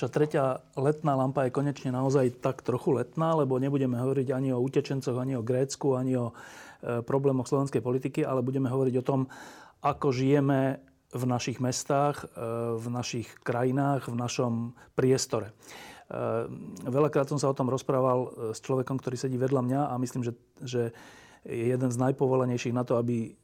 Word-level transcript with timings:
naša 0.00 0.16
tretia 0.16 0.64
letná 0.80 1.12
lampa 1.12 1.44
je 1.44 1.52
konečne 1.52 1.92
naozaj 1.92 2.40
tak 2.40 2.64
trochu 2.64 2.96
letná, 2.96 3.36
lebo 3.36 3.60
nebudeme 3.60 4.00
hovoriť 4.00 4.32
ani 4.32 4.48
o 4.48 4.64
utečencoch, 4.64 5.12
ani 5.12 5.36
o 5.36 5.44
Grécku, 5.44 5.92
ani 5.92 6.16
o 6.16 6.32
e, 6.32 7.04
problémoch 7.04 7.44
slovenskej 7.44 7.84
politiky, 7.84 8.24
ale 8.24 8.40
budeme 8.40 8.72
hovoriť 8.72 8.96
o 8.96 9.04
tom, 9.04 9.28
ako 9.84 10.08
žijeme 10.08 10.80
v 11.12 11.24
našich 11.28 11.60
mestách, 11.60 12.24
e, 12.32 12.32
v 12.80 12.86
našich 12.88 13.28
krajinách, 13.44 14.08
v 14.08 14.16
našom 14.16 14.72
priestore. 14.96 15.52
Veľakrát 16.80 17.28
som 17.28 17.36
sa 17.36 17.52
o 17.52 17.54
tom 17.54 17.68
rozprával 17.70 18.50
s 18.56 18.58
človekom, 18.64 18.98
ktorý 18.98 19.20
sedí 19.20 19.36
vedľa 19.36 19.62
mňa 19.62 19.80
a 19.92 19.94
myslím, 20.00 20.26
že, 20.26 20.32
že 20.58 20.82
je 21.44 21.70
jeden 21.70 21.86
z 21.92 22.00
najpovolenejších 22.02 22.72
na 22.74 22.88
to, 22.88 22.96
aby 22.96 23.36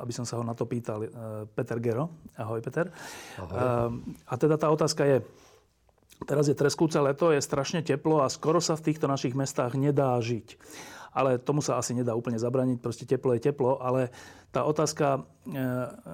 aby 0.00 0.12
som 0.12 0.24
sa 0.24 0.40
ho 0.40 0.44
na 0.44 0.56
to 0.56 0.64
pýtal. 0.64 1.04
Peter 1.52 1.76
Gero. 1.76 2.08
Ahoj, 2.40 2.64
Peter. 2.64 2.88
Ahoj. 3.36 4.00
A 4.24 4.34
teda 4.40 4.56
tá 4.56 4.72
otázka 4.72 5.04
je, 5.04 5.20
teraz 6.24 6.48
je 6.48 6.56
treskúce 6.56 6.96
leto, 7.00 7.32
je 7.32 7.40
strašne 7.40 7.84
teplo 7.84 8.24
a 8.24 8.32
skoro 8.32 8.60
sa 8.60 8.76
v 8.76 8.92
týchto 8.92 9.06
našich 9.08 9.32
mestách 9.36 9.76
nedá 9.76 10.16
žiť. 10.20 10.56
Ale 11.10 11.42
tomu 11.42 11.58
sa 11.58 11.74
asi 11.74 11.90
nedá 11.90 12.14
úplne 12.14 12.38
zabraniť, 12.38 12.78
proste 12.78 13.02
teplo 13.02 13.34
je 13.34 13.50
teplo, 13.50 13.82
ale 13.82 14.14
tá 14.54 14.62
otázka 14.62 15.26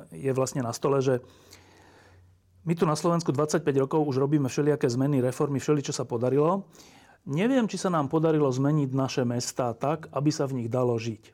je 0.08 0.32
vlastne 0.32 0.64
na 0.64 0.72
stole, 0.72 1.04
že 1.04 1.20
my 2.66 2.74
tu 2.74 2.82
na 2.82 2.98
Slovensku 2.98 3.30
25 3.30 3.62
rokov 3.78 4.02
už 4.02 4.18
robíme 4.18 4.50
všelijaké 4.50 4.90
zmeny, 4.90 5.22
reformy, 5.22 5.62
všeli, 5.62 5.86
čo 5.86 5.94
sa 5.94 6.02
podarilo. 6.02 6.66
Neviem, 7.26 7.70
či 7.70 7.78
sa 7.78 7.94
nám 7.94 8.10
podarilo 8.10 8.50
zmeniť 8.50 8.90
naše 8.90 9.22
mestá 9.22 9.70
tak, 9.76 10.10
aby 10.10 10.30
sa 10.34 10.50
v 10.50 10.62
nich 10.62 10.68
dalo 10.70 10.98
žiť. 10.98 11.30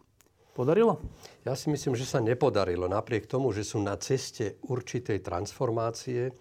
Podarilo? 0.53 1.01
Ja 1.49 1.57
si 1.57 1.73
myslím, 1.73 1.97
že 1.97 2.05
sa 2.05 2.21
nepodarilo. 2.21 2.85
Napriek 2.85 3.25
tomu, 3.25 3.49
že 3.57 3.65
sú 3.65 3.81
na 3.81 3.97
ceste 3.97 4.61
určitej 4.69 5.25
transformácie, 5.25 6.37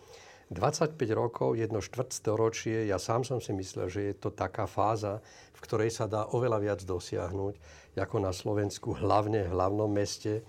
25 0.52 1.00
rokov, 1.16 1.56
jedno 1.56 1.80
štvrtstoročie, 1.80 2.92
ja 2.92 3.00
sám 3.00 3.24
som 3.24 3.40
si 3.40 3.56
myslel, 3.56 3.88
že 3.88 4.02
je 4.12 4.16
to 4.20 4.36
taká 4.36 4.68
fáza, 4.68 5.24
v 5.56 5.60
ktorej 5.64 5.96
sa 5.96 6.12
dá 6.12 6.28
oveľa 6.36 6.60
viac 6.60 6.80
dosiahnuť, 6.84 7.56
ako 7.96 8.18
na 8.20 8.36
Slovensku, 8.36 8.92
hlavne 8.92 9.48
v 9.48 9.54
hlavnom 9.56 9.88
meste, 9.88 10.44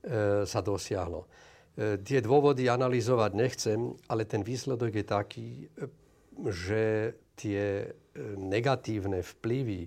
e, 0.00 0.48
sa 0.48 0.60
dosiahlo. 0.64 1.28
E, 1.76 2.00
tie 2.00 2.24
dôvody 2.24 2.72
analyzovať 2.72 3.30
nechcem, 3.36 3.92
ale 4.08 4.24
ten 4.24 4.40
výsledok 4.40 4.96
je 4.96 5.04
taký, 5.04 5.48
e, 5.68 5.84
že 6.48 6.84
tie 7.36 7.84
e, 7.84 7.88
negatívne 8.40 9.20
vplyvy 9.20 9.84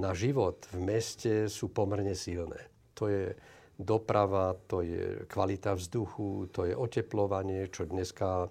na 0.00 0.16
život 0.16 0.64
v 0.72 0.78
meste 0.80 1.52
sú 1.52 1.68
pomerne 1.68 2.16
silné. 2.16 2.72
To 2.96 3.12
je 3.12 3.36
doprava, 3.80 4.52
to 4.68 4.84
je 4.84 5.24
kvalita 5.24 5.72
vzduchu, 5.72 6.52
to 6.52 6.68
je 6.68 6.76
oteplovanie, 6.76 7.72
čo 7.72 7.88
dneska 7.88 8.44
e, 8.44 8.48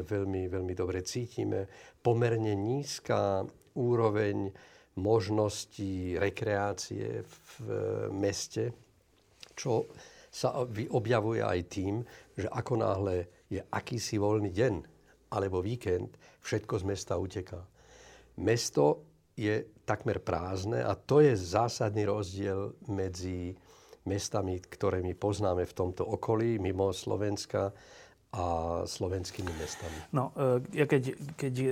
veľmi, 0.00 0.48
veľmi 0.48 0.72
dobre 0.72 1.04
cítime. 1.04 1.68
Pomerne 2.00 2.56
nízka 2.56 3.44
úroveň 3.76 4.48
možností 4.96 6.16
rekreácie 6.16 7.20
v 7.20 7.48
meste, 8.16 8.72
čo 9.52 9.92
sa 10.32 10.56
objavuje 10.92 11.44
aj 11.44 11.60
tým, 11.68 12.00
že 12.32 12.48
ako 12.48 12.74
náhle 12.80 13.16
je 13.52 13.60
akýsi 13.60 14.16
voľný 14.16 14.52
deň 14.52 14.74
alebo 15.32 15.60
víkend, 15.60 16.16
všetko 16.40 16.80
z 16.80 16.84
mesta 16.88 17.20
uteká. 17.20 17.60
Mesto 18.40 19.04
je 19.36 19.64
takmer 19.84 20.20
prázdne 20.20 20.80
a 20.80 20.96
to 20.96 21.20
je 21.20 21.36
zásadný 21.36 22.08
rozdiel 22.08 22.72
medzi 22.88 23.52
mestami, 24.06 24.62
ktoré 24.62 25.02
my 25.02 25.12
poznáme 25.12 25.66
v 25.66 25.74
tomto 25.74 26.06
okolí, 26.06 26.58
mimo 26.62 26.94
Slovenska, 26.94 27.74
a 28.36 28.44
slovenskými 28.84 29.48
mestami. 29.56 29.96
No, 30.12 30.34
e, 30.36 30.60
ja 30.76 30.84
keď, 30.84 31.16
keď 31.40 31.54
e, 31.56 31.66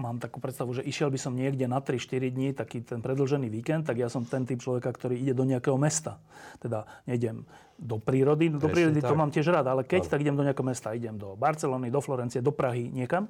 mám 0.00 0.16
takú 0.16 0.40
predstavu, 0.40 0.72
že 0.72 0.80
išiel 0.80 1.12
by 1.12 1.18
som 1.20 1.36
niekde 1.36 1.68
na 1.68 1.82
3-4 1.82 2.32
dní, 2.32 2.56
taký 2.56 2.80
ten 2.80 3.04
predlžený 3.04 3.52
víkend, 3.52 3.84
tak 3.84 4.00
ja 4.00 4.08
som 4.08 4.24
ten 4.24 4.48
typ 4.48 4.56
človeka, 4.56 4.88
ktorý 4.96 5.18
ide 5.18 5.36
do 5.36 5.44
nejakého 5.44 5.76
mesta. 5.76 6.16
Teda 6.56 6.88
nejdem 7.04 7.44
do 7.76 8.00
prírody, 8.00 8.48
no 8.48 8.56
do 8.56 8.72
prírody 8.72 9.04
tak. 9.04 9.12
to 9.12 9.16
mám 9.18 9.28
tiež 9.28 9.52
rád, 9.52 9.68
ale 9.68 9.84
keď, 9.84 10.08
no. 10.08 10.10
tak 10.16 10.18
idem 10.24 10.36
do 10.40 10.44
nejakého 10.46 10.64
mesta. 10.64 10.96
Idem 10.96 11.20
do 11.20 11.36
Barcelony, 11.36 11.92
do 11.92 12.00
Florencie, 12.00 12.40
do 12.40 12.54
Prahy, 12.54 12.88
niekam. 12.88 13.28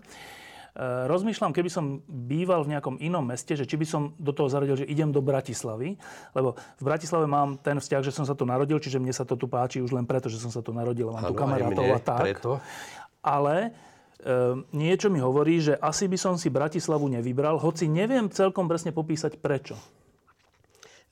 Eh, 0.76 1.08
rozmýšľam, 1.08 1.56
keby 1.56 1.72
som 1.72 2.04
býval 2.04 2.68
v 2.68 2.76
nejakom 2.76 3.00
inom 3.00 3.24
meste, 3.24 3.56
že 3.56 3.64
či 3.64 3.80
by 3.80 3.86
som 3.88 4.12
do 4.20 4.28
toho 4.36 4.52
zaradil, 4.52 4.76
že 4.76 4.84
idem 4.84 5.08
do 5.08 5.24
Bratislavy, 5.24 5.96
lebo 6.36 6.52
v 6.52 6.84
Bratislave 6.84 7.24
mám 7.24 7.56
ten 7.56 7.80
vzťah, 7.80 8.04
že 8.04 8.12
som 8.12 8.28
sa 8.28 8.36
tu 8.36 8.44
narodil, 8.44 8.76
čiže 8.76 9.00
mne 9.00 9.08
sa 9.08 9.24
to 9.24 9.40
tu 9.40 9.48
páči 9.48 9.80
už 9.80 9.96
len 9.96 10.04
preto, 10.04 10.28
že 10.28 10.36
som 10.36 10.52
sa 10.52 10.60
tu 10.60 10.76
narodil, 10.76 11.08
mám 11.08 11.24
ano, 11.24 11.32
tu 11.32 11.40
kamarátov 11.40 11.80
a 11.80 12.00
tak. 12.04 12.20
Preto. 12.28 12.60
Ale 13.24 13.72
e, 14.20 14.60
niečo 14.76 15.08
mi 15.08 15.16
hovorí, 15.16 15.64
že 15.64 15.80
asi 15.80 16.12
by 16.12 16.20
som 16.20 16.36
si 16.36 16.52
Bratislavu 16.52 17.08
nevybral, 17.08 17.56
hoci 17.56 17.88
neviem 17.88 18.28
celkom 18.28 18.68
presne 18.68 18.92
popísať 18.92 19.40
prečo. 19.40 19.80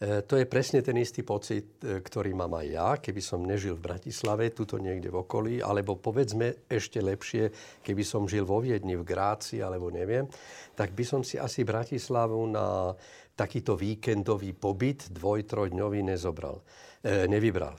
E, 0.05 0.21
to 0.29 0.37
je 0.37 0.45
presne 0.45 0.85
ten 0.85 1.01
istý 1.01 1.25
pocit, 1.25 1.81
e, 1.81 2.05
ktorý 2.05 2.37
mám 2.37 2.53
aj 2.61 2.67
ja, 2.69 2.89
keby 3.01 3.21
som 3.25 3.41
nežil 3.41 3.81
v 3.81 3.89
Bratislave, 3.89 4.53
tuto 4.53 4.77
niekde 4.77 5.09
v 5.09 5.25
okolí, 5.25 5.55
alebo 5.65 5.97
povedzme 5.97 6.69
ešte 6.69 7.01
lepšie, 7.01 7.49
keby 7.81 8.05
som 8.05 8.29
žil 8.29 8.45
vo 8.45 8.61
Viedni, 8.61 9.01
v 9.01 9.09
Gráci, 9.09 9.65
alebo 9.65 9.89
neviem, 9.89 10.29
tak 10.77 10.93
by 10.93 11.05
som 11.09 11.25
si 11.25 11.41
asi 11.41 11.65
Bratislavu 11.65 12.37
na 12.53 12.93
takýto 13.33 13.81
víkendový 13.81 14.53
pobyt 14.53 15.09
dvoj, 15.09 15.49
trojdňový 15.49 16.05
nezobral, 16.05 16.61
e, 17.01 17.25
nevybral. 17.25 17.73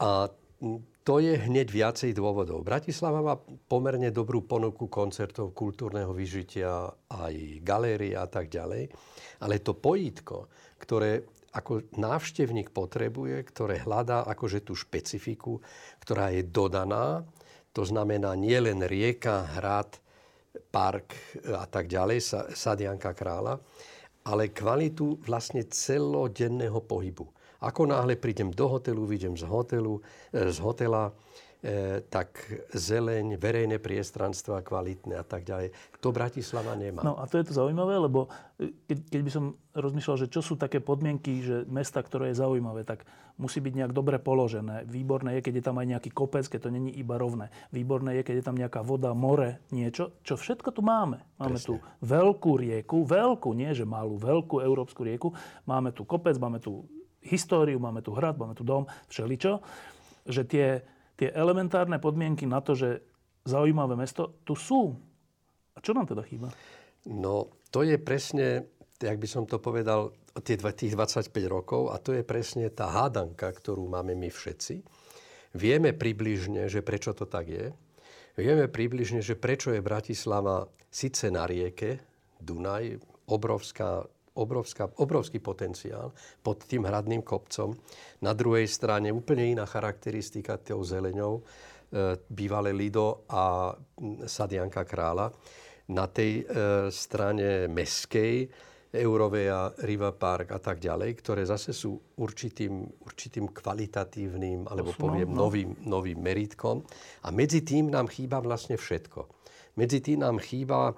A 0.00 0.32
to 1.04 1.14
je 1.20 1.36
hneď 1.36 1.68
viacej 1.68 2.16
dôvodov. 2.16 2.64
Bratislava 2.64 3.20
má 3.20 3.36
pomerne 3.68 4.08
dobrú 4.08 4.48
ponuku 4.48 4.88
koncertov, 4.88 5.52
kultúrneho 5.52 6.12
vyžitia, 6.12 6.88
aj 7.08 7.34
galérie 7.60 8.16
a 8.16 8.24
tak 8.28 8.48
ďalej. 8.48 8.88
Ale 9.44 9.60
to 9.60 9.76
pojítko, 9.76 10.48
ktoré 10.80 11.39
ako 11.50 11.90
návštevník 11.98 12.70
potrebuje, 12.70 13.42
ktoré 13.50 13.82
hľadá 13.82 14.22
akože 14.26 14.62
tú 14.62 14.78
špecifiku, 14.78 15.58
ktorá 16.02 16.30
je 16.30 16.46
dodaná. 16.46 17.26
To 17.74 17.82
znamená 17.82 18.38
nielen 18.38 18.86
rieka, 18.86 19.58
hrad, 19.58 19.98
park 20.70 21.14
a 21.50 21.66
tak 21.66 21.90
ďalej, 21.90 22.22
Sadianka 22.54 23.14
kráľa, 23.14 23.58
ale 24.26 24.54
kvalitu 24.54 25.18
vlastne 25.26 25.66
celodenného 25.66 26.78
pohybu. 26.82 27.26
Ako 27.60 27.84
náhle 27.84 28.16
prídem 28.16 28.48
do 28.50 28.66
hotelu, 28.70 29.04
vidím 29.04 29.36
z 29.36 29.44
hotelu, 29.44 30.00
e, 30.32 30.48
z 30.48 30.58
hotela, 30.64 31.12
tak 32.08 32.40
zeleň, 32.72 33.36
verejné 33.36 33.76
priestranstva 33.76 34.64
kvalitné 34.64 35.20
a 35.20 35.24
tak 35.24 35.44
ďalej. 35.44 35.76
To 36.00 36.08
Bratislava 36.08 36.72
nemá. 36.72 37.04
No 37.04 37.20
a 37.20 37.28
to 37.28 37.36
je 37.36 37.52
to 37.52 37.52
zaujímavé, 37.52 38.00
lebo 38.00 38.32
e, 38.56 38.72
keď, 38.88 38.98
keď 39.12 39.20
by 39.20 39.30
som 39.30 39.44
rozmýšľal, 39.76 40.16
že 40.24 40.32
čo 40.32 40.40
sú 40.40 40.56
také 40.56 40.80
podmienky, 40.80 41.44
že 41.44 41.56
mesta, 41.68 42.00
ktoré 42.00 42.32
je 42.32 42.40
zaujímavé, 42.40 42.88
tak 42.88 43.04
musí 43.36 43.60
byť 43.60 43.76
nejak 43.76 43.92
dobre 43.92 44.16
položené. 44.16 44.88
Výborné 44.88 45.36
je, 45.36 45.44
keď 45.44 45.54
je 45.60 45.64
tam 45.68 45.76
aj 45.76 45.86
nejaký 45.96 46.10
kopec, 46.16 46.48
keď 46.48 46.60
to 46.64 46.70
není 46.72 46.96
iba 46.96 47.20
rovné. 47.20 47.52
Výborné 47.76 48.16
je, 48.20 48.22
keď 48.24 48.34
je 48.40 48.46
tam 48.48 48.56
nejaká 48.56 48.80
voda, 48.80 49.12
more, 49.12 49.60
niečo, 49.68 50.16
čo 50.24 50.40
všetko 50.40 50.72
tu 50.72 50.80
máme. 50.80 51.20
Máme 51.36 51.60
Presne. 51.60 51.68
tu 51.68 51.74
veľkú 52.00 52.52
rieku, 52.56 53.04
veľkú, 53.04 53.52
nie 53.52 53.76
že 53.76 53.84
malú, 53.84 54.16
veľkú 54.16 54.64
európsku 54.64 55.04
rieku. 55.04 55.36
Máme 55.68 55.92
tu 55.92 56.08
kopec, 56.08 56.40
máme 56.40 56.56
tu 56.56 56.88
históriu, 57.20 57.76
máme 57.76 58.00
tu 58.00 58.16
hrad, 58.16 58.40
máme 58.40 58.56
tu 58.56 58.64
dom, 58.64 58.88
všeličo. 59.12 59.60
Že 60.24 60.42
tie 60.48 60.66
tie 61.20 61.28
elementárne 61.36 62.00
podmienky 62.00 62.48
na 62.48 62.64
to, 62.64 62.72
že 62.72 63.04
zaujímavé 63.44 63.92
mesto 63.92 64.40
tu 64.48 64.56
sú. 64.56 64.96
A 65.76 65.84
čo 65.84 65.92
nám 65.92 66.08
teda 66.08 66.24
chýba? 66.24 66.48
No, 67.04 67.52
to 67.68 67.84
je 67.84 68.00
presne, 68.00 68.64
jak 68.96 69.20
by 69.20 69.28
som 69.28 69.44
to 69.44 69.60
povedal, 69.60 70.16
tých 70.40 70.96
25 70.96 71.28
rokov 71.44 71.92
a 71.92 72.00
to 72.00 72.16
je 72.16 72.24
presne 72.24 72.72
tá 72.72 72.88
hádanka, 72.88 73.52
ktorú 73.52 73.84
máme 73.84 74.16
my 74.16 74.32
všetci. 74.32 74.80
Vieme 75.60 75.92
približne, 75.92 76.70
že 76.70 76.80
prečo 76.80 77.12
to 77.12 77.28
tak 77.28 77.50
je. 77.50 77.66
Vieme 78.38 78.70
približne, 78.70 79.20
že 79.20 79.36
prečo 79.36 79.74
je 79.74 79.82
Bratislava 79.82 80.70
síce 80.88 81.28
na 81.28 81.44
rieke, 81.44 82.00
Dunaj, 82.40 82.96
obrovská 83.28 84.06
obrovská, 84.34 84.86
obrovský 85.02 85.42
potenciál 85.42 86.14
pod 86.42 86.62
tým 86.68 86.86
hradným 86.86 87.22
kopcom. 87.26 87.74
Na 88.22 88.30
druhej 88.36 88.70
strane 88.70 89.10
úplne 89.10 89.50
iná 89.50 89.66
charakteristika 89.66 90.60
tou 90.62 90.84
zeleňou, 90.86 91.40
e, 91.40 91.42
bývalé 92.30 92.70
Lido 92.70 93.26
a 93.26 93.74
Sadianka 94.26 94.86
kráľa. 94.86 95.34
Na 95.90 96.06
tej 96.06 96.46
e, 96.46 96.54
strane 96.94 97.66
meskej, 97.66 98.46
Eurovea, 98.90 99.70
Riva 99.86 100.10
Park 100.10 100.50
a 100.50 100.58
tak 100.58 100.82
ďalej, 100.82 101.14
ktoré 101.22 101.46
zase 101.46 101.70
sú 101.70 101.94
určitým, 102.18 102.90
určitým 103.06 103.54
kvalitatívnym, 103.54 104.66
alebo 104.66 104.90
poviem, 104.98 105.30
no. 105.30 105.46
novým, 105.46 105.78
novým 105.86 106.18
meritkom. 106.18 106.82
A 107.22 107.30
medzi 107.30 107.62
tým 107.62 107.86
nám 107.86 108.10
chýba 108.10 108.42
vlastne 108.42 108.74
všetko. 108.74 109.30
Medzi 109.78 110.02
tým 110.02 110.26
nám 110.26 110.42
chýba, 110.42 110.90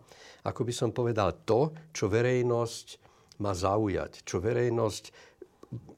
ako 0.49 0.61
by 0.65 0.73
som 0.73 0.91
povedal, 0.97 1.45
to, 1.45 1.77
čo 1.93 2.09
verejnosť 2.09 3.02
má 3.43 3.51
zaujať, 3.53 4.23
čo 4.23 4.39
verejnosť, 4.39 5.05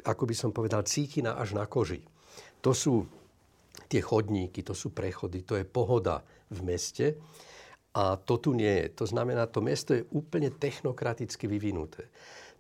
ako 0.08 0.24
by 0.24 0.34
som 0.34 0.50
povedal, 0.50 0.80
cíti 0.88 1.20
na, 1.20 1.36
až 1.36 1.52
na 1.52 1.68
koži. 1.68 2.00
To 2.64 2.72
sú 2.72 3.04
tie 3.92 4.00
chodníky, 4.00 4.64
to 4.64 4.72
sú 4.72 4.96
prechody, 4.96 5.44
to 5.44 5.60
je 5.60 5.68
pohoda 5.68 6.24
v 6.48 6.60
meste. 6.64 7.06
A 7.94 8.18
to 8.18 8.42
tu 8.42 8.56
nie 8.56 8.74
je. 8.82 8.86
To 8.98 9.06
znamená, 9.06 9.46
to 9.46 9.62
mesto 9.62 9.94
je 9.94 10.02
úplne 10.10 10.50
technokraticky 10.50 11.46
vyvinuté. 11.46 12.10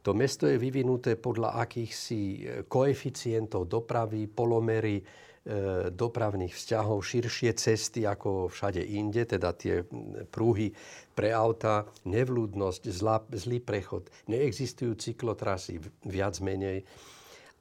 To 0.04 0.12
mesto 0.12 0.44
je 0.46 0.60
vyvinuté 0.60 1.16
podľa 1.16 1.58
akýchsi 1.64 2.44
koeficientov 2.68 3.66
dopravy, 3.66 4.28
polomery, 4.28 5.00
dopravných 5.92 6.56
vzťahov, 6.56 7.04
širšie 7.04 7.52
cesty 7.52 8.08
ako 8.08 8.48
všade 8.48 8.80
inde, 8.80 9.28
teda 9.28 9.52
tie 9.52 9.84
prúhy 10.32 10.72
pre 11.12 11.36
auta, 11.36 11.84
nevľúdnosť, 12.08 12.82
zlá, 12.88 13.20
zlý 13.28 13.60
prechod, 13.60 14.08
neexistujú 14.24 14.96
cyklotrasy 14.96 15.84
viac 16.08 16.40
menej. 16.40 16.88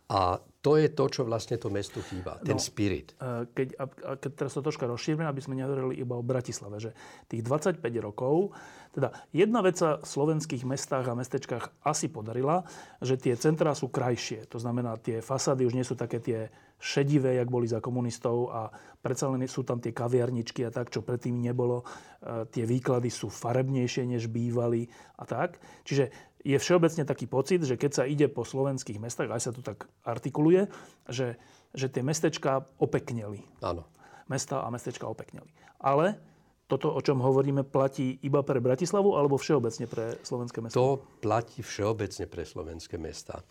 A 0.08 0.40
to 0.64 0.80
je 0.80 0.88
to, 0.88 1.06
čo 1.12 1.22
vlastne 1.28 1.60
to 1.60 1.68
mestu 1.68 2.00
chýba, 2.00 2.40
ten 2.40 2.56
no, 2.56 2.64
spirit. 2.64 3.12
E, 3.20 3.52
keď, 3.52 3.68
a, 3.76 3.84
a 3.84 4.12
keď 4.16 4.32
teraz 4.32 4.56
to 4.56 4.64
troška 4.64 4.88
rozšírme, 4.88 5.28
aby 5.28 5.44
sme 5.44 5.60
nehovorili 5.60 6.00
iba 6.00 6.16
o 6.16 6.24
Bratislave, 6.24 6.80
že 6.80 6.96
tých 7.28 7.44
25 7.44 7.84
rokov, 8.00 8.56
teda 8.96 9.12
jedna 9.36 9.60
vec 9.60 9.76
sa 9.76 10.00
v 10.00 10.08
slovenských 10.08 10.64
mestách 10.64 11.12
a 11.12 11.20
mestečkách 11.20 11.84
asi 11.84 12.08
podarila, 12.08 12.64
že 13.04 13.20
tie 13.20 13.36
centrá 13.36 13.76
sú 13.76 13.92
krajšie. 13.92 14.48
To 14.56 14.58
znamená, 14.62 14.96
tie 15.04 15.20
fasády 15.20 15.68
už 15.68 15.76
nie 15.76 15.84
sú 15.84 16.00
také 16.00 16.24
tie 16.24 16.48
šedivé, 16.80 17.40
jak 17.40 17.52
boli 17.52 17.68
za 17.68 17.84
komunistov 17.84 18.52
a 18.52 18.72
predsa 19.00 19.32
len 19.32 19.44
sú 19.48 19.68
tam 19.68 19.84
tie 19.84 19.92
kaviarničky 19.92 20.68
a 20.68 20.72
tak, 20.72 20.92
čo 20.92 21.04
predtým 21.04 21.44
nebolo. 21.44 21.84
E, 21.84 22.48
tie 22.48 22.64
výklady 22.64 23.12
sú 23.12 23.28
farebnejšie, 23.28 24.08
než 24.08 24.32
bývali 24.32 24.88
a 25.20 25.24
tak. 25.28 25.60
Čiže 25.84 26.33
je 26.44 26.58
všeobecne 26.60 27.08
taký 27.08 27.26
pocit, 27.26 27.64
že 27.64 27.80
keď 27.80 27.92
sa 27.92 28.04
ide 28.04 28.28
po 28.28 28.44
slovenských 28.44 29.00
mestách, 29.00 29.32
aj 29.32 29.42
sa 29.42 29.52
to 29.56 29.64
tak 29.64 29.88
artikuluje, 30.04 30.68
že, 31.08 31.40
že 31.72 31.88
tie 31.88 32.04
mestečka 32.04 32.68
opekneli. 32.78 33.40
Áno. 33.64 33.88
Mesta 34.28 34.64
a 34.64 34.68
mestečka 34.68 35.08
opekneli. 35.08 35.48
Ale 35.80 36.20
toto, 36.68 36.96
o 36.96 37.02
čom 37.04 37.20
hovoríme, 37.20 37.68
platí 37.68 38.18
iba 38.24 38.40
pre 38.40 38.64
Bratislavu 38.64 39.20
alebo 39.20 39.36
všeobecne 39.36 39.86
pre 39.86 40.16
slovenské 40.24 40.64
mesta? 40.64 40.80
To 40.80 41.04
platí 41.20 41.60
všeobecne 41.60 42.26
pre 42.26 42.48
slovenské 42.48 42.96
mesta. 42.96 43.44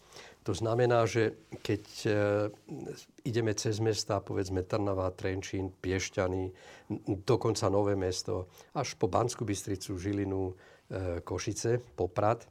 To 0.49 0.57
znamená, 0.57 1.05
že 1.05 1.37
keď 1.61 1.85
e, 2.03 2.11
ideme 3.29 3.53
cez 3.55 3.79
mesta, 3.85 4.19
povedzme 4.19 4.65
Trnava, 4.65 5.13
Trenčín, 5.13 5.71
Piešťany, 5.71 6.51
dokonca 7.23 7.69
Nové 7.69 7.95
mesto, 7.95 8.49
až 8.75 8.97
po 8.97 9.07
Banskú 9.07 9.45
Bystricu, 9.45 9.95
Žilinu, 10.01 10.51
e, 10.51 10.55
Košice, 11.21 11.79
Poprad, 11.95 12.49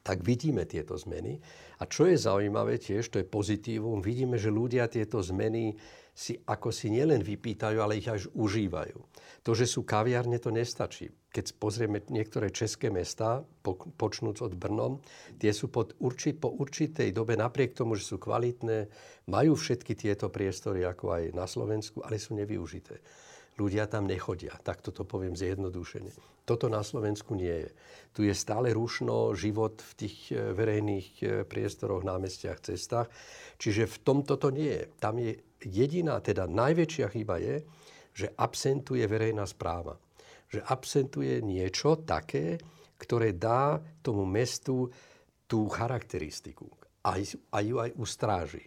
tak 0.00 0.24
vidíme 0.24 0.64
tieto 0.64 0.96
zmeny. 0.96 1.40
A 1.80 1.88
čo 1.88 2.08
je 2.08 2.16
zaujímavé 2.16 2.80
tiež, 2.80 3.08
to 3.08 3.20
je 3.20 3.26
pozitívum, 3.28 4.00
vidíme, 4.00 4.36
že 4.40 4.52
ľudia 4.52 4.88
tieto 4.88 5.20
zmeny 5.20 5.76
si 6.10 6.36
ako 6.36 6.68
si 6.68 6.92
nielen 6.92 7.24
vypýtajú, 7.24 7.78
ale 7.80 7.96
ich 7.96 8.08
až 8.10 8.28
užívajú. 8.36 8.98
To, 9.46 9.50
že 9.56 9.64
sú 9.64 9.88
kaviarne, 9.88 10.36
to 10.36 10.52
nestačí. 10.52 11.08
Keď 11.30 11.56
pozrieme 11.56 12.02
niektoré 12.10 12.50
české 12.50 12.90
mesta, 12.92 13.46
počnúc 13.96 14.42
od 14.42 14.52
Brnom, 14.52 15.00
tie 15.38 15.54
sú 15.54 15.70
pod 15.70 15.96
určit, 16.02 16.42
po 16.42 16.52
určitej 16.52 17.14
dobe, 17.14 17.38
napriek 17.38 17.72
tomu, 17.72 17.96
že 17.96 18.04
sú 18.04 18.20
kvalitné, 18.20 18.90
majú 19.30 19.54
všetky 19.56 19.94
tieto 19.96 20.28
priestory, 20.28 20.84
ako 20.84 21.14
aj 21.14 21.22
na 21.32 21.46
Slovensku, 21.46 22.02
ale 22.02 22.20
sú 22.20 22.36
nevyužité 22.36 23.00
ľudia 23.56 23.90
tam 23.90 24.06
nechodia. 24.06 24.54
Tak 24.60 24.84
toto 24.84 25.02
poviem 25.02 25.34
zjednodušene. 25.34 26.12
Toto 26.44 26.66
na 26.66 26.82
Slovensku 26.82 27.38
nie 27.38 27.66
je. 27.66 27.70
Tu 28.10 28.20
je 28.26 28.34
stále 28.34 28.74
rušno 28.74 29.38
život 29.38 29.78
v 29.78 29.92
tých 29.94 30.16
e, 30.34 30.50
verejných 30.50 31.08
e, 31.22 31.24
priestoroch, 31.46 32.02
námestiach, 32.02 32.58
cestách. 32.58 33.06
Čiže 33.60 33.86
v 33.86 33.96
tomto 34.02 34.34
to 34.34 34.50
nie 34.50 34.70
je. 34.70 34.84
Tam 34.98 35.14
je 35.20 35.38
jediná, 35.62 36.18
teda 36.18 36.50
najväčšia 36.50 37.06
chyba 37.12 37.38
je, 37.38 37.62
že 38.10 38.26
absentuje 38.34 39.06
verejná 39.06 39.46
správa. 39.46 39.94
Že 40.50 40.66
absentuje 40.66 41.34
niečo 41.44 42.02
také, 42.02 42.58
ktoré 42.98 43.32
dá 43.38 43.78
tomu 44.02 44.26
mestu 44.26 44.90
tú 45.46 45.70
charakteristiku. 45.70 46.66
A 47.06 47.16
ju 47.62 47.78
aj 47.78 47.94
ustráži. 47.96 48.66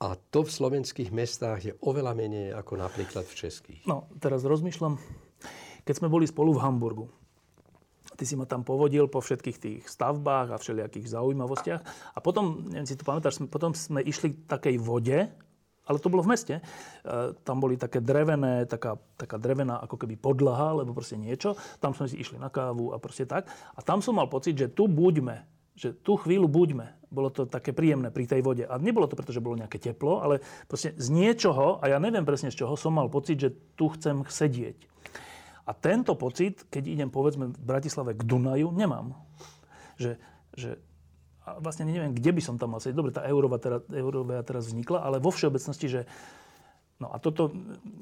A 0.00 0.16
to 0.16 0.48
v 0.48 0.50
slovenských 0.50 1.12
mestách 1.12 1.60
je 1.60 1.72
oveľa 1.84 2.16
menej 2.16 2.56
ako 2.56 2.80
napríklad 2.80 3.28
v 3.28 3.34
českých. 3.36 3.84
No, 3.84 4.08
teraz 4.16 4.48
rozmýšľam, 4.48 4.96
keď 5.84 5.94
sme 6.00 6.08
boli 6.08 6.24
spolu 6.24 6.56
v 6.56 6.62
Hamburgu, 6.64 7.12
ty 8.16 8.24
si 8.24 8.32
ma 8.32 8.48
tam 8.48 8.64
povodil 8.64 9.12
po 9.12 9.20
všetkých 9.20 9.56
tých 9.60 9.80
stavbách 9.84 10.56
a 10.56 10.60
všelijakých 10.60 11.04
zaujímavostiach. 11.04 11.80
A 12.16 12.18
potom, 12.24 12.68
neviem 12.72 12.88
si 12.88 12.96
to 12.96 13.04
pamätáš, 13.04 13.44
potom 13.48 13.76
sme 13.76 14.00
išli 14.00 14.36
k 14.36 14.48
takej 14.48 14.76
vode, 14.80 15.28
ale 15.84 15.96
to 15.98 16.12
bolo 16.12 16.24
v 16.24 16.32
meste. 16.32 16.54
E, 16.60 16.62
tam 17.44 17.60
boli 17.60 17.76
také 17.80 18.00
drevené, 18.00 18.64
taká, 18.64 18.96
taká 19.20 19.36
drevená 19.36 19.84
ako 19.84 20.00
keby 20.00 20.16
podlaha, 20.16 20.76
alebo 20.76 20.96
proste 20.96 21.20
niečo. 21.20 21.56
Tam 21.76 21.92
sme 21.92 22.08
si 22.08 22.16
išli 22.20 22.40
na 22.40 22.48
kávu 22.48 22.92
a 22.92 23.00
proste 23.00 23.28
tak. 23.28 23.48
A 23.76 23.80
tam 23.84 24.00
som 24.00 24.16
mal 24.16 24.32
pocit, 24.32 24.56
že 24.56 24.72
tu 24.72 24.88
buďme, 24.88 25.59
že 25.80 25.96
tú 25.96 26.20
chvíľu 26.20 26.44
buďme 26.44 27.00
bolo 27.10 27.28
to 27.28 27.44
také 27.50 27.74
príjemné 27.74 28.14
pri 28.14 28.24
tej 28.24 28.40
vode. 28.40 28.62
A 28.62 28.78
nebolo 28.78 29.10
to 29.10 29.18
preto, 29.18 29.34
že 29.34 29.42
bolo 29.42 29.58
nejaké 29.58 29.82
teplo, 29.82 30.22
ale 30.22 30.38
proste 30.70 30.94
z 30.94 31.10
niečoho, 31.10 31.82
a 31.82 31.90
ja 31.90 31.98
neviem 31.98 32.22
presne 32.22 32.54
z 32.54 32.62
čoho, 32.62 32.78
som 32.78 32.94
mal 32.94 33.10
pocit, 33.10 33.36
že 33.36 33.50
tu 33.74 33.90
chcem 33.90 34.22
sedieť. 34.22 34.78
A 35.66 35.74
tento 35.74 36.14
pocit, 36.14 36.70
keď 36.70 36.82
idem 36.86 37.10
povedzme 37.10 37.50
v 37.50 37.58
Bratislave 37.58 38.14
k 38.14 38.22
Dunaju, 38.22 38.70
nemám. 38.70 39.18
Že, 39.98 40.22
že 40.54 40.70
a 41.42 41.58
vlastne 41.58 41.86
neviem, 41.86 42.14
kde 42.14 42.30
by 42.30 42.42
som 42.42 42.56
tam 42.62 42.78
mal 42.78 42.80
sedieť. 42.80 42.96
Dobre, 42.96 43.12
tá 43.14 43.26
Eurova 43.26 43.58
teraz, 43.58 43.82
Eurovia 43.90 44.46
teraz 44.46 44.70
vznikla, 44.70 45.02
ale 45.02 45.18
vo 45.18 45.34
všeobecnosti, 45.34 45.86
že 45.90 46.00
No 47.00 47.08
a 47.08 47.16
toto, 47.16 47.48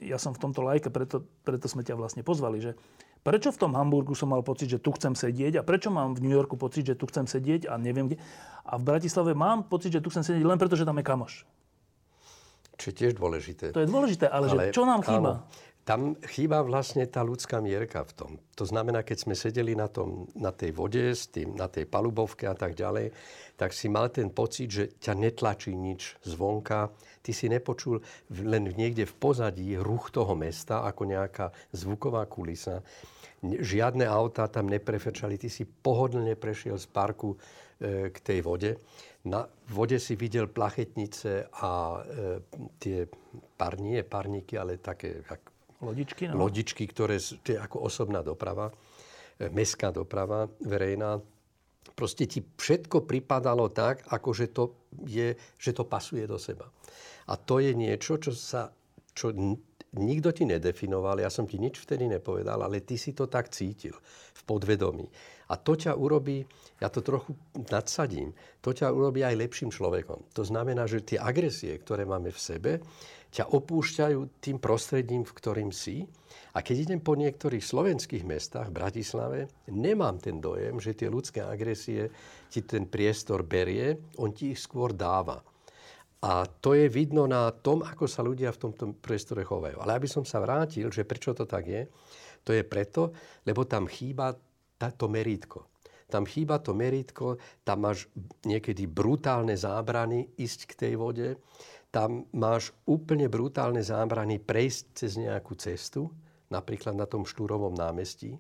ja 0.03 0.19
som 0.19 0.35
v 0.35 0.43
tomto 0.43 0.61
lajke, 0.67 0.91
preto, 0.91 1.23
preto 1.47 1.71
sme 1.71 1.87
ťa 1.87 1.95
vlastne 1.95 2.27
pozvali, 2.27 2.59
že 2.59 2.75
prečo 3.23 3.55
v 3.55 3.59
tom 3.63 3.73
Hamburgu 3.79 4.19
som 4.19 4.35
mal 4.35 4.43
pocit, 4.43 4.67
že 4.67 4.83
tu 4.83 4.91
chcem 4.91 5.15
sedieť 5.15 5.59
a 5.59 5.63
prečo 5.63 5.95
mám 5.95 6.19
v 6.19 6.27
New 6.27 6.35
Yorku 6.35 6.59
pocit, 6.59 6.83
že 6.83 6.99
tu 6.99 7.07
chcem 7.07 7.31
sedieť 7.31 7.71
a 7.71 7.79
neviem 7.79 8.11
kde. 8.11 8.19
A 8.67 8.75
v 8.75 8.83
Bratislave 8.83 9.39
mám 9.39 9.71
pocit, 9.71 9.95
že 9.95 10.03
tu 10.03 10.11
chcem 10.11 10.27
sedieť 10.27 10.43
len 10.43 10.59
preto, 10.59 10.75
že 10.75 10.83
tam 10.83 10.99
je 10.99 11.07
kamoš. 11.07 11.47
Čo 12.79 12.87
je 12.91 12.95
tiež 12.95 13.13
dôležité. 13.19 13.75
To 13.75 13.83
je 13.83 13.91
dôležité, 13.91 14.31
ale, 14.31 14.51
ale 14.51 14.71
že 14.71 14.75
čo 14.75 14.87
nám 14.87 15.03
chýba? 15.03 15.43
Áno. 15.43 15.51
Tam 15.89 16.21
chýba 16.21 16.61
vlastne 16.61 17.09
tá 17.09 17.25
ľudská 17.25 17.65
mierka 17.65 18.05
v 18.05 18.13
tom. 18.13 18.31
To 18.61 18.69
znamená, 18.69 19.01
keď 19.01 19.25
sme 19.25 19.33
sedeli 19.33 19.73
na, 19.73 19.89
tom, 19.89 20.29
na 20.37 20.53
tej 20.53 20.77
vode, 20.77 21.01
s 21.01 21.33
tým, 21.33 21.57
na 21.57 21.65
tej 21.65 21.89
palubovke 21.89 22.45
a 22.45 22.53
tak 22.53 22.77
ďalej, 22.77 23.09
tak 23.57 23.73
si 23.73 23.89
mal 23.89 24.13
ten 24.13 24.29
pocit, 24.29 24.69
že 24.69 24.85
ťa 25.01 25.17
netlačí 25.17 25.73
nič 25.73 26.21
zvonka. 26.29 26.93
Ty 27.25 27.33
si 27.33 27.49
nepočul 27.49 28.05
len 28.29 28.69
niekde 28.69 29.09
v 29.09 29.17
pozadí 29.17 29.81
ruch 29.81 30.13
toho 30.13 30.37
mesta, 30.37 30.85
ako 30.85 31.09
nejaká 31.09 31.57
zvuková 31.73 32.29
kulisa. 32.29 32.85
Žiadne 33.41 34.05
autá 34.05 34.45
tam 34.53 34.69
neprefečali. 34.69 35.41
Ty 35.41 35.49
si 35.49 35.65
pohodlne 35.65 36.37
prešiel 36.37 36.77
z 36.77 36.85
parku 36.85 37.33
e, 37.33 38.13
k 38.13 38.17
tej 38.21 38.45
vode. 38.45 38.77
Na 39.25 39.49
vode 39.73 39.97
si 39.97 40.21
videl 40.21 40.53
plachetnice 40.53 41.49
a 41.49 41.97
e, 41.97 42.45
tie 42.77 43.09
pár, 43.57 43.81
nie 43.81 44.05
parníky, 44.05 44.61
ale 44.61 44.77
také 44.85 45.25
jak 45.25 45.57
Lodičky, 45.79 46.27
no. 46.27 46.47
Lodičky, 46.47 46.85
ktoré 46.91 47.23
to 47.43 47.55
je 47.55 47.59
ako 47.59 47.87
osobná 47.87 48.23
doprava, 48.27 48.75
e, 49.39 49.47
mestská 49.51 49.95
doprava 49.95 50.51
verejná. 50.59 51.23
Proste 51.95 52.27
ti 52.27 52.43
všetko 52.43 53.07
pripadalo 53.07 53.71
tak, 53.71 54.03
ako 54.11 54.29
že 54.35 54.47
to, 54.51 54.75
je, 55.07 55.39
že 55.59 55.71
to 55.71 55.87
pasuje 55.87 56.27
do 56.27 56.39
seba. 56.39 56.67
A 57.31 57.39
to 57.39 57.63
je 57.63 57.75
niečo, 57.75 58.19
čo 58.19 58.35
sa 58.35 58.75
čo 59.19 59.35
nikto 59.97 60.35
ti 60.37 60.45
nedefinoval, 60.45 61.25
ja 61.25 61.33
som 61.33 61.49
ti 61.49 61.57
nič 61.57 61.81
vtedy 61.81 62.05
nepovedal, 62.11 62.61
ale 62.61 62.85
ty 62.85 63.01
si 63.01 63.17
to 63.17 63.25
tak 63.25 63.49
cítil 63.49 63.97
v 64.37 64.41
podvedomí. 64.45 65.09
A 65.49 65.57
to 65.57 65.81
ťa 65.81 65.97
urobí, 65.97 66.45
ja 66.77 66.93
to 66.93 67.01
trochu 67.01 67.33
nadsadím, 67.73 68.37
to 68.61 68.77
ťa 68.77 68.93
urobí 68.93 69.25
aj 69.25 69.41
lepším 69.41 69.73
človekom. 69.73 70.29
To 70.37 70.43
znamená, 70.45 70.85
že 70.85 71.09
tie 71.09 71.17
agresie, 71.17 71.73
ktoré 71.81 72.05
máme 72.05 72.29
v 72.29 72.41
sebe, 72.41 72.73
ťa 73.33 73.49
opúšťajú 73.53 74.41
tým 74.41 74.57
prostredím, 74.61 75.25
v 75.25 75.33
ktorým 75.33 75.71
si. 75.73 76.05
A 76.57 76.61
keď 76.61 76.93
idem 76.93 77.01
po 77.01 77.17
niektorých 77.17 77.65
slovenských 77.65 78.25
mestách, 78.25 78.69
v 78.69 78.77
Bratislave, 78.77 79.41
nemám 79.73 80.21
ten 80.21 80.41
dojem, 80.41 80.81
že 80.81 80.97
tie 80.97 81.09
ľudské 81.09 81.41
agresie 81.45 82.13
ti 82.49 82.65
ten 82.65 82.89
priestor 82.89 83.45
berie, 83.45 84.17
on 84.21 84.33
ti 84.33 84.53
ich 84.53 84.61
skôr 84.61 84.93
dáva. 84.93 85.41
A 86.19 86.47
to 86.49 86.75
je 86.75 86.91
vidno 86.91 87.31
na 87.31 87.47
tom, 87.55 87.87
ako 87.87 88.11
sa 88.11 88.27
ľudia 88.27 88.51
v 88.51 88.61
tomto 88.69 88.85
priestore 88.99 89.47
chovajú. 89.47 89.79
Ale 89.79 89.95
aby 89.95 90.11
som 90.11 90.27
sa 90.27 90.43
vrátil, 90.43 90.91
že 90.91 91.07
prečo 91.07 91.31
to 91.31 91.47
tak 91.47 91.65
je, 91.71 91.87
to 92.43 92.51
je 92.51 92.67
preto, 92.67 93.15
lebo 93.47 93.63
tam 93.69 93.87
chýba 93.87 94.35
to 94.79 95.07
merítko. 95.07 95.71
Tam 96.09 96.25
chýba 96.25 96.59
to 96.59 96.73
merítko, 96.73 97.37
tam 97.63 97.85
máš 97.85 98.09
niekedy 98.43 98.89
brutálne 98.89 99.55
zábrany 99.55 100.33
ísť 100.41 100.61
k 100.65 100.73
tej 100.75 100.95
vode 100.97 101.37
tam 101.89 102.29
máš 102.37 102.77
úplne 102.85 103.33
brutálne 103.33 103.81
zábrany 103.81 104.37
prejsť 104.37 104.85
cez 104.93 105.17
nejakú 105.17 105.57
cestu, 105.57 106.13
napríklad 106.53 106.93
na 106.93 107.09
tom 107.09 107.25
Štúrovom 107.25 107.73
námestí. 107.73 108.37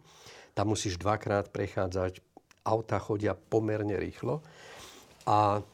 Tam 0.52 0.68
musíš 0.72 1.00
dvakrát 1.00 1.48
prechádzať, 1.48 2.20
auta 2.68 3.00
chodia 3.00 3.32
pomerne 3.32 3.96
rýchlo. 3.96 4.44
A 5.24 5.64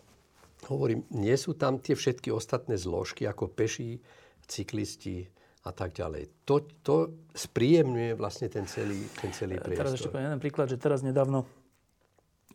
hovorím, 0.69 1.05
nie 1.13 1.35
sú 1.37 1.57
tam 1.57 1.81
tie 1.81 1.97
všetky 1.97 2.33
ostatné 2.33 2.81
zložky, 2.81 3.29
ako 3.29 3.53
peší, 3.53 4.01
cyklisti 4.45 5.29
a 5.65 5.71
tak 5.73 5.97
ďalej. 5.97 6.45
To, 6.45 6.61
to 6.85 6.97
spríjemňuje 7.33 8.13
vlastne 8.17 8.53
ten 8.53 8.69
celý, 8.69 9.01
ten 9.17 9.33
celý 9.33 9.57
priestor. 9.57 9.89
Teraz 9.89 9.97
ešte 9.97 10.13
poviem 10.13 10.29
jeden 10.33 10.43
príklad, 10.45 10.69
že 10.69 10.77
teraz 10.77 11.01
nedávno 11.01 11.49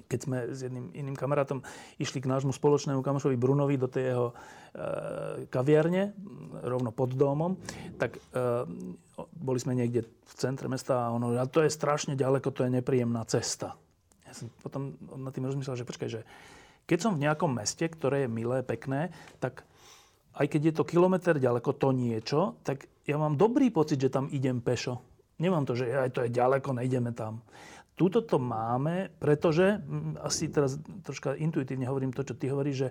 keď 0.10 0.20
sme 0.26 0.38
s 0.50 0.66
jedným 0.66 0.90
iným 0.96 1.14
kamarátom 1.14 1.62
išli 2.02 2.18
k 2.18 2.32
nášmu 2.32 2.50
spoločnému 2.50 3.06
kamošovi 3.06 3.38
Brunovi 3.38 3.78
do 3.78 3.86
tej 3.86 4.16
jeho 4.16 4.28
e, 4.32 4.36
kaviarne, 5.54 6.18
rovno 6.66 6.90
pod 6.90 7.14
domom, 7.14 7.54
tak 8.02 8.18
e, 8.18 8.20
boli 9.38 9.60
sme 9.62 9.78
niekde 9.78 10.08
v 10.08 10.34
centre 10.34 10.66
mesta 10.66 11.06
a 11.06 11.14
ono, 11.14 11.38
a 11.38 11.46
to 11.46 11.62
je 11.62 11.70
strašne 11.70 12.18
ďaleko, 12.18 12.50
to 12.50 12.66
je 12.66 12.74
nepríjemná 12.74 13.22
cesta. 13.30 13.78
Ja 14.26 14.34
som 14.34 14.50
potom 14.66 14.98
nad 15.20 15.30
tým 15.30 15.46
rozmyslel, 15.46 15.78
že 15.78 15.86
počkaj, 15.86 16.10
že 16.10 16.22
keď 16.90 17.00
som 17.06 17.14
v 17.14 17.30
nejakom 17.30 17.54
meste, 17.54 17.86
ktoré 17.86 18.26
je 18.26 18.34
milé, 18.34 18.66
pekné, 18.66 19.14
tak 19.38 19.62
aj 20.34 20.46
keď 20.50 20.62
je 20.66 20.74
to 20.74 20.90
kilometr 20.90 21.38
ďaleko 21.38 21.70
to 21.78 21.94
niečo, 21.94 22.58
tak 22.66 22.90
ja 23.06 23.22
mám 23.22 23.38
dobrý 23.38 23.70
pocit, 23.70 24.02
že 24.02 24.10
tam 24.10 24.26
idem 24.34 24.58
pešo. 24.58 24.98
Nemám 25.38 25.70
to, 25.70 25.78
že 25.78 25.86
aj 25.86 26.10
to 26.18 26.26
je 26.26 26.34
ďaleko, 26.34 26.74
nejdeme 26.74 27.14
tam. 27.14 27.46
Tuto 27.94 28.24
to 28.24 28.40
máme, 28.40 29.12
pretože, 29.20 29.84
asi 30.24 30.48
teraz 30.48 30.80
troška 31.04 31.36
intuitívne 31.36 31.84
hovorím 31.84 32.16
to, 32.16 32.24
čo 32.24 32.34
ty 32.34 32.48
hovoríš, 32.48 32.78
že 32.88 32.90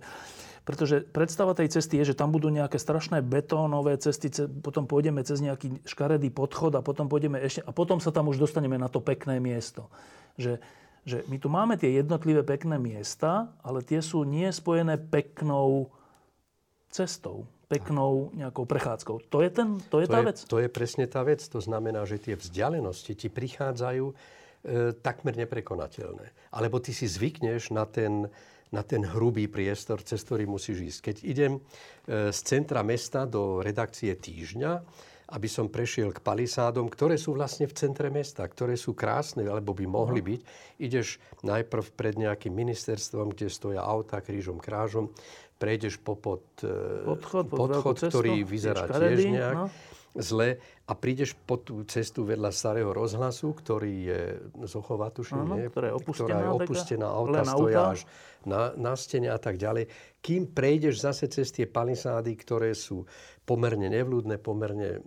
pretože 0.68 1.00
predstava 1.00 1.56
tej 1.56 1.72
cesty 1.72 1.96
je, 1.96 2.12
že 2.12 2.18
tam 2.20 2.28
budú 2.28 2.52
nejaké 2.52 2.76
strašné 2.76 3.24
betónové 3.24 3.96
cesty, 3.96 4.28
potom 4.60 4.84
pôjdeme 4.84 5.24
cez 5.24 5.40
nejaký 5.40 5.80
škaredý 5.88 6.28
podchod 6.28 6.76
a 6.76 6.84
potom 6.84 7.08
pôjdeme 7.08 7.40
ešte, 7.40 7.64
a 7.64 7.72
potom 7.72 8.04
sa 8.04 8.12
tam 8.12 8.28
už 8.28 8.36
dostaneme 8.36 8.76
na 8.76 8.92
to 8.92 9.00
pekné 9.00 9.40
miesto. 9.40 9.88
Že, 10.36 10.60
že 11.08 11.24
my 11.24 11.40
tu 11.40 11.48
máme 11.48 11.80
tie 11.80 11.96
jednotlivé 11.96 12.44
pekné 12.44 12.76
miesta, 12.76 13.48
ale 13.64 13.80
tie 13.80 14.04
sú 14.04 14.28
nie 14.28 14.44
spojené 14.52 15.00
peknou 15.00 15.88
cestou, 16.92 17.48
peknou 17.72 18.28
nejakou 18.36 18.68
prechádzkou. 18.68 19.32
To 19.32 19.40
je, 19.40 19.48
ten, 19.48 19.80
to 19.88 20.04
je 20.04 20.06
to 20.08 20.12
tá 20.12 20.20
je, 20.20 20.26
vec? 20.28 20.38
To 20.44 20.58
je 20.60 20.68
presne 20.68 21.08
tá 21.08 21.24
vec. 21.24 21.40
To 21.48 21.60
znamená, 21.64 22.04
že 22.04 22.20
tie 22.20 22.36
vzdialenosti 22.36 23.16
ti 23.16 23.28
prichádzajú 23.32 24.04
e, 24.04 24.14
takmer 25.00 25.36
neprekonateľné. 25.36 26.52
Alebo 26.52 26.76
ty 26.80 26.92
si 26.92 27.08
zvykneš 27.08 27.72
na 27.72 27.88
ten, 27.88 28.28
na 28.68 28.84
ten 28.84 29.00
hrubý 29.04 29.48
priestor, 29.48 30.04
cez 30.04 30.20
ktorý 30.24 30.44
musíš 30.44 30.96
ísť. 30.96 31.00
Keď 31.00 31.16
idem 31.24 31.52
e, 31.56 31.60
z 32.32 32.38
centra 32.44 32.84
mesta 32.84 33.24
do 33.24 33.64
redakcie 33.64 34.12
Týždňa, 34.12 34.84
aby 35.28 35.48
som 35.48 35.68
prešiel 35.68 36.08
k 36.16 36.24
palisádom, 36.24 36.88
ktoré 36.88 37.20
sú 37.20 37.36
vlastne 37.36 37.68
v 37.68 37.76
centre 37.76 38.08
mesta, 38.08 38.48
ktoré 38.48 38.80
sú 38.80 38.96
krásne, 38.96 39.44
alebo 39.44 39.76
by 39.76 39.84
mohli 39.84 40.24
byť. 40.24 40.40
Ideš 40.80 41.20
najprv 41.44 41.84
pred 41.92 42.16
nejakým 42.16 42.52
ministerstvom, 42.52 43.36
kde 43.36 43.52
stoja 43.52 43.84
auta 43.84 44.24
krížom 44.24 44.56
krážom, 44.56 45.12
prejdeš 45.60 46.00
po 46.00 46.16
pod, 46.16 46.46
e, 46.64 47.04
podchod, 47.04 47.44
pod 47.50 47.58
podchod 47.58 47.96
ktorý 48.08 48.46
vyzerá 48.46 48.88
tiež 48.88 49.20
nejak. 49.28 49.56
No 49.58 49.96
zle 50.18 50.58
a 50.84 50.92
prídeš 50.98 51.38
po 51.38 51.62
tú 51.62 51.86
cestu 51.86 52.26
vedľa 52.26 52.50
starého 52.50 52.90
rozhlasu, 52.90 53.54
ktorý 53.54 53.94
je 54.10 54.22
z 54.66 54.72
Ochova, 54.74 55.14
tuším, 55.14 55.54
nie? 55.54 55.70
Ktorá 55.70 55.90
je 55.90 55.94
opustená, 55.94 56.26
ktorá 56.26 56.38
je 56.42 56.50
opustená 56.58 57.06
auta 57.06 57.40
stoja 57.46 57.80
až 57.94 58.00
na, 58.42 58.74
na 58.74 58.92
stene 58.98 59.30
a 59.30 59.38
tak 59.38 59.56
ďalej. 59.56 59.86
Kým 60.18 60.50
prejdeš 60.50 61.06
zase 61.06 61.30
cez 61.30 61.54
tie 61.54 61.70
palisády, 61.70 62.34
ktoré 62.34 62.74
sú 62.74 63.06
pomerne 63.46 63.86
nevľúdne, 63.88 64.36
pomerne 64.42 64.98
e, 64.98 65.00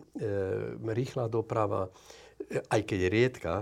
rýchla 0.80 1.28
doprava, 1.28 1.92
e, 2.48 2.58
aj 2.64 2.82
keď 2.88 2.98
je 2.98 3.10
riedka, 3.12 3.54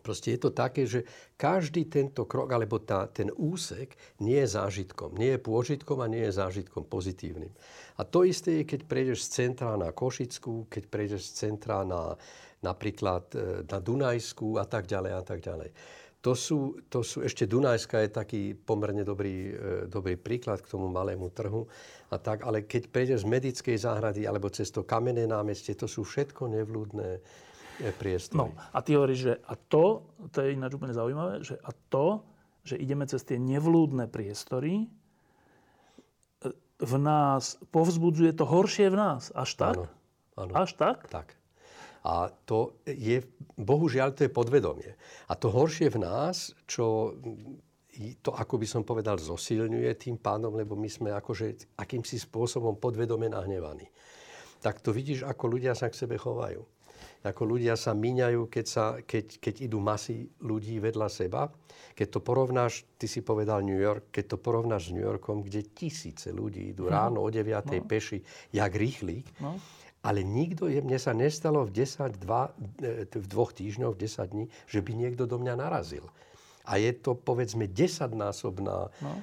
Proste 0.00 0.34
je 0.34 0.40
to 0.46 0.50
také, 0.50 0.86
že 0.88 1.04
každý 1.38 1.86
tento 1.86 2.24
krok, 2.24 2.50
alebo 2.54 2.80
tá, 2.82 3.06
ten 3.10 3.28
úsek 3.34 3.94
nie 4.22 4.40
je 4.42 4.54
zážitkom. 4.54 5.14
Nie 5.18 5.36
je 5.36 5.44
pôžitkom 5.44 5.98
a 6.00 6.10
nie 6.10 6.24
je 6.26 6.38
zážitkom 6.38 6.86
pozitívnym. 6.86 7.50
A 7.98 8.06
to 8.06 8.22
isté 8.22 8.62
je, 8.62 8.64
keď 8.64 8.80
prejdeš 8.86 9.26
z 9.26 9.46
centra 9.46 9.74
na 9.74 9.90
Košickú, 9.90 10.70
keď 10.70 10.84
prejdeš 10.86 11.22
z 11.28 11.32
centra 11.46 11.82
na 11.82 12.14
napríklad 12.62 13.24
e, 13.34 13.62
na 13.66 13.78
Dunajskú 13.78 14.58
a 14.58 14.66
tak 14.66 14.90
ďalej 14.90 15.12
a 15.14 15.22
tak 15.22 15.38
ďalej. 15.42 15.70
To 16.18 16.34
sú, 16.34 16.82
to 16.90 17.06
sú, 17.06 17.22
ešte 17.22 17.46
Dunajská 17.46 18.02
je 18.02 18.10
taký 18.10 18.42
pomerne 18.58 19.06
dobrý, 19.06 19.54
e, 19.54 19.86
dobrý 19.86 20.18
príklad 20.18 20.58
k 20.58 20.70
tomu 20.70 20.90
malému 20.90 21.30
trhu. 21.30 21.70
A 22.10 22.18
tak, 22.18 22.42
ale 22.42 22.66
keď 22.66 22.90
prejdeš 22.90 23.22
z 23.22 23.30
Medickej 23.30 23.78
záhrady 23.78 24.26
alebo 24.26 24.50
cez 24.50 24.74
to 24.74 24.82
kamenné 24.82 25.30
námestie, 25.30 25.78
to 25.78 25.86
sú 25.86 26.02
všetko 26.02 26.50
nevľúdne 26.50 27.22
e, 27.80 27.90
priestory. 27.94 28.38
No 28.38 28.54
a 28.54 28.78
ty 28.82 28.94
hovoríš, 28.94 29.20
že 29.20 29.34
a 29.46 29.54
to, 29.56 30.06
to 30.34 30.44
je 30.44 30.54
ináč 30.54 30.74
úplne 30.74 30.94
zaujímavé, 30.94 31.42
že 31.42 31.56
a 31.62 31.70
to, 31.90 32.22
že 32.66 32.76
ideme 32.76 33.08
cez 33.08 33.24
tie 33.24 33.40
nevľúdne 33.40 34.10
priestory, 34.12 34.90
v 36.78 36.94
nás 37.02 37.58
povzbudzuje 37.74 38.30
to 38.38 38.46
horšie 38.46 38.86
v 38.94 38.96
nás. 38.96 39.34
Až 39.34 39.50
tak? 39.58 39.74
Áno, 39.74 39.86
áno. 40.38 40.52
Až 40.54 40.78
tak? 40.78 41.10
Tak. 41.10 41.34
A 42.06 42.30
to 42.46 42.78
je, 42.86 43.26
bohužiaľ, 43.58 44.14
to 44.14 44.24
je 44.24 44.30
podvedomie. 44.30 44.94
A 45.26 45.34
to 45.34 45.50
horšie 45.50 45.90
v 45.90 45.98
nás, 46.06 46.54
čo 46.70 47.18
to, 48.22 48.30
ako 48.30 48.62
by 48.62 48.66
som 48.70 48.86
povedal, 48.86 49.18
zosilňuje 49.18 49.90
tým 49.98 50.22
pádom, 50.22 50.54
lebo 50.54 50.78
my 50.78 50.86
sme 50.86 51.10
akože 51.10 51.74
akýmsi 51.74 52.22
spôsobom 52.22 52.78
podvedome 52.78 53.26
nahnevaní. 53.26 53.90
Tak 54.62 54.78
to 54.78 54.94
vidíš, 54.94 55.26
ako 55.26 55.58
ľudia 55.58 55.74
sa 55.74 55.90
k 55.90 55.98
sebe 55.98 56.14
chovajú 56.14 56.62
ako 57.24 57.42
ľudia 57.56 57.74
sa 57.74 57.92
míňajú, 57.92 58.46
keď, 58.46 58.66
sa, 58.66 58.84
keď, 59.02 59.42
keď 59.42 59.54
idú 59.66 59.78
masy 59.82 60.28
ľudí 60.42 60.78
vedľa 60.78 61.08
seba. 61.10 61.50
Keď 61.98 62.08
to 62.14 62.20
porovnáš, 62.22 62.86
ty 62.94 63.10
si 63.10 63.26
povedal 63.26 63.66
New 63.66 63.78
York, 63.78 64.14
keď 64.14 64.34
to 64.34 64.38
porovnáš 64.38 64.90
s 64.90 64.94
New 64.94 65.02
Yorkom, 65.02 65.42
kde 65.42 65.66
tisíce 65.66 66.30
ľudí 66.30 66.70
idú 66.70 66.86
no. 66.86 66.94
ráno 66.94 67.18
o 67.22 67.28
9. 67.28 67.50
No. 67.50 67.86
peši, 67.86 68.22
jak 68.54 68.72
rýchlik, 68.74 69.26
no. 69.42 69.58
ale 70.06 70.22
nikto, 70.22 70.70
je, 70.70 70.78
mne 70.78 70.98
sa 70.98 71.10
nestalo 71.10 71.66
v, 71.66 71.74
10, 71.74 72.22
2, 72.22 73.08
e, 73.08 73.18
v 73.18 73.26
dvoch 73.26 73.50
týždňoch, 73.50 73.98
v 73.98 74.00
10 74.06 74.32
dní, 74.32 74.44
že 74.70 74.78
by 74.78 74.92
niekto 74.94 75.26
do 75.26 75.42
mňa 75.42 75.54
narazil 75.58 76.06
a 76.68 76.76
je 76.76 76.92
to 77.00 77.16
povedzme 77.16 77.64
desaťnásobná 77.72 78.78
no. 79.00 79.12
e, 79.16 79.22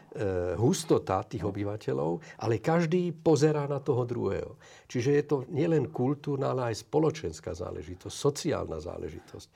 hustota 0.58 1.22
tých 1.22 1.46
obyvateľov, 1.46 2.42
ale 2.42 2.58
každý 2.58 3.14
pozerá 3.14 3.70
na 3.70 3.78
toho 3.78 4.02
druhého. 4.04 4.58
Čiže 4.90 5.10
je 5.14 5.24
to 5.24 5.38
nielen 5.54 5.94
kultúrna, 5.94 6.58
ale 6.58 6.74
aj 6.74 6.82
spoločenská 6.90 7.54
záležitosť, 7.54 8.16
sociálna 8.16 8.82
záležitosť 8.82 9.50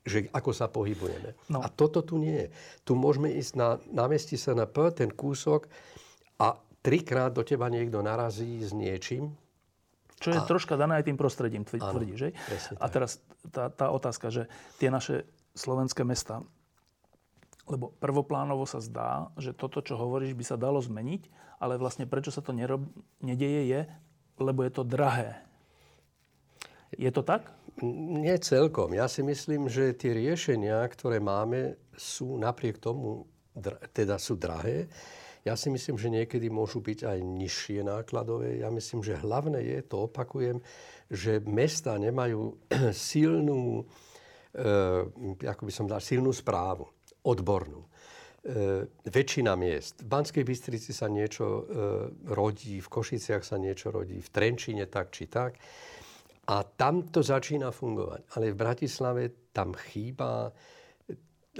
že 0.00 0.32
ako 0.32 0.50
sa 0.56 0.64
pohybujeme. 0.72 1.36
No. 1.52 1.60
A 1.60 1.68
toto 1.68 2.00
tu 2.00 2.16
nie 2.16 2.32
je. 2.32 2.48
Tu 2.88 2.96
môžeme 2.96 3.28
ísť 3.36 3.52
na 3.52 3.76
námestí 3.92 4.40
P, 4.40 4.76
ten 4.96 5.12
kúsok 5.12 5.68
a 6.40 6.56
trikrát 6.80 7.36
do 7.36 7.44
teba 7.44 7.68
niekto 7.68 8.00
narazí 8.00 8.64
s 8.64 8.72
niečím. 8.72 9.36
Čo 10.20 10.36
je 10.36 10.40
a... 10.40 10.44
troška 10.44 10.80
dané 10.80 11.00
aj 11.00 11.08
tým 11.08 11.20
prostredím, 11.20 11.64
tvrdí, 11.64 12.16
že? 12.16 12.32
A 12.80 12.86
teraz 12.88 13.20
tá, 13.52 13.68
tá 13.68 13.92
otázka, 13.92 14.32
že 14.32 14.48
tie 14.80 14.88
naše 14.88 15.28
slovenské 15.52 16.04
mesta, 16.04 16.44
lebo 17.70 17.94
prvoplánovo 18.02 18.66
sa 18.66 18.82
zdá, 18.82 19.30
že 19.38 19.54
toto, 19.54 19.78
čo 19.78 19.94
hovoríš, 19.94 20.34
by 20.34 20.44
sa 20.44 20.58
dalo 20.58 20.82
zmeniť, 20.82 21.30
ale 21.62 21.78
vlastne 21.78 22.10
prečo 22.10 22.34
sa 22.34 22.42
to 22.42 22.50
nerob, 22.50 22.82
nedeje 23.22 23.70
je, 23.70 23.80
lebo 24.42 24.66
je 24.66 24.72
to 24.74 24.82
drahé. 24.82 25.38
Je 26.98 27.06
to 27.14 27.22
tak? 27.22 27.46
Nie 27.86 28.42
celkom. 28.42 28.90
Ja 28.98 29.06
si 29.06 29.22
myslím, 29.22 29.70
že 29.70 29.94
tie 29.94 30.10
riešenia, 30.10 30.82
ktoré 30.90 31.22
máme, 31.22 31.78
sú 31.94 32.34
napriek 32.34 32.82
tomu, 32.82 33.30
teda 33.94 34.18
sú 34.18 34.34
drahé. 34.34 34.90
Ja 35.46 35.54
si 35.54 35.70
myslím, 35.72 35.96
že 35.96 36.12
niekedy 36.12 36.50
môžu 36.50 36.82
byť 36.82 37.06
aj 37.06 37.18
nižšie 37.22 37.80
nákladové. 37.86 38.60
Ja 38.60 38.68
myslím, 38.68 39.00
že 39.00 39.16
hlavné 39.16 39.62
je, 39.62 39.78
to 39.86 40.10
opakujem, 40.10 40.58
že 41.08 41.38
mesta 41.46 41.94
nemajú 41.96 42.58
silnú, 42.92 43.86
e, 44.52 45.46
ako 45.46 45.62
by 45.64 45.72
som 45.72 45.86
dal, 45.86 46.02
silnú 46.02 46.34
správu 46.34 46.90
odbornú. 47.24 47.84
E, 48.40 48.88
väčšina 49.04 49.52
miest. 49.52 50.00
V 50.00 50.08
Banskej 50.08 50.44
Bystrici 50.48 50.96
sa 50.96 51.12
niečo 51.12 51.44
e, 51.44 51.62
rodí, 52.32 52.80
v 52.80 52.88
Košiciach 52.88 53.44
sa 53.44 53.60
niečo 53.60 53.92
rodí, 53.92 54.16
v 54.16 54.32
Trenčine 54.32 54.88
tak 54.88 55.12
či 55.12 55.28
tak. 55.28 55.60
A 56.48 56.64
tam 56.64 57.04
to 57.12 57.20
začína 57.20 57.68
fungovať. 57.68 58.32
Ale 58.34 58.56
v 58.56 58.56
Bratislave 58.56 59.52
tam 59.52 59.76
chýba, 59.76 60.48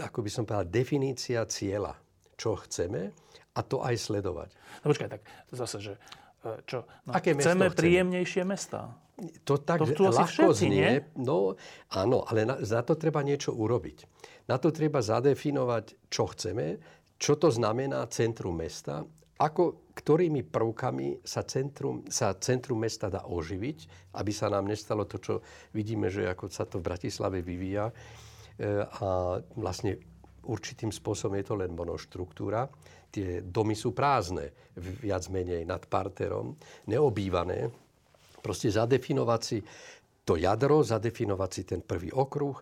ako 0.00 0.18
by 0.24 0.30
som 0.32 0.48
povedal, 0.48 0.72
definícia 0.72 1.44
cieľa, 1.44 2.00
čo 2.40 2.56
chceme 2.64 3.12
a 3.52 3.60
to 3.60 3.84
aj 3.84 4.00
sledovať. 4.00 4.50
No 4.80 4.88
počkaj, 4.88 5.08
tak 5.10 5.22
zase, 5.52 5.76
že 5.84 5.92
e, 5.94 6.00
čo? 6.64 6.88
No, 7.04 7.12
Aké 7.12 7.36
chceme 7.36 7.68
mesto 7.68 7.78
príjemnejšie 7.80 8.42
mesta. 8.48 8.96
To 9.44 9.60
tak 9.60 9.84
to 9.84 10.08
ľahko 10.08 10.56
všetci, 10.56 10.66
znie. 10.72 10.80
Nie? 10.80 10.92
No 11.20 11.60
áno, 11.92 12.24
ale 12.24 12.48
na, 12.48 12.56
za 12.64 12.80
to 12.80 12.96
treba 12.96 13.20
niečo 13.20 13.52
urobiť. 13.52 14.08
Na 14.48 14.56
to 14.56 14.72
treba 14.72 15.04
zadefinovať, 15.04 16.08
čo 16.08 16.24
chceme, 16.32 16.80
čo 17.20 17.36
to 17.36 17.52
znamená 17.52 18.00
centrum 18.08 18.56
mesta, 18.56 19.04
ako, 19.40 19.92
ktorými 19.96 20.44
prvkami 20.44 21.24
sa 21.24 21.40
centrum, 21.48 22.04
sa 22.12 22.36
centrum 22.36 22.76
mesta 22.76 23.08
dá 23.08 23.24
oživiť, 23.24 24.12
aby 24.20 24.32
sa 24.36 24.52
nám 24.52 24.68
nestalo 24.68 25.08
to, 25.08 25.16
čo 25.16 25.34
vidíme, 25.72 26.12
že 26.12 26.28
ako 26.28 26.52
sa 26.52 26.68
to 26.68 26.76
v 26.76 26.92
Bratislave 26.92 27.40
vyvíja. 27.40 27.88
E, 27.88 27.94
a 28.84 29.40
vlastne 29.56 29.96
určitým 30.44 30.92
spôsobom 30.92 31.40
je 31.40 31.44
to 31.48 31.56
len 31.56 31.72
monoštruktúra. 31.72 32.68
Tie 33.10 33.42
domy 33.42 33.74
sú 33.74 33.90
prázdne, 33.90 34.54
viac 34.78 35.26
menej 35.28 35.66
nad 35.66 35.82
parterom, 35.84 36.54
neobývané. 36.86 37.70
Proste 38.40 38.70
zadefinovať 38.70 39.40
si 39.42 39.58
to 40.24 40.38
jadro, 40.38 40.86
zadefinovať 40.86 41.50
si 41.50 41.62
ten 41.66 41.82
prvý 41.82 42.14
okruh, 42.14 42.56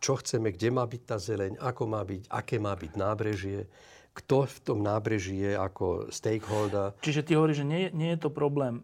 čo 0.00 0.16
chceme, 0.16 0.54
kde 0.54 0.68
má 0.70 0.86
byť 0.86 1.02
tá 1.04 1.16
zeleň, 1.18 1.60
ako 1.60 1.82
má 1.90 2.00
byť, 2.06 2.22
aké 2.30 2.56
má 2.62 2.72
byť 2.72 2.92
nábrežie, 2.96 3.66
kto 4.14 4.46
v 4.46 4.58
tom 4.64 4.78
nábreží 4.80 5.42
je 5.42 5.52
ako 5.58 6.08
stakeholder. 6.08 6.96
Čiže 7.04 7.26
ty 7.26 7.32
hovoríš, 7.36 7.62
že 7.62 7.66
nie, 7.66 7.82
nie 7.92 8.14
je 8.16 8.20
to 8.26 8.30
problém 8.32 8.80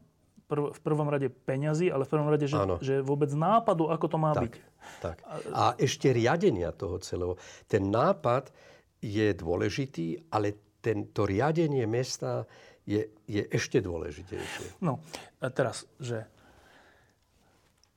prv, 0.47 0.71
v 0.73 0.81
prvom 0.81 1.09
rade 1.11 1.29
peňazí, 1.29 1.91
ale 1.91 2.07
v 2.07 2.11
prvom 2.11 2.31
rade, 2.31 2.47
že, 2.47 2.57
že 2.81 2.95
vôbec 3.03 3.31
nápadu, 3.35 3.91
ako 3.91 4.07
to 4.07 4.19
má 4.19 4.33
tak, 4.33 4.43
byť. 4.47 4.55
Tak. 5.03 5.17
A 5.51 5.75
ešte 5.77 6.15
riadenia 6.15 6.71
toho 6.71 7.03
celého. 7.03 7.35
Ten 7.67 7.91
nápad 7.91 8.55
je 9.03 9.35
dôležitý, 9.35 10.31
ale 10.31 10.66
tento 10.87 11.27
riadenie 11.27 11.83
mesta 11.91 12.47
je, 12.87 13.11
je 13.27 13.43
ešte 13.51 13.83
dôležitejšie. 13.83 14.79
No, 14.79 15.03
a 15.43 15.51
teraz, 15.51 15.91
že 15.99 16.31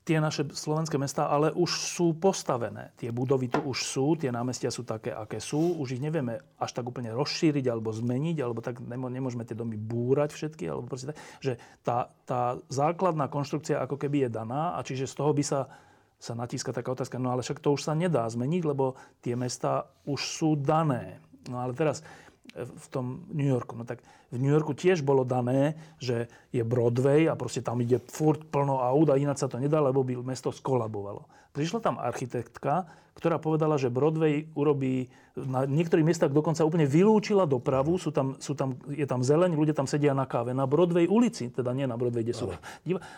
tie 0.10 0.17
naše 0.17 0.50
slovenské 0.50 0.98
mesta 0.98 1.29
ale 1.29 1.53
už 1.53 1.69
sú 1.69 2.17
postavené. 2.17 2.89
Tie 2.98 3.13
budovy 3.13 3.53
tu 3.53 3.62
už 3.62 3.77
sú, 3.86 4.17
tie 4.17 4.34
námestia 4.34 4.74
sú 4.74 4.81
také, 4.81 5.13
aké 5.13 5.38
sú. 5.38 5.77
Už 5.77 5.93
ich 5.93 6.01
nevieme 6.01 6.41
až 6.58 6.74
tak 6.74 6.89
úplne 6.89 7.13
rozšíriť 7.13 7.69
alebo 7.69 7.93
zmeniť, 7.93 8.41
alebo 8.41 8.65
tak 8.65 8.81
nemôžeme 8.81 9.46
tie 9.46 9.53
domy 9.53 9.77
búrať 9.77 10.34
všetky, 10.34 10.65
alebo 10.65 10.89
tak, 10.89 11.13
že 11.46 11.62
tá, 11.86 12.10
tá 12.25 12.58
základná 12.74 13.29
konštrukcia 13.29 13.77
ako 13.86 14.01
keby 14.01 14.25
je 14.25 14.29
daná 14.34 14.74
a 14.74 14.81
čiže 14.81 15.05
z 15.05 15.13
toho 15.13 15.29
by 15.29 15.46
sa 15.46 15.69
sa 16.19 16.36
natíska 16.36 16.75
taká 16.75 16.91
otázka, 16.91 17.15
no 17.15 17.31
ale 17.31 17.48
však 17.48 17.63
to 17.63 17.79
už 17.79 17.88
sa 17.88 17.96
nedá 17.96 18.27
zmeniť, 18.27 18.67
lebo 18.67 19.00
tie 19.24 19.39
mesta 19.39 19.88
už 20.03 20.19
sú 20.19 20.60
dané. 20.60 21.24
No 21.48 21.63
ale 21.63 21.72
teraz, 21.72 22.03
v 22.55 22.85
tom 22.89 23.25
New 23.29 23.47
Yorku. 23.47 23.77
No 23.77 23.85
tak 23.85 24.01
v 24.33 24.37
New 24.41 24.49
Yorku 24.49 24.73
tiež 24.73 25.05
bolo 25.05 25.25
dané, 25.25 25.77
že 26.01 26.29
je 26.49 26.61
Broadway 26.65 27.29
a 27.29 27.33
proste 27.37 27.61
tam 27.61 27.81
ide 27.81 28.01
furt 28.09 28.45
plno 28.49 28.81
aut 28.81 29.09
a 29.09 29.17
ináč 29.17 29.45
sa 29.45 29.49
to 29.49 29.61
nedá, 29.61 29.81
lebo 29.81 30.01
by 30.01 30.17
mesto 30.21 30.49
skolabovalo. 30.53 31.25
Prišla 31.53 31.79
tam 31.81 31.97
architektka, 31.97 32.85
ktorá 33.17 33.35
povedala, 33.35 33.75
že 33.75 33.91
Broadway 33.91 34.47
urobí, 34.55 35.11
na 35.35 35.67
niektorých 35.67 36.07
miestach 36.07 36.31
dokonca 36.31 36.63
úplne 36.63 36.87
vylúčila 36.87 37.43
dopravu, 37.43 37.99
sú 37.99 38.15
tam, 38.15 38.39
sú 38.39 38.55
tam, 38.55 38.79
je 38.87 39.03
tam 39.03 39.25
zeleň, 39.25 39.57
ľudia 39.59 39.75
tam 39.75 39.89
sedia 39.89 40.15
na 40.15 40.23
káve. 40.23 40.55
Na 40.55 40.63
Broadway 40.69 41.03
ulici, 41.03 41.51
teda 41.51 41.75
nie 41.75 41.83
na 41.83 41.99
Broadway, 41.99 42.23
kde 42.23 42.35
sú, 42.37 42.55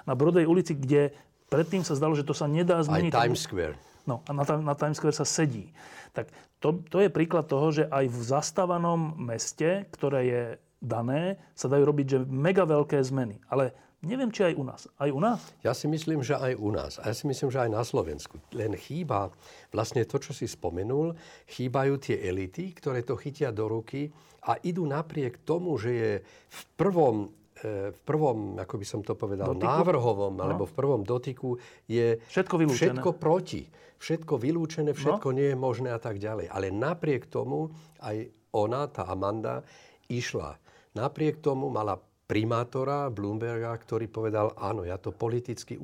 na 0.08 0.14
Broadway 0.18 0.50
ulici, 0.50 0.74
kde 0.74 1.14
predtým 1.54 1.86
sa 1.86 1.94
zdalo, 1.94 2.18
že 2.18 2.26
to 2.26 2.34
sa 2.34 2.50
nedá 2.50 2.82
zmeniť. 2.82 3.14
Aj 3.14 3.30
Times 3.30 3.46
Square. 3.46 3.76
No 4.10 4.26
a 4.26 4.32
na, 4.34 4.44
na 4.64 4.74
Times 4.74 4.98
Square 4.98 5.14
sa 5.14 5.28
sedí. 5.28 5.70
Tak 6.16 6.34
to, 6.62 6.86
to 6.88 7.02
je 7.02 7.10
príklad 7.10 7.50
toho, 7.50 7.74
že 7.74 7.90
aj 7.90 8.06
v 8.06 8.20
zastávanom 8.22 9.18
meste, 9.18 9.90
ktoré 9.90 10.22
je 10.30 10.44
dané, 10.78 11.42
sa 11.58 11.66
dajú 11.66 11.84
robiť 11.90 12.06
že 12.06 12.20
mega 12.30 12.70
veľké 12.70 13.02
zmeny. 13.02 13.42
Ale 13.50 13.74
neviem, 14.06 14.30
či 14.30 14.46
aj 14.46 14.54
u 14.58 14.64
nás. 14.66 14.82
Aj 14.98 15.10
u 15.10 15.18
nás? 15.18 15.42
Ja 15.66 15.74
si 15.74 15.90
myslím, 15.90 16.22
že 16.22 16.38
aj 16.38 16.54
u 16.58 16.70
nás. 16.70 17.02
A 17.02 17.10
ja 17.10 17.16
si 17.18 17.26
myslím, 17.26 17.50
že 17.50 17.66
aj 17.66 17.72
na 17.74 17.82
Slovensku. 17.82 18.38
Len 18.54 18.78
chýba 18.78 19.34
vlastne 19.74 20.06
to, 20.06 20.22
čo 20.22 20.38
si 20.38 20.46
spomenul, 20.46 21.18
chýbajú 21.50 21.98
tie 21.98 22.22
elity, 22.22 22.78
ktoré 22.78 23.02
to 23.02 23.18
chytia 23.18 23.50
do 23.50 23.66
ruky 23.66 24.14
a 24.46 24.58
idú 24.62 24.86
napriek 24.86 25.42
tomu, 25.42 25.78
že 25.82 25.92
je 25.94 26.12
v 26.26 26.62
prvom 26.78 27.30
v 27.68 28.00
prvom, 28.02 28.58
ako 28.58 28.76
by 28.82 28.86
som 28.86 29.02
to 29.06 29.14
povedal, 29.14 29.54
dotyku? 29.54 29.70
návrhovom, 29.70 30.34
no. 30.38 30.42
alebo 30.42 30.66
v 30.66 30.74
prvom 30.74 31.02
dotyku 31.06 31.56
je 31.86 32.18
všetko, 32.30 32.56
všetko 32.66 33.10
proti. 33.22 33.70
Všetko 34.02 34.34
vylúčené, 34.42 34.98
všetko 34.98 35.30
no. 35.30 35.38
nie 35.38 35.54
je 35.54 35.58
možné 35.58 35.94
a 35.94 36.02
tak 36.02 36.18
ďalej. 36.18 36.50
Ale 36.50 36.74
napriek 36.74 37.30
tomu 37.30 37.70
aj 38.02 38.34
ona, 38.58 38.90
tá 38.90 39.06
Amanda, 39.06 39.62
išla. 40.10 40.58
Napriek 40.98 41.38
tomu 41.38 41.70
mala 41.70 42.02
primátora 42.32 43.12
Bloomberga, 43.12 43.76
ktorý 43.76 44.08
povedal, 44.08 44.56
áno, 44.56 44.88
ja 44.88 44.96
to 44.96 45.12
politicky 45.12 45.76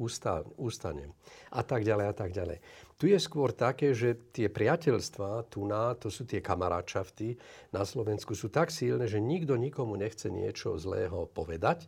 ustanem. 0.58 1.12
A 1.52 1.62
tak 1.62 1.84
ďalej, 1.84 2.06
a 2.08 2.16
tak 2.16 2.32
ďalej. 2.32 2.58
Tu 2.98 3.14
je 3.14 3.20
skôr 3.22 3.54
také, 3.54 3.94
že 3.94 4.18
tie 4.34 4.50
priateľstva 4.50 5.54
tu 5.54 5.70
na, 5.70 5.94
to 5.94 6.10
sú 6.10 6.26
tie 6.26 6.42
kamaráčavty 6.42 7.38
na 7.70 7.86
Slovensku, 7.86 8.34
sú 8.34 8.50
tak 8.50 8.74
silné, 8.74 9.06
že 9.06 9.22
nikto 9.22 9.54
nikomu 9.54 9.94
nechce 9.94 10.34
niečo 10.34 10.82
zlého 10.82 11.30
povedať. 11.30 11.86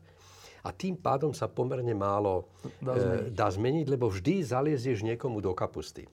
A 0.62 0.69
tým 0.69 1.02
pádom 1.02 1.34
sa 1.34 1.50
pomerne 1.50 1.98
málo 1.98 2.52
dá 2.78 2.93
e, 2.93 3.00
zmeniť, 3.02 3.26
e, 3.26 3.34
dá 3.34 3.48
zmeniť 3.50 3.86
lebo 3.89 4.06
vždy 4.12 4.45
zaliezieš 4.45 5.02
niekomu 5.02 5.41
do 5.41 5.58
kapusty. 5.58 6.06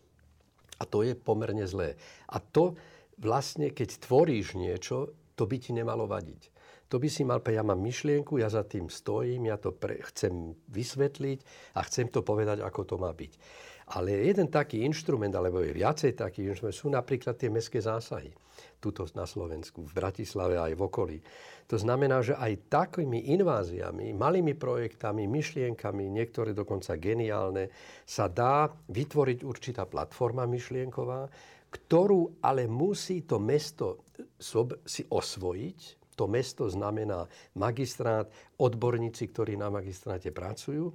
A 0.80 0.88
to 0.88 1.04
je 1.04 1.12
pomerne 1.12 1.68
zlé. 1.68 2.00
A 2.32 2.40
to 2.40 2.72
vlastne, 3.20 3.68
keď 3.76 4.00
tvoríš 4.00 4.56
niečo, 4.56 5.12
to 5.36 5.44
by 5.44 5.60
ti 5.60 5.76
nemalo 5.76 6.08
vadiť. 6.08 6.56
To 6.86 7.02
by 7.02 7.08
si 7.10 7.26
mal, 7.26 7.42
ja 7.42 7.66
mám 7.66 7.82
myšlienku, 7.82 8.38
ja 8.38 8.46
za 8.46 8.62
tým 8.62 8.86
stojím, 8.86 9.50
ja 9.50 9.58
to 9.58 9.74
pre, 9.74 9.98
chcem 10.06 10.54
vysvetliť 10.70 11.38
a 11.74 11.82
chcem 11.82 12.06
to 12.06 12.22
povedať, 12.22 12.62
ako 12.62 12.80
to 12.86 12.96
má 12.96 13.10
byť. 13.10 13.32
Ale 13.86 14.10
jeden 14.26 14.50
taký 14.50 14.82
inštrument, 14.82 15.30
alebo 15.30 15.62
je 15.62 15.70
viacej 15.70 16.18
takých 16.18 16.58
inštrument, 16.58 16.74
sú 16.74 16.90
napríklad 16.90 17.38
tie 17.38 17.46
mestské 17.46 17.78
zásahy. 17.78 18.34
Tuto 18.82 19.06
na 19.14 19.22
Slovensku, 19.22 19.86
v 19.86 19.92
Bratislave 19.94 20.58
aj 20.58 20.74
v 20.74 20.82
okolí. 20.82 21.18
To 21.70 21.78
znamená, 21.78 22.18
že 22.22 22.34
aj 22.34 22.66
takými 22.66 23.30
inváziami, 23.38 24.10
malými 24.10 24.58
projektami, 24.58 25.30
myšlienkami, 25.30 26.10
niektoré 26.10 26.50
dokonca 26.50 26.98
geniálne, 26.98 27.70
sa 28.02 28.26
dá 28.26 28.66
vytvoriť 28.70 29.46
určitá 29.46 29.86
platforma 29.86 30.50
myšlienková, 30.50 31.30
ktorú 31.70 32.42
ale 32.42 32.66
musí 32.66 33.22
to 33.22 33.38
mesto 33.38 34.02
si 34.82 35.02
osvojiť. 35.06 35.78
To 36.16 36.24
mesto 36.24 36.64
znamená 36.64 37.28
magistrát, 37.60 38.26
odborníci, 38.56 39.30
ktorí 39.30 39.54
na 39.60 39.68
magistráte 39.68 40.32
pracujú 40.32 40.90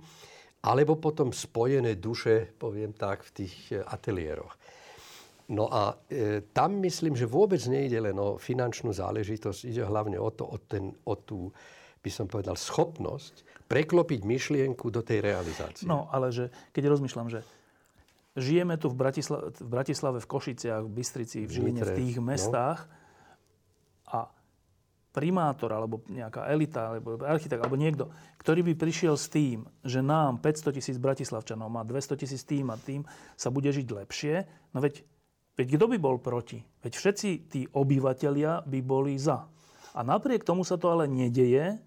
alebo 0.61 0.93
potom 0.97 1.33
spojené 1.33 1.97
duše, 1.97 2.53
poviem 2.57 2.93
tak, 2.93 3.25
v 3.25 3.31
tých 3.43 3.55
e, 3.73 3.81
ateliéroch. 3.81 4.53
No 5.51 5.67
a 5.67 5.97
e, 6.07 6.45
tam 6.53 6.79
myslím, 6.85 7.17
že 7.17 7.27
vôbec 7.27 7.59
nejde 7.65 7.99
len 7.99 8.15
o 8.15 8.37
finančnú 8.37 8.93
záležitosť, 8.93 9.67
ide 9.67 9.83
hlavne 9.83 10.21
o, 10.21 10.29
to, 10.31 10.45
o, 10.47 10.57
ten, 10.61 10.93
o 11.03 11.17
tú, 11.17 11.49
by 11.99 12.09
som 12.13 12.29
povedal, 12.29 12.55
schopnosť 12.55 13.65
preklopiť 13.65 14.21
myšlienku 14.23 14.91
do 14.91 15.01
tej 15.01 15.23
realizácie. 15.23 15.87
No, 15.87 16.07
ale 16.11 16.29
že 16.29 16.51
keď 16.71 16.93
rozmýšľam, 16.93 17.27
že 17.31 17.39
žijeme 18.37 18.77
tu 18.79 18.87
v, 18.87 18.95
Bratisla- 18.95 19.51
v 19.51 19.67
Bratislave, 19.67 20.19
v 20.23 20.27
Košiciach, 20.27 20.83
v 20.87 20.91
Bystrici, 20.91 21.43
v 21.43 21.51
Žiline, 21.51 21.81
v 21.83 21.95
tých 21.99 22.15
no. 22.19 22.25
mestách 22.31 22.79
no. 22.85 22.91
a 24.07 24.19
primátor 25.11 25.75
alebo 25.75 25.99
nejaká 26.07 26.47
elita, 26.47 26.95
alebo 26.95 27.19
architekt, 27.23 27.59
alebo 27.59 27.75
niekto, 27.75 28.07
ktorý 28.39 28.63
by 28.71 28.73
prišiel 28.79 29.19
s 29.19 29.27
tým, 29.27 29.67
že 29.83 29.99
nám 29.99 30.39
500 30.39 30.79
tisíc 30.79 30.97
bratislavčanov 30.97 31.67
má 31.67 31.83
200 31.83 32.15
tisíc 32.15 32.41
tým 32.47 32.71
a 32.71 32.79
tým 32.79 33.03
sa 33.35 33.51
bude 33.51 33.67
žiť 33.67 33.87
lepšie, 33.91 34.33
no 34.71 34.79
veď, 34.79 35.03
veď 35.59 35.67
kto 35.75 35.85
by 35.91 35.97
bol 35.99 36.15
proti? 36.23 36.63
Veď 36.81 36.93
všetci 36.95 37.29
tí 37.51 37.61
obyvateľia 37.67 38.63
by 38.63 38.79
boli 38.79 39.19
za. 39.19 39.51
A 39.91 39.99
napriek 40.07 40.47
tomu 40.47 40.63
sa 40.63 40.79
to 40.79 40.87
ale 40.87 41.11
nedeje, 41.11 41.83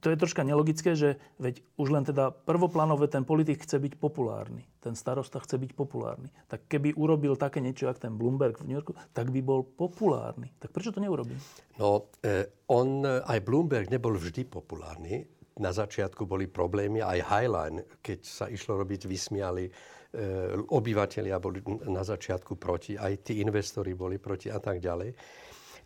to 0.00 0.10
je 0.10 0.16
troška 0.16 0.46
nelogické, 0.46 0.94
že 0.94 1.18
veď 1.42 1.60
už 1.76 1.88
len 1.90 2.04
teda 2.06 2.30
prvoplánové 2.32 3.10
ten 3.10 3.26
politik 3.26 3.62
chce 3.66 3.78
byť 3.82 3.98
populárny. 3.98 4.64
Ten 4.80 4.94
starosta 4.94 5.42
chce 5.42 5.58
byť 5.58 5.72
populárny. 5.74 6.30
Tak 6.48 6.70
keby 6.70 6.94
urobil 6.96 7.34
také 7.36 7.58
niečo, 7.58 7.90
ako 7.90 8.08
ten 8.08 8.14
Bloomberg 8.14 8.58
v 8.62 8.70
New 8.70 8.76
Yorku, 8.78 8.94
tak 9.12 9.28
by 9.28 9.40
bol 9.42 9.66
populárny. 9.66 10.54
Tak 10.62 10.70
prečo 10.70 10.94
to 10.94 11.02
neurobil? 11.02 11.36
No, 11.76 12.08
eh, 12.22 12.46
on, 12.70 13.04
aj 13.04 13.38
Bloomberg 13.42 13.90
nebol 13.90 14.16
vždy 14.16 14.46
populárny. 14.48 15.26
Na 15.60 15.68
začiatku 15.68 16.24
boli 16.24 16.48
problémy, 16.48 17.04
aj 17.04 17.28
Highline, 17.28 17.84
keď 18.00 18.18
sa 18.24 18.48
išlo 18.48 18.80
robiť, 18.80 19.04
vysmiali. 19.04 19.68
Eh, 19.68 20.56
obyvateľia 20.56 21.36
boli 21.40 21.60
na 21.88 22.04
začiatku 22.04 22.56
proti, 22.56 22.96
aj 22.96 23.28
tí 23.28 23.40
investori 23.44 23.92
boli 23.92 24.16
proti 24.16 24.48
a 24.48 24.60
tak 24.60 24.80
ďalej. 24.80 25.12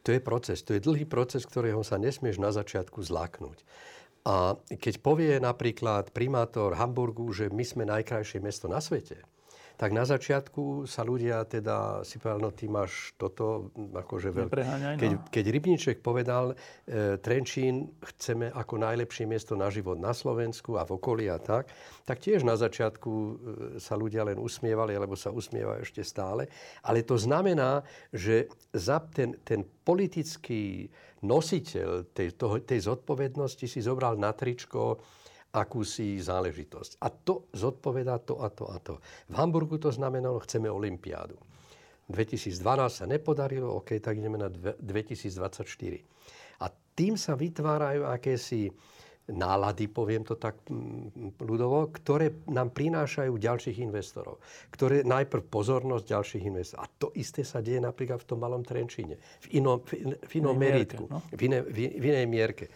To 0.06 0.14
je 0.14 0.22
proces, 0.22 0.62
to 0.62 0.78
je 0.78 0.84
dlhý 0.86 1.02
proces, 1.02 1.42
ktorého 1.42 1.82
sa 1.82 1.98
nesmieš 1.98 2.38
na 2.38 2.54
začiatku 2.54 3.02
zláknuť. 3.02 3.66
A 4.26 4.54
keď 4.58 4.94
povie 5.02 5.34
napríklad 5.42 6.14
primátor 6.14 6.78
Hamburgu, 6.78 7.26
že 7.34 7.50
my 7.50 7.62
sme 7.66 7.84
najkrajšie 7.90 8.38
mesto 8.38 8.70
na 8.70 8.78
svete, 8.78 9.22
tak 9.76 9.92
na 9.92 10.08
začiatku 10.08 10.88
sa 10.88 11.04
ľudia 11.04 11.44
teda 11.44 12.00
si 12.00 12.16
povedali, 12.16 12.42
no 12.42 12.50
ty 12.50 12.64
máš 12.64 13.12
toto 13.20 13.68
akože 13.76 14.28
veľké. 14.32 14.62
No. 14.64 14.96
Keď, 14.96 15.10
keď 15.28 15.44
Rybníček 15.52 15.96
povedal, 16.00 16.56
e, 16.88 17.20
Trenčín 17.20 17.92
chceme 18.00 18.48
ako 18.48 18.80
najlepšie 18.80 19.28
miesto 19.28 19.52
na 19.52 19.68
život 19.68 20.00
na 20.00 20.16
Slovensku 20.16 20.80
a 20.80 20.88
v 20.88 20.96
okolí 20.96 21.28
a 21.28 21.36
tak, 21.36 21.68
tak 22.08 22.24
tiež 22.24 22.40
na 22.40 22.56
začiatku 22.56 23.12
e, 23.12 23.32
sa 23.76 24.00
ľudia 24.00 24.24
len 24.24 24.40
usmievali, 24.40 24.96
alebo 24.96 25.12
sa 25.12 25.28
usmievajú 25.28 25.84
ešte 25.84 26.00
stále. 26.00 26.48
Ale 26.80 27.04
to 27.04 27.20
znamená, 27.20 27.84
že 28.16 28.48
za 28.72 29.04
ten, 29.12 29.36
ten 29.44 29.60
politický 29.84 30.88
nositeľ 31.20 32.16
tej, 32.16 32.28
toho, 32.32 32.64
tej 32.64 32.80
zodpovednosti 32.88 33.66
si 33.68 33.80
zobral 33.84 34.16
na 34.16 34.32
tričko 34.32 35.04
akúsi 35.56 36.20
záležitosť. 36.20 37.00
A 37.00 37.08
to 37.08 37.48
zodpovedá 37.56 38.20
to 38.20 38.44
a 38.44 38.52
to 38.52 38.68
a 38.68 38.76
to. 38.84 39.00
V 39.32 39.34
Hamburgu 39.40 39.80
to 39.80 39.88
znamenalo, 39.88 40.44
chceme 40.44 40.68
Olympiádu. 40.68 41.40
2012 42.06 42.52
sa 42.92 43.04
nepodarilo, 43.08 43.82
OK, 43.82 43.98
tak 43.98 44.20
ideme 44.20 44.38
na 44.38 44.52
2024. 44.52 45.64
A 46.62 46.66
tým 46.70 47.18
sa 47.18 47.34
vytvárajú 47.34 48.06
akési 48.06 48.70
nálady, 49.26 49.90
poviem 49.90 50.22
to 50.22 50.38
tak 50.38 50.62
ľudovo, 51.42 51.90
ktoré 51.90 52.46
nám 52.46 52.70
prinášajú 52.70 53.34
ďalších 53.34 53.82
investorov. 53.82 54.38
Ktoré 54.70 55.02
najprv 55.02 55.50
pozornosť 55.50 56.04
ďalších 56.06 56.44
investorov. 56.46 56.82
A 56.82 56.86
to 56.94 57.08
isté 57.18 57.42
sa 57.42 57.58
deje 57.58 57.82
napríklad 57.82 58.22
v 58.22 58.26
tom 58.26 58.38
malom 58.38 58.62
Trenčíne. 58.62 59.18
V 59.42 59.58
inom, 59.58 59.82
v 59.82 60.32
inom 60.38 60.54
meritku. 60.54 61.10
No? 61.10 61.26
V, 61.34 61.50
iné, 61.50 61.58
v, 61.66 61.98
v 61.98 62.04
inej 62.06 62.26
mierke. 62.30 62.66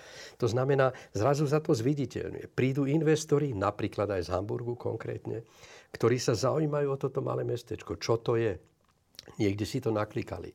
To 0.42 0.50
znamená, 0.50 0.90
zrazu 1.14 1.46
za 1.46 1.62
to 1.62 1.70
zviditeľňuje. 1.70 2.50
Prídu 2.50 2.90
investori, 2.90 3.54
napríklad 3.54 4.10
aj 4.10 4.26
z 4.26 4.32
Hamburgu 4.34 4.74
konkrétne, 4.74 5.46
ktorí 5.94 6.18
sa 6.18 6.34
zaujímajú 6.34 6.88
o 6.90 6.98
toto 6.98 7.22
malé 7.22 7.46
mestečko. 7.46 7.94
Čo 7.94 8.18
to 8.18 8.34
je? 8.34 8.58
Niekde 9.38 9.62
si 9.62 9.78
to 9.78 9.94
naklikali 9.94 10.50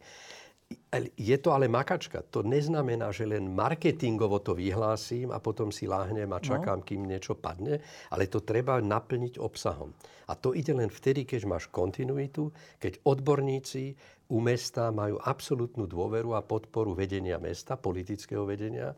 je 1.15 1.37
to 1.37 1.53
ale 1.53 1.67
makačka. 1.69 2.23
To 2.33 2.41
neznamená, 2.41 3.11
že 3.11 3.27
len 3.27 3.53
marketingovo 3.53 4.41
to 4.41 4.57
vyhlásim 4.57 5.29
a 5.29 5.37
potom 5.37 5.69
si 5.69 5.85
láhnem 5.85 6.31
a 6.31 6.41
čakám, 6.41 6.81
no. 6.81 6.85
kým 6.87 7.05
niečo 7.05 7.37
padne, 7.37 7.83
ale 8.09 8.31
to 8.31 8.41
treba 8.41 8.81
naplniť 8.81 9.37
obsahom. 9.37 9.93
A 10.25 10.33
to 10.33 10.57
ide 10.57 10.73
len 10.73 10.89
vtedy, 10.89 11.27
keď 11.27 11.45
máš 11.45 11.69
kontinuitu, 11.69 12.49
keď 12.81 12.97
odborníci 13.05 13.93
u 14.33 14.41
mesta 14.41 14.89
majú 14.89 15.21
absolútnu 15.21 15.85
dôveru 15.85 16.33
a 16.33 16.41
podporu 16.41 16.97
vedenia 16.97 17.37
mesta, 17.37 17.77
politického 17.77 18.41
vedenia, 18.41 18.97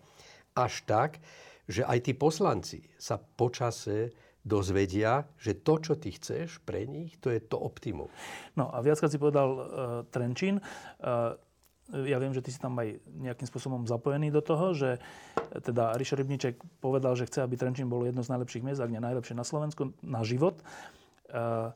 až 0.55 0.87
tak, 0.87 1.19
že 1.67 1.83
aj 1.83 1.99
tí 1.99 2.13
poslanci 2.15 2.79
sa 2.95 3.19
počase 3.19 4.15
dozvedia, 4.47 5.27
že 5.35 5.59
to, 5.59 5.83
čo 5.83 5.99
ty 5.99 6.15
chceš 6.15 6.63
pre 6.63 6.87
nich, 6.87 7.19
to 7.19 7.27
je 7.27 7.43
to 7.43 7.59
optimum. 7.59 8.07
No 8.55 8.71
a 8.71 8.79
viackrát 8.79 9.11
si 9.11 9.19
povedal 9.19 9.49
uh, 9.51 9.63
Trenčín. 10.07 10.63
Uh, 11.03 11.35
ja 11.87 12.19
viem, 12.19 12.35
že 12.35 12.43
ty 12.43 12.51
si 12.51 12.59
tam 12.59 12.75
aj 12.75 12.99
nejakým 13.15 13.47
spôsobom 13.47 13.87
zapojený 13.87 14.27
do 14.27 14.43
toho, 14.43 14.75
že 14.75 14.99
teda 15.63 15.95
Ríša 15.95 16.19
Rybníček 16.19 16.59
povedal, 16.83 17.15
že 17.15 17.27
chce, 17.31 17.47
aby 17.47 17.55
Trenčín 17.55 17.87
bolo 17.87 18.03
jedno 18.03 18.19
z 18.19 18.31
najlepších 18.35 18.63
miest, 18.63 18.83
ak 18.83 18.91
nie 18.91 18.99
najlepšie 18.99 19.31
na 19.31 19.47
Slovensku, 19.47 19.95
na 20.03 20.19
život. 20.27 20.59
E, 21.31 21.71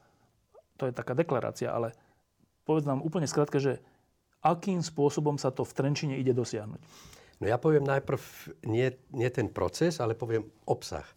to 0.75 0.83
je 0.83 0.91
taká 0.91 1.15
deklarácia, 1.15 1.71
ale 1.71 1.95
povedz 2.67 2.83
nám 2.83 2.99
úplne 2.99 3.23
skratke, 3.23 3.63
že 3.63 3.79
akým 4.43 4.83
spôsobom 4.83 5.39
sa 5.39 5.47
to 5.47 5.63
v 5.63 5.75
Trenčine 5.79 6.19
ide 6.19 6.35
dosiahnuť? 6.35 6.81
No 7.41 7.45
ja 7.49 7.55
poviem 7.57 7.87
najprv 7.87 8.21
nie, 8.67 8.91
nie 9.15 9.29
ten 9.31 9.47
proces, 9.47 9.97
ale 10.03 10.13
poviem 10.13 10.45
obsah. 10.67 11.07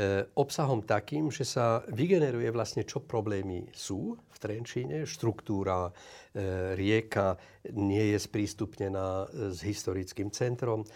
E, 0.00 0.24
obsahom 0.40 0.80
takým, 0.80 1.28
že 1.28 1.44
sa 1.44 1.84
vygeneruje 1.92 2.48
vlastne, 2.48 2.88
čo 2.88 3.04
problémy 3.04 3.68
sú 3.76 4.16
v 4.16 4.36
Trenčíne. 4.40 5.04
Štruktúra, 5.04 5.92
e, 6.32 6.72
rieka 6.72 7.36
nie 7.76 8.16
je 8.16 8.18
sprístupnená 8.24 9.28
e, 9.28 9.52
s 9.52 9.60
historickým 9.60 10.32
centrom. 10.32 10.88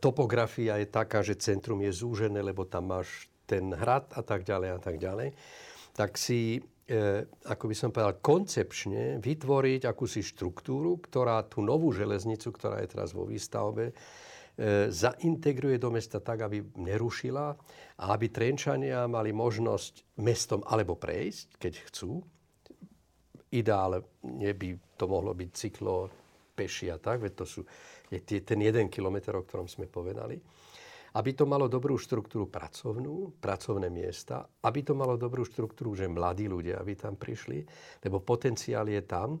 Topografia 0.00 0.80
je 0.80 0.88
taká, 0.88 1.20
že 1.20 1.36
centrum 1.36 1.84
je 1.84 1.92
zúžené, 1.92 2.40
lebo 2.40 2.64
tam 2.64 2.88
máš 2.88 3.28
ten 3.44 3.68
hrad 3.76 4.08
a 4.16 4.24
tak 4.24 4.48
ďalej 4.48 4.70
a 4.72 4.80
tak 4.80 4.96
ďalej. 4.96 5.36
Tak 5.92 6.16
si, 6.16 6.56
ako 7.44 7.64
by 7.68 7.74
som 7.76 7.92
povedal, 7.92 8.16
koncepčne 8.16 9.20
vytvoriť 9.20 9.84
akúsi 9.84 10.24
štruktúru, 10.24 11.04
ktorá 11.04 11.44
tú 11.44 11.60
novú 11.60 11.92
železnicu, 11.92 12.48
ktorá 12.48 12.80
je 12.80 12.96
teraz 12.96 13.12
vo 13.12 13.28
výstavbe, 13.28 13.92
zaintegruje 14.90 15.78
do 15.78 15.94
mesta 15.94 16.18
tak, 16.18 16.42
aby 16.42 16.58
nerušila 16.82 17.46
a 17.98 18.04
aby 18.10 18.26
Trenčania 18.26 19.06
mali 19.06 19.30
možnosť 19.30 20.18
mestom 20.18 20.66
alebo 20.66 20.98
prejsť, 20.98 21.62
keď 21.62 21.72
chcú. 21.86 22.18
Ideálne 23.54 24.02
by 24.52 24.68
to 24.98 25.04
mohlo 25.06 25.30
byť 25.30 25.50
cyklo 25.54 26.10
peši 26.58 26.90
a 26.90 26.98
tak, 26.98 27.22
veď 27.22 27.32
to 27.38 27.46
sú 27.46 27.60
je 28.10 28.40
ten 28.40 28.60
jeden 28.64 28.88
kilometr, 28.88 29.36
o 29.36 29.44
ktorom 29.44 29.68
sme 29.68 29.84
povedali. 29.84 30.40
Aby 31.16 31.30
to 31.32 31.48
malo 31.48 31.68
dobrú 31.68 31.96
štruktúru 31.96 32.48
pracovnú, 32.52 33.40
pracovné 33.40 33.88
miesta, 33.88 34.44
aby 34.64 34.84
to 34.84 34.92
malo 34.92 35.16
dobrú 35.16 35.44
štruktúru, 35.44 35.96
že 35.96 36.08
mladí 36.08 36.48
ľudia, 36.48 36.80
aby 36.80 36.96
tam 36.96 37.16
prišli, 37.16 37.64
lebo 38.04 38.20
potenciál 38.20 38.88
je 38.92 39.02
tam. 39.08 39.36
E, 39.36 39.40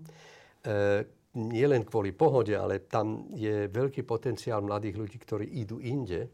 nie 1.36 1.66
len 1.68 1.84
kvôli 1.84 2.16
pohode, 2.16 2.56
ale 2.56 2.88
tam 2.88 3.28
je 3.36 3.68
veľký 3.68 4.06
potenciál 4.08 4.64
mladých 4.64 4.96
ľudí, 4.96 5.16
ktorí 5.20 5.46
idú 5.60 5.76
inde. 5.82 6.32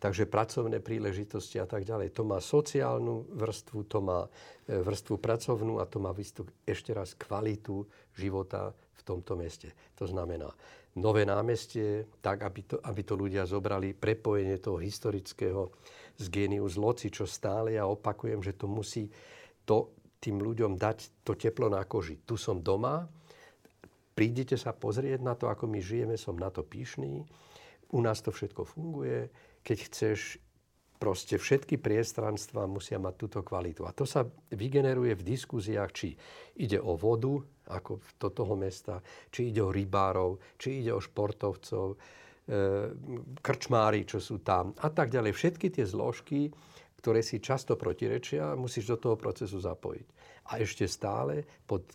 Takže 0.00 0.24
pracovné 0.32 0.80
príležitosti 0.80 1.60
a 1.60 1.68
tak 1.68 1.84
ďalej. 1.84 2.16
To 2.16 2.24
má 2.24 2.40
sociálnu 2.40 3.36
vrstvu, 3.36 3.78
to 3.84 4.00
má 4.00 4.24
e, 4.24 4.80
vrstvu 4.80 5.20
pracovnú 5.20 5.76
a 5.76 5.84
to 5.84 6.00
má 6.00 6.16
ešte 6.64 6.96
raz 6.96 7.12
kvalitu 7.20 7.84
života 8.16 8.72
v 8.72 9.02
tomto 9.04 9.36
meste. 9.36 9.76
To 10.00 10.08
znamená 10.08 10.48
nové 10.96 11.28
námestie, 11.28 12.08
tak 12.24 12.48
aby 12.48 12.60
to, 12.64 12.76
aby 12.80 13.00
to 13.04 13.12
ľudia 13.12 13.44
zobrali, 13.44 13.92
prepojenie 13.92 14.56
toho 14.56 14.80
historického 14.80 15.68
z 16.16 16.24
genius 16.32 16.80
loci, 16.80 17.12
čo 17.12 17.28
stále 17.28 17.76
ja 17.76 17.84
opakujem, 17.84 18.40
že 18.40 18.56
to 18.56 18.66
musí 18.72 19.04
to 19.68 20.00
tým 20.16 20.40
ľuďom 20.40 20.80
dať 20.80 21.24
to 21.24 21.36
teplo 21.36 21.68
na 21.68 21.84
koži. 21.84 22.24
Tu 22.24 22.40
som 22.40 22.60
doma, 22.60 23.04
prídete 24.20 24.60
sa 24.60 24.76
pozrieť 24.76 25.24
na 25.24 25.32
to, 25.32 25.48
ako 25.48 25.64
my 25.64 25.80
žijeme, 25.80 26.20
som 26.20 26.36
na 26.36 26.52
to 26.52 26.60
píšný. 26.60 27.24
U 27.96 28.04
nás 28.04 28.20
to 28.20 28.28
všetko 28.28 28.68
funguje. 28.68 29.32
Keď 29.64 29.78
chceš, 29.88 30.36
proste 31.00 31.40
všetky 31.40 31.80
priestranstva 31.80 32.68
musia 32.68 33.00
mať 33.00 33.16
túto 33.16 33.40
kvalitu. 33.40 33.88
A 33.88 33.96
to 33.96 34.04
sa 34.04 34.28
vygeneruje 34.52 35.16
v 35.16 35.24
diskuziách, 35.24 35.90
či 35.96 36.08
ide 36.60 36.76
o 36.76 37.00
vodu, 37.00 37.32
ako 37.72 38.04
do 38.20 38.28
toho 38.28 38.60
mesta, 38.60 39.00
či 39.32 39.56
ide 39.56 39.64
o 39.64 39.72
rybárov, 39.72 40.60
či 40.60 40.84
ide 40.84 40.92
o 40.92 41.00
športovcov, 41.00 41.86
e, 41.88 41.96
krčmári, 43.40 44.04
čo 44.04 44.20
sú 44.20 44.44
tam 44.44 44.76
a 44.84 44.92
tak 44.92 45.08
ďalej. 45.08 45.32
Všetky 45.32 45.72
tie 45.72 45.88
zložky, 45.88 46.52
ktoré 47.00 47.24
si 47.24 47.40
často 47.40 47.80
protirečia, 47.80 48.52
musíš 48.52 48.92
do 48.92 48.96
toho 49.00 49.16
procesu 49.16 49.56
zapojiť. 49.56 50.06
A 50.52 50.60
ešte 50.60 50.84
stále 50.84 51.48
pod 51.64 51.88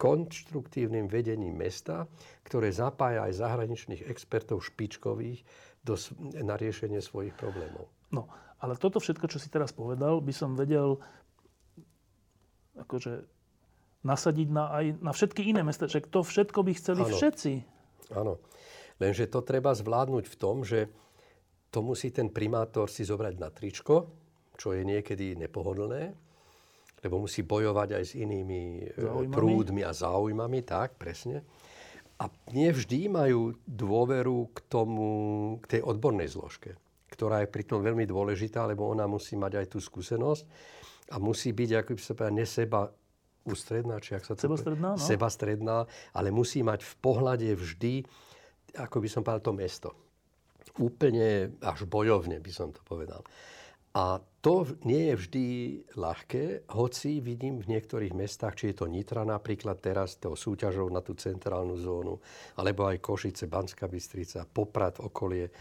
konštruktívnym 0.00 1.12
vedením 1.12 1.60
mesta, 1.60 2.08
ktoré 2.48 2.72
zapája 2.72 3.28
aj 3.28 3.36
zahraničných 3.36 4.08
expertov 4.08 4.64
špičkových 4.64 5.44
do, 5.84 6.00
na 6.40 6.56
riešenie 6.56 7.04
svojich 7.04 7.36
problémov. 7.36 7.84
No, 8.08 8.24
ale 8.64 8.80
toto 8.80 8.96
všetko, 8.96 9.28
čo 9.28 9.36
si 9.36 9.52
teraz 9.52 9.76
povedal, 9.76 10.24
by 10.24 10.32
som 10.32 10.56
vedel 10.56 10.96
akože 12.80 13.28
nasadiť 14.00 14.48
na, 14.48 14.64
aj 14.72 14.84
na 15.04 15.12
všetky 15.12 15.44
iné 15.52 15.60
mesta. 15.60 15.84
Že 15.84 16.08
to 16.08 16.20
všetko 16.24 16.64
by 16.64 16.72
chceli 16.72 17.04
ano. 17.04 17.12
všetci. 17.12 17.52
Áno. 18.16 18.40
Lenže 18.96 19.28
to 19.28 19.44
treba 19.44 19.76
zvládnuť 19.76 20.24
v 20.28 20.36
tom, 20.40 20.64
že 20.64 20.88
to 21.68 21.84
musí 21.84 22.08
ten 22.08 22.32
primátor 22.32 22.88
si 22.88 23.04
zobrať 23.04 23.34
na 23.36 23.52
tričko, 23.52 24.08
čo 24.56 24.72
je 24.72 24.82
niekedy 24.84 25.36
nepohodlné 25.36 26.29
lebo 27.00 27.24
musí 27.24 27.42
bojovať 27.42 27.88
aj 27.96 28.04
s 28.04 28.12
inými 28.16 28.62
e, 28.84 29.00
záujmami. 29.00 29.32
prúdmi 29.32 29.82
a 29.84 29.92
záujmami, 29.92 30.60
tak, 30.62 31.00
presne. 31.00 31.42
A 32.20 32.28
nevždy 32.52 33.08
majú 33.08 33.56
dôveru 33.64 34.52
k 34.52 34.58
tomu, 34.68 35.08
k 35.64 35.78
tej 35.78 35.80
odbornej 35.88 36.28
zložke, 36.28 36.76
ktorá 37.08 37.40
je 37.40 37.48
pritom 37.48 37.80
veľmi 37.80 38.04
dôležitá, 38.04 38.68
lebo 38.68 38.84
ona 38.84 39.08
musí 39.08 39.40
mať 39.40 39.64
aj 39.64 39.66
tú 39.72 39.78
skúsenosť 39.80 40.44
a 41.10 41.16
musí 41.16 41.56
byť, 41.56 41.70
ako 41.80 41.90
by 41.96 42.00
sa 42.04 42.12
povedal, 42.12 42.36
neseba 42.36 42.80
ústredná, 43.48 43.96
či 44.04 44.20
ak 44.20 44.28
sa 44.28 44.36
to 44.36 44.52
sebastredná, 44.52 44.90
no? 44.94 45.00
sebastredná, 45.00 45.78
ale 46.12 46.28
musí 46.28 46.60
mať 46.60 46.84
v 46.84 46.94
pohľade 47.00 47.48
vždy, 47.56 48.04
ako 48.76 48.96
by 49.00 49.08
som 49.08 49.24
povedal, 49.24 49.42
to 49.42 49.52
mesto. 49.56 49.90
Úplne 50.76 51.58
až 51.64 51.88
bojovne 51.88 52.36
by 52.38 52.52
som 52.52 52.70
to 52.70 52.84
povedal. 52.84 53.24
A 53.90 54.22
to 54.40 54.64
nie 54.86 55.10
je 55.10 55.14
vždy 55.18 55.46
ľahké, 55.98 56.70
hoci 56.78 57.18
vidím 57.18 57.58
v 57.58 57.74
niektorých 57.74 58.14
mestách, 58.14 58.54
či 58.54 58.70
je 58.70 58.80
to 58.80 58.86
Nitra 58.86 59.26
napríklad 59.26 59.82
teraz, 59.82 60.14
toho 60.16 60.38
súťažou 60.38 60.86
na 60.94 61.02
tú 61.02 61.18
centrálnu 61.18 61.74
zónu, 61.74 62.22
alebo 62.54 62.86
aj 62.86 63.02
Košice, 63.02 63.50
Banská 63.50 63.90
Bystrica, 63.90 64.46
Poprad, 64.46 65.02
okolie, 65.02 65.50
e, 65.50 65.52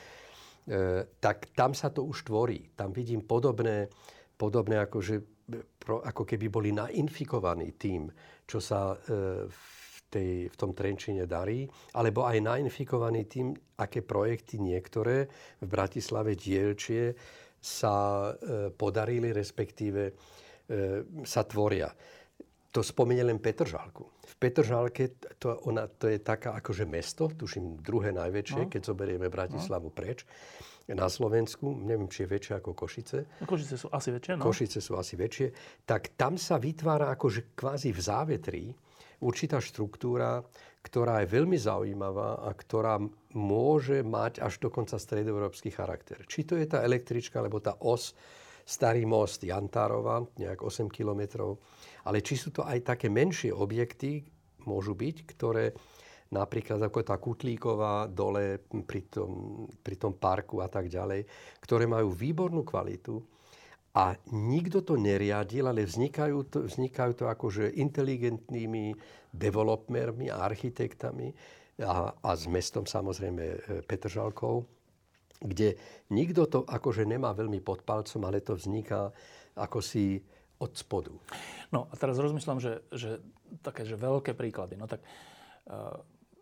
tak 1.17 1.57
tam 1.57 1.73
sa 1.73 1.89
to 1.89 2.05
už 2.05 2.29
tvorí. 2.29 2.69
Tam 2.77 2.93
vidím 2.93 3.25
podobné, 3.25 3.89
podobné 4.37 4.77
ako, 4.77 5.01
že, 5.01 5.25
pro, 5.81 6.05
ako 6.05 6.21
keby 6.21 6.47
boli 6.53 6.69
nainfikovaní 6.69 7.73
tým, 7.81 8.13
čo 8.45 8.61
sa 8.61 8.93
e, 8.93 9.49
v, 9.49 9.97
tej, 10.05 10.31
v 10.53 10.55
tom 10.55 10.77
Trenčine 10.77 11.25
darí, 11.25 11.65
alebo 11.97 12.29
aj 12.29 12.45
nainfikovaní 12.45 13.25
tým, 13.25 13.57
aké 13.81 14.05
projekty 14.05 14.61
niektoré 14.61 15.25
v 15.59 15.67
Bratislave 15.67 16.37
dielčie 16.37 17.17
sa 17.59 18.29
e, 18.31 18.71
podarili, 18.71 19.35
respektíve 19.35 20.01
e, 20.07 20.13
sa 21.27 21.43
tvoria. 21.43 21.91
To 22.69 22.79
spomenie 22.79 23.25
len 23.25 23.41
Petržálku. 23.41 24.03
V 24.23 24.33
Petržálke 24.39 25.19
to, 25.41 25.59
ona, 25.67 25.89
to 25.89 26.07
je 26.07 26.21
taká 26.21 26.55
akože 26.57 26.85
mesto, 26.87 27.27
tuším 27.27 27.83
druhé 27.83 28.15
najväčšie, 28.15 28.61
no. 28.65 28.69
keď 28.71 28.81
zoberieme 28.87 29.27
Bratislavu 29.27 29.89
no. 29.89 29.95
preč 29.95 30.23
na 30.89 31.05
Slovensku, 31.05 31.69
neviem, 31.85 32.09
či 32.09 32.25
je 32.25 32.33
väčšie 32.33 32.53
ako 32.57 32.73
Košice. 32.73 33.17
No, 33.41 33.45
Košice 33.45 33.75
sú 33.77 33.87
asi 33.93 34.09
väčšie, 34.09 34.33
no. 34.37 34.43
Košice 34.45 34.79
sú 34.81 34.97
asi 34.97 35.13
väčšie. 35.13 35.47
Tak 35.85 36.17
tam 36.17 36.37
sa 36.37 36.57
vytvára 36.57 37.13
akože 37.13 37.53
kvázi 37.53 37.93
v 37.93 38.01
závetrí 38.01 38.63
určitá 39.23 39.60
štruktúra, 39.60 40.43
ktorá 40.79 41.23
je 41.23 41.32
veľmi 41.32 41.60
zaujímavá 41.60 42.43
a 42.43 42.49
ktorá 42.55 42.99
môže 43.36 44.01
mať 44.01 44.39
až 44.39 44.63
dokonca 44.63 44.95
stredoeurópsky 44.95 45.69
charakter. 45.69 46.23
Či 46.23 46.47
to 46.47 46.55
je 46.55 46.65
tá 46.65 46.82
električka, 46.82 47.39
alebo 47.39 47.60
tá 47.60 47.75
os, 47.84 48.15
starý 48.63 49.03
most 49.03 49.43
Jantárova, 49.43 50.23
nejak 50.38 50.62
8 50.62 50.88
kilometrov, 50.93 51.58
ale 52.05 52.21
či 52.21 52.38
sú 52.38 52.53
to 52.53 52.62
aj 52.63 52.95
také 52.95 53.10
menšie 53.10 53.49
objekty, 53.49 54.23
môžu 54.69 54.93
byť, 54.93 55.17
ktoré 55.25 55.73
napríklad 56.29 56.77
ako 56.77 56.99
tá 57.01 57.17
Kutlíková 57.17 58.05
dole 58.05 58.62
pri 58.86 59.10
tom, 59.10 59.65
pri 59.82 59.95
tom 59.97 60.13
parku 60.21 60.62
a 60.62 60.69
tak 60.69 60.86
ďalej, 60.86 61.25
ktoré 61.65 61.89
majú 61.89 62.13
výbornú 62.13 62.62
kvalitu 62.62 63.17
a 63.99 64.15
nikto 64.31 64.79
to 64.79 64.95
neriadil, 64.95 65.67
ale 65.67 65.83
vznikajú 65.83 66.38
to, 66.47 66.57
vznikajú 66.71 67.12
to 67.19 67.25
akože 67.27 67.75
inteligentnými 67.75 68.95
developmermi 69.35 70.31
a 70.31 70.39
architektami 70.39 71.35
a, 71.83 72.15
a 72.15 72.29
s 72.31 72.47
mestom 72.47 72.88
samozrejme 72.88 73.43
e, 73.43 73.57
Petržalkou, 73.83 74.63
kde 75.43 75.75
nikto 76.15 76.47
to 76.47 76.59
akože 76.63 77.03
nemá 77.03 77.35
veľmi 77.35 77.59
pod 77.59 77.83
palcom, 77.83 78.23
ale 78.23 78.39
to 78.39 78.55
vzniká 78.55 79.12
ako 79.59 79.83
si 79.83 80.23
od 80.59 80.71
spodu. 80.75 81.12
No 81.71 81.91
a 81.91 81.93
teraz 81.95 82.19
rozmýšľam, 82.19 82.59
že, 82.59 82.83
že 82.91 83.19
také 83.63 83.83
že 83.83 83.99
veľké 83.99 84.35
príklady. 84.35 84.75
No 84.75 84.88
tak, 84.91 84.99
uh, 85.71 85.95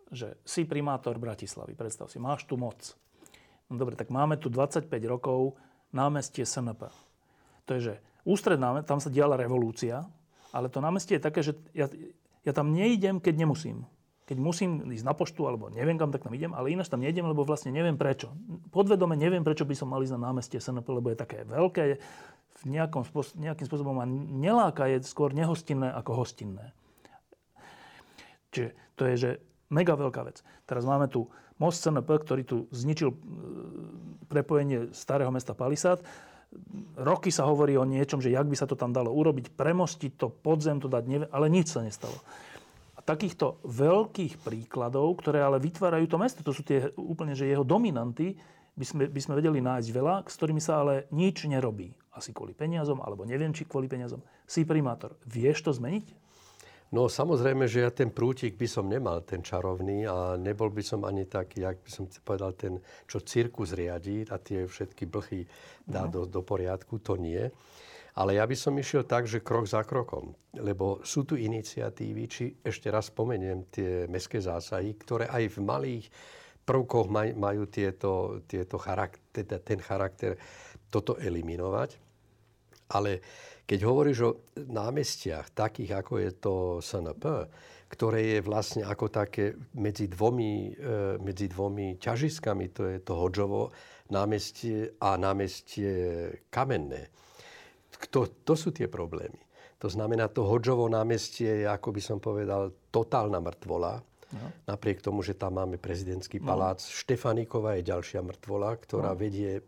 že 0.10 0.41
si 0.41 0.65
primátor 0.65 1.22
Bratislavy, 1.22 1.78
predstav 1.78 2.10
si, 2.10 2.17
máš 2.17 2.50
tu 2.50 2.58
moc. 2.58 2.98
No 3.70 3.78
dobre, 3.78 3.93
tak 3.93 4.10
máme 4.10 4.41
tu 4.41 4.50
25 4.50 4.89
rokov 5.06 5.54
námestie 5.93 6.41
SNP. 6.41 7.07
To 7.67 7.75
je, 7.75 7.82
že 7.91 7.93
ústredná, 8.23 8.82
tam 8.88 9.03
sa 9.03 9.12
diala 9.12 9.36
revolúcia, 9.36 10.08
ale 10.56 10.71
to 10.71 10.80
námestie 10.80 11.19
je 11.19 11.23
také, 11.23 11.43
že 11.43 11.53
ja, 11.75 11.91
ja 12.47 12.51
tam 12.56 12.71
neidem, 12.71 13.19
keď 13.19 13.43
nemusím. 13.43 13.84
Keď 14.27 14.38
musím 14.43 14.91
ísť 14.91 15.08
na 15.08 15.15
poštu, 15.15 15.47
alebo 15.47 15.71
neviem 15.71 15.95
kam, 15.95 16.12
tak 16.12 16.27
tam 16.27 16.36
idem, 16.36 16.51
ale 16.51 16.75
ináč 16.75 16.91
tam 16.91 16.99
neidem, 16.99 17.23
lebo 17.23 17.47
vlastne 17.47 17.71
neviem 17.71 17.95
prečo. 17.95 18.36
Podvedome 18.75 19.15
neviem, 19.15 19.39
prečo 19.39 19.63
by 19.63 19.75
som 19.75 19.88
mal 19.88 20.03
ísť 20.03 20.19
na 20.19 20.32
námestie 20.32 20.60
SNP, 20.60 20.84
lebo 20.84 21.08
je 21.12 21.19
také 21.19 21.47
veľké, 21.47 21.84
v 22.58 22.63
nejakom 22.65 23.06
nejakým 23.38 23.67
spôsobom 23.69 24.01
ma 24.01 24.06
neláka, 24.10 24.89
je 24.89 25.06
skôr 25.06 25.30
nehostinné 25.32 25.93
ako 25.93 26.25
hostinné. 26.25 26.73
Čiže 28.49 28.69
to 28.97 29.03
je, 29.06 29.15
že 29.15 29.30
mega 29.69 29.93
veľká 29.93 30.25
vec. 30.25 30.41
Teraz 30.65 30.84
máme 30.88 31.06
tu 31.12 31.30
most 31.62 31.86
CNP, 31.86 32.10
ktorý 32.25 32.43
tu 32.45 32.58
zničil 32.73 33.13
e, 33.13 33.17
prepojenie 34.30 34.93
starého 34.93 35.30
mesta 35.30 35.53
Palisát. 35.53 36.01
Roky 36.98 37.30
sa 37.30 37.46
hovorí 37.46 37.76
o 37.76 37.86
niečom, 37.86 38.24
že 38.24 38.34
jak 38.34 38.48
by 38.48 38.56
sa 38.56 38.66
to 38.66 38.80
tam 38.80 38.96
dalo 38.96 39.12
urobiť, 39.12 39.54
premostiť 39.54 40.12
to, 40.16 40.32
podzem 40.32 40.80
to 40.80 40.88
dať, 40.88 41.04
neviem, 41.06 41.30
ale 41.30 41.52
nič 41.52 41.76
sa 41.76 41.84
nestalo. 41.84 42.16
A 42.98 43.04
takýchto 43.04 43.62
veľkých 43.68 44.42
príkladov, 44.42 45.20
ktoré 45.22 45.44
ale 45.44 45.62
vytvárajú 45.62 46.08
to 46.10 46.18
mesto, 46.18 46.42
to 46.42 46.56
sú 46.56 46.64
tie 46.66 46.90
úplne, 46.98 47.38
že 47.38 47.46
jeho 47.46 47.68
dominanty, 47.68 48.40
by 48.78 48.86
sme, 48.86 49.04
by 49.10 49.22
sme 49.22 49.34
vedeli 49.42 49.58
nájsť 49.58 49.90
veľa, 49.90 50.16
s 50.30 50.38
ktorými 50.38 50.62
sa 50.62 50.86
ale 50.86 51.10
nič 51.10 51.50
nerobí. 51.50 51.90
Asi 52.14 52.30
kvôli 52.34 52.54
peniazom, 52.54 53.02
alebo 53.02 53.26
neviem, 53.26 53.54
či 53.54 53.66
kvôli 53.66 53.90
peniazom. 53.90 54.22
Si 54.46 54.66
primátor. 54.66 55.18
Vieš 55.26 55.66
to 55.66 55.72
zmeniť? 55.74 56.27
No 56.88 57.12
samozrejme, 57.12 57.67
že 57.67 57.84
ja 57.84 57.91
ten 57.91 58.15
prútik 58.15 58.56
by 58.56 58.63
som 58.63 58.88
nemal, 58.88 59.19
ten 59.28 59.43
čarovný 59.43 60.08
a 60.08 60.39
nebol 60.39 60.71
by 60.71 60.80
som 60.80 61.04
ani 61.04 61.28
taký, 61.28 61.67
jak 61.67 61.84
by 61.84 61.91
som 61.91 62.08
povedal, 62.23 62.56
ten, 62.56 62.80
čo 63.04 63.19
cirkus 63.19 63.76
riadí 63.76 64.23
a 64.32 64.39
tie 64.39 64.63
všetky 64.63 65.04
blchy 65.04 65.43
dá 65.84 66.08
no. 66.08 66.23
do, 66.23 66.39
do 66.39 66.41
poriadku, 66.47 67.04
to 67.04 67.19
nie. 67.19 67.43
Ale 68.17 68.39
ja 68.39 68.47
by 68.47 68.56
som 68.56 68.73
išiel 68.73 69.04
tak, 69.04 69.28
že 69.28 69.45
krok 69.45 69.67
za 69.67 69.84
krokom. 69.84 70.34
Lebo 70.58 71.04
sú 71.06 71.28
tu 71.28 71.38
iniciatívy, 71.38 72.23
či 72.26 72.50
ešte 72.63 72.89
raz 72.89 73.13
spomeniem 73.13 73.67
tie 73.69 74.10
mestské 74.10 74.41
zásahy, 74.41 74.95
ktoré 74.95 75.30
aj 75.30 75.43
v 75.54 75.58
malých 75.62 76.06
prvkoch 76.65 77.08
maj, 77.12 77.36
majú 77.38 77.69
tieto, 77.69 78.41
tieto 78.50 78.82
charakter, 78.82 79.21
teda 79.43 79.60
ten 79.62 79.78
charakter 79.84 80.34
toto 80.89 81.19
eliminovať. 81.19 82.00
Ale 82.95 83.21
keď 83.67 83.80
hovoríš 83.84 84.17
o 84.23 84.32
námestiach, 84.56 85.51
takých 85.51 85.99
ako 85.99 86.13
je 86.23 86.32
to 86.39 86.53
SNP, 86.80 87.51
ktoré 87.91 88.19
je 88.36 88.39
vlastne 88.39 88.84
ako 88.88 89.12
také 89.12 89.60
medzi 89.75 90.08
dvomi, 90.08 90.71
e, 90.71 91.19
medzi 91.19 91.51
dvomi 91.51 91.99
ťažiskami, 91.99 92.71
to 92.71 92.82
je 92.95 92.97
to 93.03 93.13
Hodžovo 93.15 93.75
námestie 94.08 94.95
a 95.03 95.19
námestie 95.19 95.91
Kamenné. 96.47 97.12
To, 98.08 98.23
to 98.47 98.53
sú 98.56 98.71
tie 98.71 98.88
problémy. 98.88 99.39
To 99.84 99.91
znamená, 99.91 100.32
to 100.32 100.47
Hodžovo 100.47 100.88
námestie 100.88 101.63
je, 101.63 101.67
ako 101.67 101.91
by 101.91 102.01
som 102.01 102.17
povedal, 102.23 102.71
totálna 102.89 103.43
mŕtvola 103.43 103.99
No. 104.27 104.51
Napriek 104.67 104.99
tomu, 104.99 105.23
že 105.23 105.39
tam 105.39 105.56
máme 105.56 105.80
prezidentský 105.80 106.43
no. 106.43 106.51
palác. 106.51 106.84
No. 106.84 106.91
Štefanikova 106.91 107.80
je 107.80 107.88
ďalšia 107.88 108.19
mŕtvola, 108.19 108.75
ktorá 108.75 109.15
no. 109.15 109.19
vedie, 109.19 109.63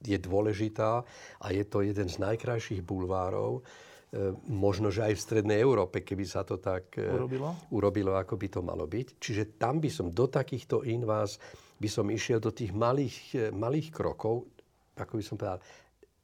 je 0.00 0.18
dôležitá 0.18 1.04
a 1.40 1.46
je 1.52 1.64
to 1.64 1.84
jeden 1.84 2.08
z 2.08 2.16
najkrajších 2.20 2.80
bulvárov. 2.84 3.60
E, 4.10 4.34
možno, 4.50 4.90
že 4.90 5.06
aj 5.06 5.14
v 5.14 5.24
Strednej 5.24 5.58
Európe, 5.62 6.02
keby 6.02 6.24
sa 6.26 6.42
to 6.42 6.58
tak 6.58 6.98
e, 6.98 7.06
urobilo, 7.06 7.48
urobilo 7.70 8.12
ako 8.18 8.34
by 8.34 8.48
to 8.50 8.60
malo 8.64 8.84
byť. 8.88 9.22
Čiže 9.22 9.60
tam 9.60 9.78
by 9.78 9.90
som 9.92 10.10
do 10.10 10.26
takýchto 10.26 10.82
inváz 10.82 11.38
by 11.80 11.88
som 11.88 12.06
išiel 12.12 12.42
do 12.42 12.52
tých 12.52 12.74
malých, 12.74 13.16
e, 13.32 13.38
malých 13.54 13.88
krokov, 13.94 14.50
ako 14.98 15.12
by 15.16 15.24
som 15.24 15.36
povedal, 15.40 15.62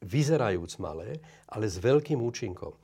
vyzerajúc 0.04 0.76
malé, 0.82 1.22
ale 1.48 1.64
s 1.70 1.80
veľkým 1.80 2.20
účinkom. 2.20 2.74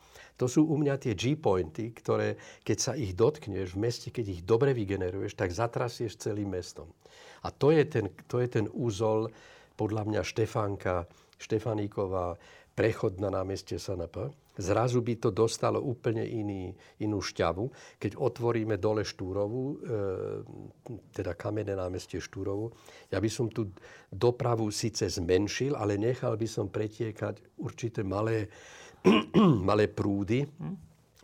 To 0.41 0.49
sú 0.49 0.65
u 0.65 0.75
mňa 0.81 0.97
tie 0.97 1.13
G-pointy, 1.13 1.93
ktoré, 1.93 2.35
keď 2.65 2.79
sa 2.81 2.93
ich 2.97 3.13
dotkneš 3.13 3.77
v 3.77 3.83
meste, 3.85 4.09
keď 4.09 4.27
ich 4.33 4.43
dobre 4.43 4.73
vygeneruješ, 4.73 5.37
tak 5.37 5.53
zatrasieš 5.53 6.19
celým 6.19 6.57
mestom. 6.57 6.89
A 7.45 7.53
to 7.53 7.71
je 7.71 7.85
ten, 7.85 8.09
to 8.27 8.41
je 8.41 8.49
ten 8.49 8.67
úzol, 8.73 9.29
podľa 9.83 10.07
mňa 10.07 10.23
Štefánka, 10.23 11.11
Štefaníková, 11.43 12.39
prechod 12.73 13.19
na 13.19 13.35
námestie 13.35 13.83
SNP. 13.83 14.31
Zrazu 14.53 15.03
by 15.03 15.17
to 15.19 15.29
dostalo 15.35 15.83
úplne 15.83 16.23
iný, 16.23 16.71
inú 17.03 17.19
šťavu. 17.25 17.97
Keď 17.99 18.21
otvoríme 18.21 18.79
dole 18.79 19.03
Štúrovu, 19.03 19.63
e, 19.65 19.75
teda 21.11 21.35
kamenné 21.35 21.75
námestie 21.75 22.21
Štúrovu, 22.21 22.71
ja 23.11 23.19
by 23.19 23.31
som 23.33 23.51
tú 23.51 23.75
dopravu 24.13 24.71
síce 24.71 25.09
zmenšil, 25.09 25.75
ale 25.75 25.99
nechal 25.99 26.37
by 26.37 26.47
som 26.47 26.71
pretiekať 26.71 27.59
určité 27.61 28.07
malé 28.07 28.47
malé 29.69 29.91
prúdy, 29.91 30.47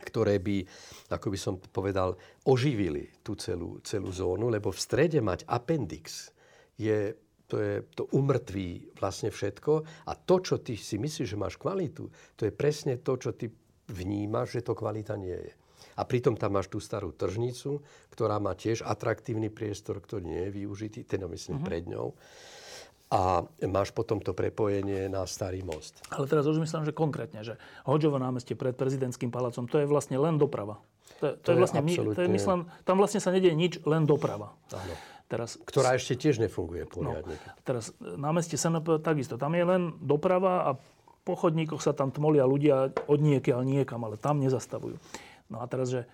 ktoré 0.03 0.43
by, 0.43 0.67
ako 1.15 1.27
by 1.31 1.39
som 1.39 1.55
povedal, 1.63 2.19
oživili 2.43 3.07
tú 3.23 3.39
celú, 3.39 3.79
celú 3.87 4.11
zónu, 4.11 4.51
lebo 4.51 4.75
v 4.75 4.83
strede 4.83 5.23
mať 5.23 5.47
appendix 5.47 6.35
je 6.75 7.15
to 7.49 7.57
je 7.59 7.75
to 7.97 8.05
umrtví 8.13 8.93
vlastne 9.01 9.33
všetko. 9.33 9.73
A 10.07 10.13
to, 10.15 10.37
čo 10.45 10.61
ty 10.61 10.77
si 10.77 11.01
myslíš, 11.01 11.33
že 11.33 11.41
máš 11.41 11.57
kvalitu, 11.57 12.13
to 12.37 12.45
je 12.45 12.53
presne 12.53 13.01
to, 13.01 13.17
čo 13.17 13.33
ty 13.33 13.49
vnímaš, 13.89 14.61
že 14.61 14.69
to 14.69 14.77
kvalita 14.77 15.17
nie 15.17 15.35
je. 15.35 15.53
A 15.99 16.07
pritom 16.07 16.39
tam 16.39 16.55
máš 16.55 16.71
tú 16.71 16.79
starú 16.79 17.11
tržnicu, 17.11 17.83
ktorá 18.15 18.39
má 18.39 18.55
tiež 18.55 18.87
atraktívny 18.87 19.51
priestor, 19.51 19.99
ktorý 19.99 20.31
nie 20.31 20.43
je 20.47 20.51
využitý, 20.63 21.01
teda 21.03 21.27
myslím 21.27 21.59
uh-huh. 21.59 21.67
pred 21.67 21.85
ňou 21.91 22.15
a 23.09 23.41
máš 23.65 23.89
potom 23.97 24.21
to 24.21 24.37
prepojenie 24.37 25.09
na 25.09 25.25
Starý 25.25 25.65
most. 25.65 26.05
Ale 26.13 26.29
teraz 26.29 26.45
už 26.45 26.61
myslím, 26.61 26.85
že 26.85 26.93
konkrétne, 26.93 27.41
že 27.41 27.57
Hoďovo 27.89 28.21
námestie 28.21 28.53
pred 28.53 28.77
prezidentským 28.77 29.33
palácom, 29.33 29.65
to 29.65 29.81
je 29.81 29.89
vlastne 29.89 30.21
len 30.21 30.37
doprava. 30.37 30.77
To, 31.25 31.33
to, 31.35 31.41
to 31.41 31.49
je, 31.51 31.57
je 31.57 31.61
vlastne, 31.65 31.81
absolútne... 31.81 32.17
to 32.21 32.23
je, 32.23 32.31
myslím, 32.31 32.61
tam 32.85 32.97
vlastne 33.01 33.21
sa 33.25 33.33
nedieje 33.33 33.57
nič, 33.57 33.73
len 33.89 34.05
doprava. 34.05 34.53
Áno. 34.77 34.95
Teraz, 35.29 35.61
Ktorá 35.61 35.93
ešte 35.93 36.17
tiež 36.17 36.41
nefunguje 36.41 36.89
poriadne. 36.89 37.37
No, 37.37 37.61
teraz 37.61 37.93
námestie 38.01 38.57
SNP 38.57 39.05
takisto. 39.05 39.37
Tam 39.37 39.53
je 39.53 39.61
len 39.61 39.93
doprava 40.01 40.65
a 40.65 40.71
po 41.21 41.37
chodníkoch 41.37 41.85
sa 41.85 41.93
tam 41.93 42.09
tmolia 42.09 42.49
ľudia 42.49 42.89
od 43.05 43.21
niekiaľ 43.21 43.61
niekam, 43.61 44.01
ale 44.09 44.17
tam 44.17 44.41
nezastavujú. 44.41 44.97
No 45.53 45.61
a 45.61 45.69
teraz, 45.69 45.93
že... 45.93 46.09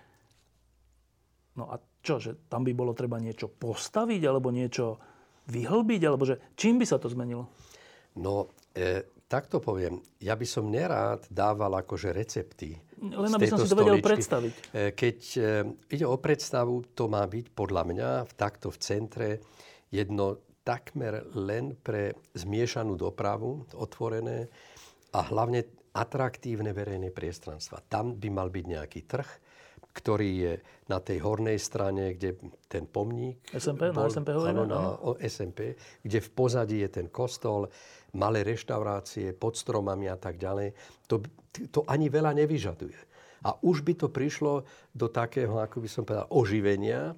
No 1.55 1.71
a 1.71 1.79
čo, 2.03 2.19
že 2.19 2.35
tam 2.51 2.67
by 2.67 2.75
bolo 2.75 2.91
treba 2.91 3.15
niečo 3.15 3.47
postaviť 3.47 4.21
alebo 4.27 4.51
niečo 4.51 4.99
vyhlbiť? 5.47 6.01
Alebo 6.03 6.27
že 6.27 6.35
čím 6.59 6.75
by 6.75 6.85
sa 6.85 6.99
to 6.99 7.07
zmenilo? 7.07 7.47
No, 8.19 8.51
e, 8.75 9.07
tak 9.25 9.49
to 9.49 9.57
poviem. 9.57 9.99
Ja 10.21 10.37
by 10.37 10.45
som 10.45 10.69
nerád 10.69 11.25
dával 11.33 11.73
akože 11.81 12.13
recepty 12.13 12.77
Len 13.01 13.31
aby 13.35 13.49
som 13.49 13.59
si 13.59 13.67
to 13.67 13.77
vedel 13.77 13.99
predstaviť. 13.99 14.53
E, 14.53 14.91
keď 14.95 15.17
e, 15.35 15.41
ide 15.91 16.05
o 16.07 16.15
predstavu, 16.15 16.95
to 16.95 17.11
má 17.11 17.25
byť 17.27 17.45
podľa 17.51 17.83
mňa 17.91 18.09
v 18.23 18.33
takto 18.37 18.71
v 18.71 18.77
centre 18.79 19.29
jedno 19.91 20.39
takmer 20.65 21.27
len 21.37 21.77
pre 21.77 22.17
zmiešanú 22.33 22.97
dopravu, 22.97 23.69
otvorené 23.77 24.49
a 25.13 25.19
hlavne 25.21 25.61
atraktívne 25.95 26.73
verejné 26.75 27.13
priestranstva. 27.13 27.85
Tam 27.85 28.17
by 28.17 28.29
mal 28.33 28.49
byť 28.49 28.65
nejaký 28.65 29.01
trh, 29.05 29.29
ktorý 29.95 30.29
je 30.35 30.53
na 30.91 30.99
tej 30.99 31.23
hornej 31.23 31.55
strane, 31.55 32.13
kde 32.19 32.35
ten 32.67 32.83
pomník... 32.83 33.39
SMP, 33.55 33.95
bol, 33.95 34.05
na 34.05 34.11
SMP 34.11 34.29
hovoríme? 34.35 34.59
Áno, 34.59 34.63
na 34.67 34.81
SMP, 35.23 35.79
kde 36.03 36.19
v 36.19 36.29
pozadí 36.35 36.83
je 36.83 36.89
ten 36.91 37.07
kostol, 37.07 37.71
malé 38.19 38.43
reštaurácie 38.43 39.31
pod 39.31 39.55
stromami 39.55 40.11
a 40.11 40.19
tak 40.19 40.35
ďalej. 40.35 40.75
To, 41.07 41.23
to 41.71 41.87
ani 41.87 42.11
veľa 42.11 42.35
nevyžaduje. 42.35 42.99
A 43.47 43.55
už 43.63 43.87
by 43.87 43.93
to 43.95 44.07
prišlo 44.11 44.67
do 44.91 45.07
takého, 45.07 45.63
ako 45.63 45.79
by 45.79 45.89
som 45.89 46.03
povedal, 46.03 46.27
oživenia 46.33 47.15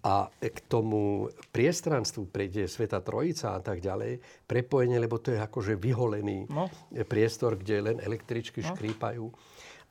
a 0.00 0.32
k 0.32 0.58
tomu 0.64 1.28
priestranstvu 1.52 2.32
prejde 2.32 2.64
Sveta 2.68 3.04
Trojica 3.04 3.56
a 3.56 3.60
tak 3.60 3.84
ďalej, 3.84 4.20
prepojenie, 4.48 4.96
lebo 4.96 5.20
to 5.20 5.36
je 5.36 5.40
akože 5.40 5.76
vyholený 5.76 6.48
no. 6.48 6.72
priestor, 7.04 7.60
kde 7.60 7.92
len 7.92 7.96
električky 8.00 8.64
no. 8.64 8.72
škrípajú 8.72 9.24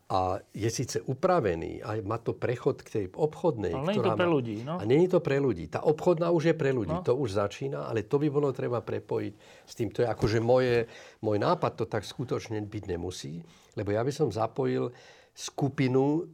a 0.09 0.41
je 0.57 0.65
síce 0.73 0.97
upravený 1.05 1.85
a 1.85 2.01
má 2.01 2.17
to 2.17 2.33
prechod 2.33 2.81
k 2.81 2.89
tej 2.89 3.05
obchodnej. 3.13 3.77
Ale 3.77 3.93
nie 3.93 4.01
je 4.01 4.09
to 4.09 4.17
pre 4.17 4.25
ľudí. 4.25 4.57
No? 4.65 4.75
A 4.81 4.83
nie 4.89 4.99
je 5.05 5.11
to 5.13 5.21
pre 5.21 5.37
ľudí. 5.37 5.65
Tá 5.69 5.85
obchodná 5.85 6.33
už 6.33 6.49
je 6.49 6.55
pre 6.57 6.73
ľudí. 6.73 6.97
No. 6.97 7.05
To 7.05 7.13
už 7.13 7.37
začína, 7.37 7.85
ale 7.85 8.09
to 8.09 8.17
by 8.17 8.25
bolo 8.33 8.49
treba 8.49 8.81
prepojiť 8.81 9.33
s 9.69 9.73
tým. 9.77 9.93
To 9.93 10.01
je 10.01 10.07
akože 10.09 10.41
moje, 10.41 10.89
môj 11.21 11.37
nápad 11.37 11.71
to 11.77 11.85
tak 11.85 12.01
skutočne 12.01 12.57
byť 12.65 12.83
nemusí, 12.89 13.45
lebo 13.77 13.93
ja 13.93 14.01
by 14.01 14.09
som 14.09 14.33
zapojil 14.33 14.89
skupinu 15.29 16.25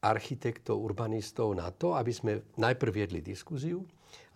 architektov, 0.00 0.78
urbanistov 0.78 1.50
na 1.58 1.66
to, 1.74 1.98
aby 1.98 2.14
sme 2.14 2.46
najprv 2.62 2.90
viedli 2.94 3.20
diskuziu 3.20 3.82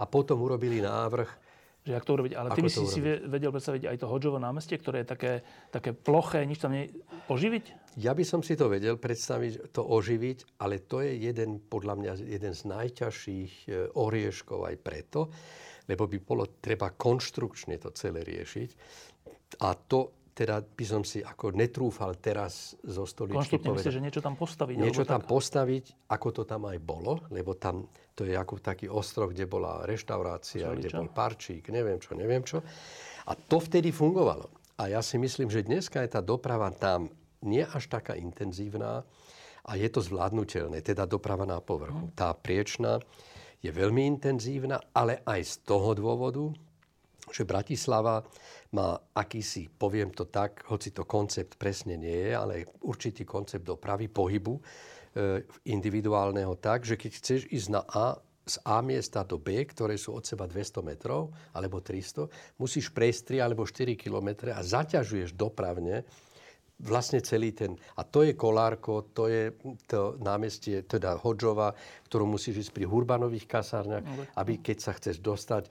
a 0.02 0.04
potom 0.04 0.42
urobili 0.42 0.82
návrh 0.82 1.43
že 1.84 1.92
jak 1.92 2.04
to 2.08 2.16
urobiť. 2.16 2.32
Ale 2.32 2.48
ty 2.56 2.64
by 2.64 2.70
si 2.72 2.88
si 2.88 3.00
vedel 3.04 3.52
predstaviť 3.52 3.92
aj 3.92 3.96
to 4.00 4.06
Hodžovo 4.08 4.40
námestie, 4.40 4.80
ktoré 4.80 5.04
je 5.04 5.08
také, 5.12 5.32
také 5.68 5.92
ploché, 5.92 6.48
nič 6.48 6.64
tam 6.64 6.72
nie... 6.72 6.88
Oživiť? 7.28 7.96
Ja 8.00 8.16
by 8.16 8.24
som 8.24 8.40
si 8.40 8.56
to 8.56 8.72
vedel 8.72 8.96
predstaviť, 8.96 9.68
to 9.68 9.84
oživiť, 9.84 10.64
ale 10.64 10.80
to 10.80 11.04
je 11.04 11.12
jeden, 11.28 11.60
podľa 11.60 11.94
mňa, 12.00 12.12
jeden 12.24 12.56
z 12.56 12.62
najťažších 12.72 13.52
e, 13.68 13.70
orieškov 14.00 14.64
aj 14.64 14.76
preto, 14.80 15.28
lebo 15.84 16.08
by 16.08 16.18
bolo 16.24 16.56
treba 16.56 16.88
konštrukčne 16.96 17.76
to 17.76 17.92
celé 17.92 18.24
riešiť. 18.24 18.70
A 19.60 19.76
to 19.76 20.23
teda 20.34 20.66
by 20.66 20.84
som 20.84 21.02
si 21.06 21.22
ako 21.22 21.54
netrúfal 21.54 22.18
teraz 22.18 22.74
zo 22.82 23.06
stoličky 23.06 23.62
povedať. 23.62 23.86
Myslíš, 23.86 23.94
že 23.94 24.02
niečo 24.02 24.20
tam 24.20 24.34
postaviť? 24.34 24.74
Niečo 24.82 25.06
tam 25.06 25.22
tak... 25.22 25.30
postaviť, 25.30 25.84
ako 26.10 26.28
to 26.34 26.42
tam 26.42 26.66
aj 26.66 26.78
bolo, 26.82 27.22
lebo 27.30 27.54
tam 27.54 27.86
to 28.18 28.26
je 28.26 28.34
ako 28.34 28.58
taký 28.58 28.90
ostrov, 28.90 29.30
kde 29.30 29.46
bola 29.46 29.86
reštaurácia, 29.86 30.74
Čeličo? 30.74 30.78
kde 30.78 30.88
bol 30.90 31.08
parčík, 31.14 31.70
neviem 31.70 32.02
čo, 32.02 32.18
neviem 32.18 32.42
čo. 32.42 32.66
A 33.30 33.38
to 33.38 33.62
vtedy 33.62 33.94
fungovalo. 33.94 34.50
A 34.74 34.90
ja 34.90 35.00
si 35.06 35.22
myslím, 35.22 35.54
že 35.54 35.62
dneska 35.62 36.02
je 36.02 36.18
tá 36.18 36.20
doprava 36.20 36.66
tam 36.74 37.06
nie 37.46 37.62
až 37.62 37.86
taká 37.86 38.18
intenzívna 38.18 39.06
a 39.64 39.72
je 39.78 39.86
to 39.86 40.02
zvládnutelné, 40.02 40.82
teda 40.82 41.06
doprava 41.06 41.46
na 41.46 41.62
povrchu. 41.62 42.10
Mm. 42.10 42.12
Tá 42.18 42.34
priečna 42.34 42.98
je 43.62 43.70
veľmi 43.70 44.02
intenzívna, 44.18 44.82
ale 44.92 45.22
aj 45.24 45.40
z 45.46 45.54
toho 45.62 45.94
dôvodu, 45.94 46.50
že 47.32 47.48
Bratislava 47.48 48.20
má 48.74 48.98
akýsi, 49.14 49.70
poviem 49.70 50.10
to 50.10 50.28
tak, 50.28 50.66
hoci 50.68 50.90
to 50.90 51.06
koncept 51.06 51.56
presne 51.56 51.96
nie 51.96 52.28
je, 52.28 52.32
ale 52.34 52.54
určitý 52.84 53.22
koncept 53.22 53.64
dopravy, 53.64 54.10
pohybu 54.10 54.58
e, 54.58 54.62
individuálneho 55.70 56.58
tak, 56.58 56.84
že 56.84 56.98
keď 56.98 57.12
chceš 57.16 57.40
ísť 57.48 57.68
na 57.70 57.82
A, 57.86 58.18
z 58.44 58.60
A 58.68 58.84
miesta 58.84 59.24
do 59.24 59.40
B, 59.40 59.64
ktoré 59.64 59.96
sú 59.96 60.12
od 60.12 60.24
seba 60.28 60.44
200 60.44 60.84
metrov 60.84 61.32
alebo 61.56 61.80
300, 61.80 62.28
musíš 62.60 62.92
prejsť 62.92 63.40
3 63.40 63.46
alebo 63.46 63.64
4 63.64 63.96
kilometre 63.96 64.52
a 64.52 64.60
zaťažuješ 64.60 65.32
dopravne 65.32 66.04
vlastne 66.80 67.22
celý 67.22 67.54
ten... 67.54 67.78
A 67.98 68.02
to 68.02 68.26
je 68.26 68.34
Kolárko, 68.34 69.14
to 69.14 69.30
je 69.30 69.54
to 69.86 70.18
námestie, 70.18 70.82
teda 70.82 71.20
Hodžova, 71.20 71.70
ktorú 72.10 72.26
musíš 72.26 72.66
ísť 72.66 72.72
pri 72.74 72.84
Hurbanových 72.90 73.46
kasárniach, 73.46 74.04
aby 74.34 74.58
keď 74.58 74.76
sa 74.82 74.92
chceš 74.98 75.22
dostať, 75.22 75.70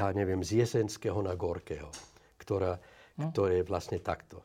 ja 0.00 0.08
neviem, 0.16 0.40
z 0.40 0.64
Jesenského 0.64 1.20
na 1.20 1.36
Gorkého 1.36 1.92
ktorá, 2.42 2.82
no. 3.22 3.30
ktoré 3.30 3.62
je 3.62 3.64
vlastne 3.70 3.98
takto. 4.02 4.42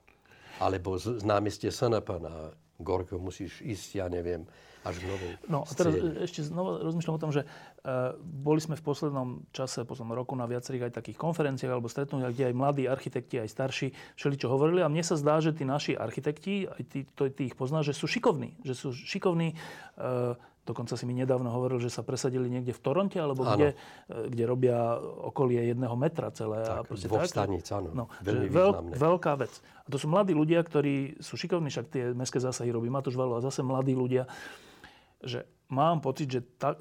Alebo 0.62 1.02
z, 1.02 1.18
z 1.18 1.24
námestie 1.26 1.74
SNP 1.74 2.22
na 2.22 2.54
Gorko 2.78 3.18
musíš 3.18 3.58
ísť, 3.66 3.90
ja 3.98 4.06
neviem, 4.06 4.46
až 4.86 5.02
k 5.02 5.10
novej 5.10 5.32
No 5.50 5.66
a 5.66 5.72
teraz 5.74 5.98
ešte 6.30 6.46
znova 6.46 6.80
rozmýšľam 6.86 7.18
o 7.18 7.22
tom, 7.22 7.34
že 7.34 7.44
boli 8.20 8.60
sme 8.60 8.76
v 8.76 8.84
poslednom 8.84 9.48
čase, 9.56 9.88
po 9.88 9.96
poslednom 9.96 10.12
roku 10.12 10.36
na 10.36 10.44
viacerých 10.44 10.92
aj 10.92 10.94
takých 11.00 11.18
konferenciách 11.18 11.72
alebo 11.72 11.88
stretnutiach, 11.88 12.36
kde 12.36 12.52
aj 12.52 12.56
mladí 12.56 12.84
architekti, 12.84 13.40
aj 13.40 13.48
starší 13.48 13.88
všeli 14.20 14.36
čo 14.36 14.52
hovorili. 14.52 14.84
A 14.84 14.92
mne 14.92 15.08
sa 15.08 15.16
zdá, 15.16 15.40
že 15.40 15.56
tí 15.56 15.64
naši 15.64 15.96
architekti, 15.96 16.68
aj 16.68 16.84
tí, 16.84 17.08
to, 17.16 17.32
tí 17.32 17.48
ich 17.48 17.56
pozná, 17.56 17.88
že 17.88 17.96
sú 17.96 18.04
šikovní. 18.12 18.60
Že 18.68 18.74
sú 18.76 18.88
šikovní 18.92 19.56
uh, 19.56 20.36
Dokonca 20.68 21.00
si 21.00 21.08
mi 21.08 21.16
nedávno 21.16 21.48
hovoril, 21.48 21.80
že 21.80 21.88
sa 21.88 22.04
presadili 22.04 22.52
niekde 22.52 22.76
v 22.76 22.82
Toronte, 22.84 23.16
alebo 23.16 23.48
kde, 23.48 23.72
e, 24.12 24.28
kde 24.28 24.44
robia 24.44 25.00
okolie 25.00 25.64
jedného 25.72 25.96
metra 25.96 26.28
celé. 26.36 26.60
Tak, 26.68 26.92
a 26.92 27.08
dvoch 27.08 27.24
tak. 27.24 27.32
staníc, 27.32 27.72
áno. 27.72 27.96
No, 27.96 28.04
Veľmi 28.20 28.52
veľ, 28.52 28.72
veľká 29.00 29.40
vec. 29.40 29.64
A 29.64 29.88
to 29.88 29.96
sú 29.96 30.12
mladí 30.12 30.36
ľudia, 30.36 30.60
ktorí 30.60 31.24
sú 31.24 31.40
šikovní, 31.40 31.72
však 31.72 31.86
tie 31.88 32.04
mestské 32.12 32.44
zásahy 32.44 32.68
robí 32.68 32.92
Matúš 32.92 33.16
Valo 33.16 33.40
a 33.40 33.42
zase 33.48 33.64
mladí 33.64 33.96
ľudia. 33.96 34.28
Že 35.24 35.48
mám 35.72 36.04
pocit, 36.04 36.28
že 36.28 36.44
ta, 36.60 36.76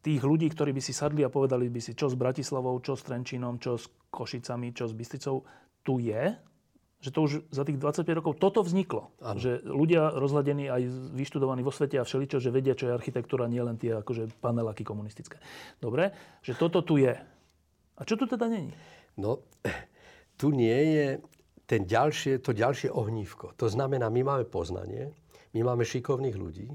tých 0.00 0.20
ľudí, 0.24 0.48
ktorí 0.48 0.72
by 0.72 0.82
si 0.82 0.96
sadli 0.96 1.20
a 1.24 1.32
povedali 1.32 1.68
by 1.68 1.80
si, 1.80 1.92
čo 1.92 2.08
s 2.08 2.16
Bratislavou, 2.16 2.76
čo 2.80 2.96
s 2.96 3.04
Trenčínom, 3.04 3.60
čo 3.60 3.76
s 3.76 3.88
Košicami, 4.08 4.72
čo 4.72 4.88
s 4.88 4.96
Bysticou, 4.96 5.44
tu 5.84 6.00
je, 6.00 6.32
že 7.00 7.10
to 7.16 7.24
už 7.24 7.48
za 7.48 7.64
tých 7.64 7.80
25 7.80 8.04
rokov 8.20 8.36
toto 8.36 8.60
vzniklo. 8.60 9.08
Ano. 9.24 9.40
Že 9.40 9.64
ľudia 9.64 10.12
rozhľadení 10.20 10.68
aj 10.68 10.82
vyštudovaní 11.16 11.64
vo 11.64 11.72
svete 11.72 11.96
a 11.96 12.04
všeličo, 12.04 12.44
že 12.44 12.52
vedia, 12.52 12.76
čo 12.76 12.92
je 12.92 12.96
architektúra, 12.96 13.48
nie 13.48 13.64
len 13.64 13.80
tie 13.80 13.96
akože 14.04 14.36
paneláky 14.40 14.84
komunistické. 14.84 15.40
Dobre, 15.80 16.12
že 16.44 16.52
toto 16.52 16.84
tu 16.84 17.00
je. 17.00 17.16
A 17.96 18.00
čo 18.04 18.20
tu 18.20 18.28
teda 18.28 18.48
není? 18.52 18.76
No, 19.16 19.40
tu 20.40 20.52
nie 20.52 20.80
je 20.92 21.06
ten 21.64 21.88
ďalšie, 21.88 22.44
to 22.44 22.52
ďalšie 22.52 22.92
ohnívko. 22.92 23.56
To 23.56 23.70
znamená, 23.72 24.12
my 24.12 24.20
máme 24.20 24.44
poznanie, 24.44 25.16
my 25.56 25.60
máme 25.64 25.88
šikovných 25.88 26.36
ľudí. 26.36 26.68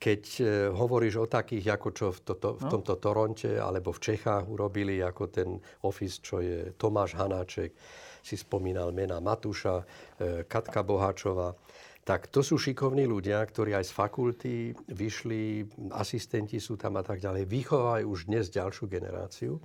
Keď 0.00 0.22
e, 0.40 0.42
hovoríš 0.72 1.20
o 1.20 1.26
takých, 1.28 1.76
ako 1.76 1.88
čo 1.92 2.06
v, 2.08 2.18
toto, 2.24 2.56
v 2.56 2.64
no. 2.64 2.70
tomto 2.72 2.96
Toronte 2.96 3.60
alebo 3.60 3.92
v 3.92 4.00
Čechách 4.00 4.48
urobili, 4.48 5.04
ako 5.04 5.28
ten 5.28 5.60
office, 5.84 6.24
čo 6.24 6.40
je 6.40 6.72
Tomáš 6.72 7.20
Hanáček, 7.20 7.76
si 8.24 8.36
spomínal 8.40 8.96
mena 8.96 9.20
Matúša, 9.20 9.84
e, 10.16 10.48
Katka 10.48 10.80
Boháčová. 10.80 11.52
Tak 12.00 12.32
to 12.32 12.40
sú 12.40 12.56
šikovní 12.56 13.04
ľudia, 13.04 13.44
ktorí 13.44 13.76
aj 13.76 13.84
z 13.84 13.92
fakulty 13.92 14.54
vyšli, 14.88 15.68
asistenti 15.92 16.56
sú 16.56 16.80
tam 16.80 16.96
a 16.96 17.04
tak 17.04 17.20
ďalej, 17.20 17.44
vychovajú 17.44 18.04
už 18.08 18.20
dnes 18.24 18.48
ďalšiu 18.48 18.88
generáciu. 18.88 19.60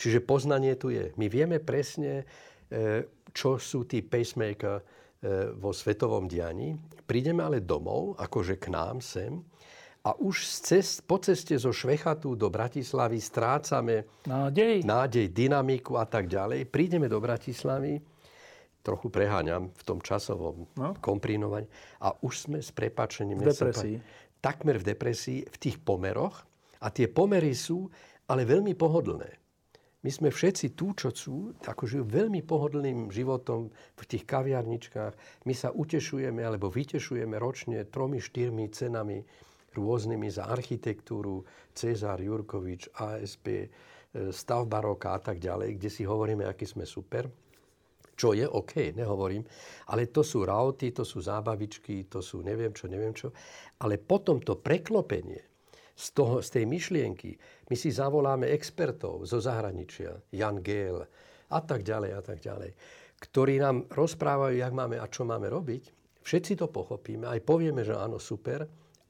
Čiže 0.00 0.24
poznanie 0.24 0.76
tu 0.80 0.88
je. 0.88 1.12
My 1.20 1.28
vieme 1.28 1.60
presne, 1.60 2.24
e, 2.72 3.04
čo 3.32 3.60
sú 3.60 3.84
tí 3.84 4.00
pacemaker 4.00 4.80
vo 5.56 5.70
svetovom 5.72 6.28
dianí. 6.28 6.76
Prídeme 7.08 7.42
ale 7.42 7.64
domov, 7.64 8.18
akože 8.20 8.60
k 8.60 8.68
nám 8.68 9.00
sem, 9.00 9.40
a 10.06 10.14
už 10.14 10.46
cest, 10.62 11.02
po 11.02 11.18
ceste 11.18 11.58
zo 11.58 11.74
Švechatu 11.74 12.38
do 12.38 12.46
Bratislavy 12.46 13.18
strácame 13.18 14.06
nádej. 14.22 14.86
nádej, 14.86 15.26
dynamiku 15.34 15.98
a 15.98 16.06
tak 16.06 16.30
ďalej. 16.30 16.70
Prídeme 16.70 17.10
do 17.10 17.18
Bratislavy, 17.18 17.98
trochu 18.86 19.10
preháňam 19.10 19.74
v 19.74 19.82
tom 19.82 19.98
časovom 19.98 20.70
no. 20.78 20.94
komprinovaní 21.02 21.66
a 21.98 22.14
už 22.22 22.46
sme 22.46 22.58
s 22.62 22.70
prepačením... 22.70 23.42
V 23.42 23.50
depresii. 23.50 23.98
takmer 24.38 24.78
v 24.78 24.94
depresii, 24.94 25.42
v 25.42 25.56
tých 25.58 25.82
pomeroch. 25.82 26.46
A 26.78 26.94
tie 26.94 27.10
pomery 27.10 27.50
sú 27.50 27.90
ale 28.30 28.46
veľmi 28.46 28.78
pohodlné. 28.78 29.45
My 30.06 30.14
sme 30.14 30.30
všetci 30.30 30.78
tu, 30.78 30.94
čo 30.94 31.10
sú, 31.10 31.50
akože 31.66 32.06
veľmi 32.06 32.46
pohodlným 32.46 33.10
životom 33.10 33.74
v 33.74 34.04
tých 34.06 34.22
kaviarničkách. 34.22 35.42
My 35.42 35.50
sa 35.50 35.74
utešujeme 35.74 36.46
alebo 36.46 36.70
vytešujeme 36.70 37.34
ročne 37.42 37.82
tromi, 37.90 38.22
štyrmi 38.22 38.70
cenami 38.70 39.26
rôznymi 39.74 40.30
za 40.30 40.46
architektúru, 40.46 41.42
Cezar 41.74 42.22
Jurkovič, 42.22 42.94
ASP, 43.02 43.46
e, 43.50 43.66
stav 44.30 44.70
baroka 44.70 45.10
a 45.10 45.18
tak 45.18 45.42
ďalej, 45.42 45.74
kde 45.74 45.90
si 45.90 46.06
hovoríme, 46.06 46.46
aký 46.46 46.70
sme 46.70 46.86
super. 46.86 47.26
Čo 48.14 48.30
je 48.30 48.46
OK, 48.46 48.94
nehovorím, 48.94 49.42
ale 49.90 50.06
to 50.14 50.22
sú 50.22 50.46
rauty, 50.46 50.94
to 50.94 51.02
sú 51.02 51.18
zábavičky, 51.18 52.06
to 52.06 52.22
sú 52.22 52.46
neviem 52.46 52.70
čo, 52.70 52.86
neviem 52.86 53.10
čo. 53.10 53.34
Ale 53.82 53.98
potom 53.98 54.38
to 54.38 54.54
preklopenie 54.54 55.55
z, 55.96 56.06
toho, 56.12 56.44
z 56.44 56.60
tej 56.60 56.64
myšlienky, 56.68 57.40
my 57.72 57.76
si 57.76 57.88
zavoláme 57.88 58.52
expertov 58.52 59.24
zo 59.24 59.40
zahraničia, 59.40 60.12
Jan 60.36 60.60
Gale 60.60 61.08
a 61.48 61.58
tak 61.64 61.82
ďalej 61.82 62.10
a 62.12 62.20
tak 62.20 62.38
ďalej, 62.44 62.70
ktorí 63.16 63.56
nám 63.56 63.88
rozprávajú, 63.88 64.60
jak 64.60 64.76
máme 64.76 65.00
a 65.00 65.08
čo 65.08 65.24
máme 65.24 65.48
robiť. 65.48 65.96
Všetci 66.20 66.58
to 66.60 66.68
pochopíme, 66.68 67.24
aj 67.24 67.40
povieme, 67.46 67.80
že 67.86 67.96
áno, 67.96 68.20
super, 68.20 68.66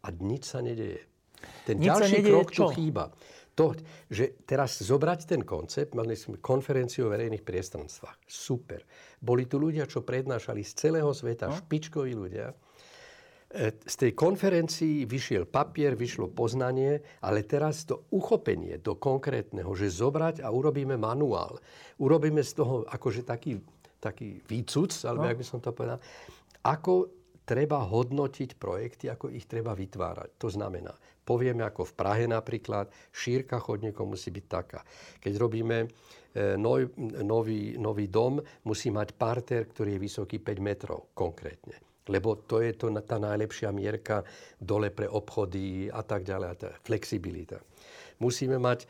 a 0.07 0.09
nič 0.15 0.55
sa 0.55 0.63
nedeje. 0.63 1.03
Ten 1.67 1.83
nič 1.83 1.91
ďalší 1.91 2.21
krok 2.23 2.49
čo? 2.55 2.71
tu 2.71 2.79
chýba. 2.79 3.11
To, 3.57 3.73
že 4.13 4.37
teraz 4.45 4.85
zobrať 4.85 5.33
ten 5.33 5.41
koncept, 5.41 5.97
mali 5.97 6.13
sme 6.13 6.37
konferenciu 6.45 7.09
o 7.09 7.13
verejných 7.13 7.41
priestranstvách. 7.41 8.29
Super. 8.29 8.85
Boli 9.17 9.49
tu 9.49 9.57
ľudia, 9.57 9.89
čo 9.89 10.05
prednášali 10.05 10.61
z 10.61 10.73
celého 10.77 11.09
sveta, 11.17 11.49
no? 11.49 11.57
špičkoví 11.57 12.13
ľudia. 12.13 12.53
E, 13.47 13.79
z 13.79 13.95
tej 13.95 14.13
konferencii 14.19 15.07
vyšiel 15.07 15.47
papier, 15.47 15.95
vyšlo 15.95 16.35
poznanie, 16.35 16.99
ale 17.23 17.47
teraz 17.47 17.87
to 17.87 18.11
uchopenie 18.11 18.83
do 18.83 18.99
konkrétneho, 18.99 19.71
že 19.79 19.87
zobrať 19.87 20.43
a 20.43 20.51
urobíme 20.51 20.99
manuál. 20.99 21.63
Urobíme 22.03 22.43
z 22.43 22.53
toho 22.59 22.83
akože 22.91 23.23
taký, 23.23 23.63
taký 24.03 24.43
výcuc, 24.51 24.91
alebo 25.07 25.25
no. 25.25 25.29
jak 25.31 25.39
by 25.39 25.47
som 25.47 25.63
to 25.63 25.71
povedal, 25.71 26.03
ako 26.67 27.07
treba 27.47 27.87
hodnotiť 27.87 28.59
projekty, 28.59 29.07
ako 29.07 29.31
ich 29.31 29.47
treba 29.47 29.79
vytvárať. 29.79 30.43
To 30.43 30.51
znamená, 30.51 30.91
povieme 31.23 31.63
ako 31.63 31.87
v 31.87 31.93
Prahe 31.95 32.27
napríklad, 32.27 32.91
šírka 33.15 33.63
chodníkov 33.63 34.11
musí 34.11 34.35
byť 34.35 34.47
taká. 34.51 34.83
Keď 35.23 35.33
robíme 35.39 35.87
e, 35.87 36.59
nov, 36.59 36.99
nový, 37.23 37.79
nový 37.79 38.11
dom, 38.11 38.43
musí 38.67 38.91
mať 38.91 39.15
parter, 39.15 39.71
ktorý 39.71 39.95
je 39.95 40.03
vysoký 40.03 40.43
5 40.43 40.59
metrov 40.59 41.15
konkrétne. 41.15 41.86
Lebo 42.07 42.39
to 42.47 42.63
je 42.63 42.73
to, 42.79 42.91
tá 43.03 43.19
najlepšia 43.19 43.75
mierka 43.75 44.23
dole 44.59 44.95
pre 44.95 45.11
obchody 45.11 45.91
a 45.91 46.07
tak 46.07 46.23
ďalej. 46.23 46.49
A 46.49 46.55
tá 46.55 46.71
flexibilita. 46.87 47.59
Musíme 48.17 48.57
mať 48.57 48.85
e, 48.85 48.87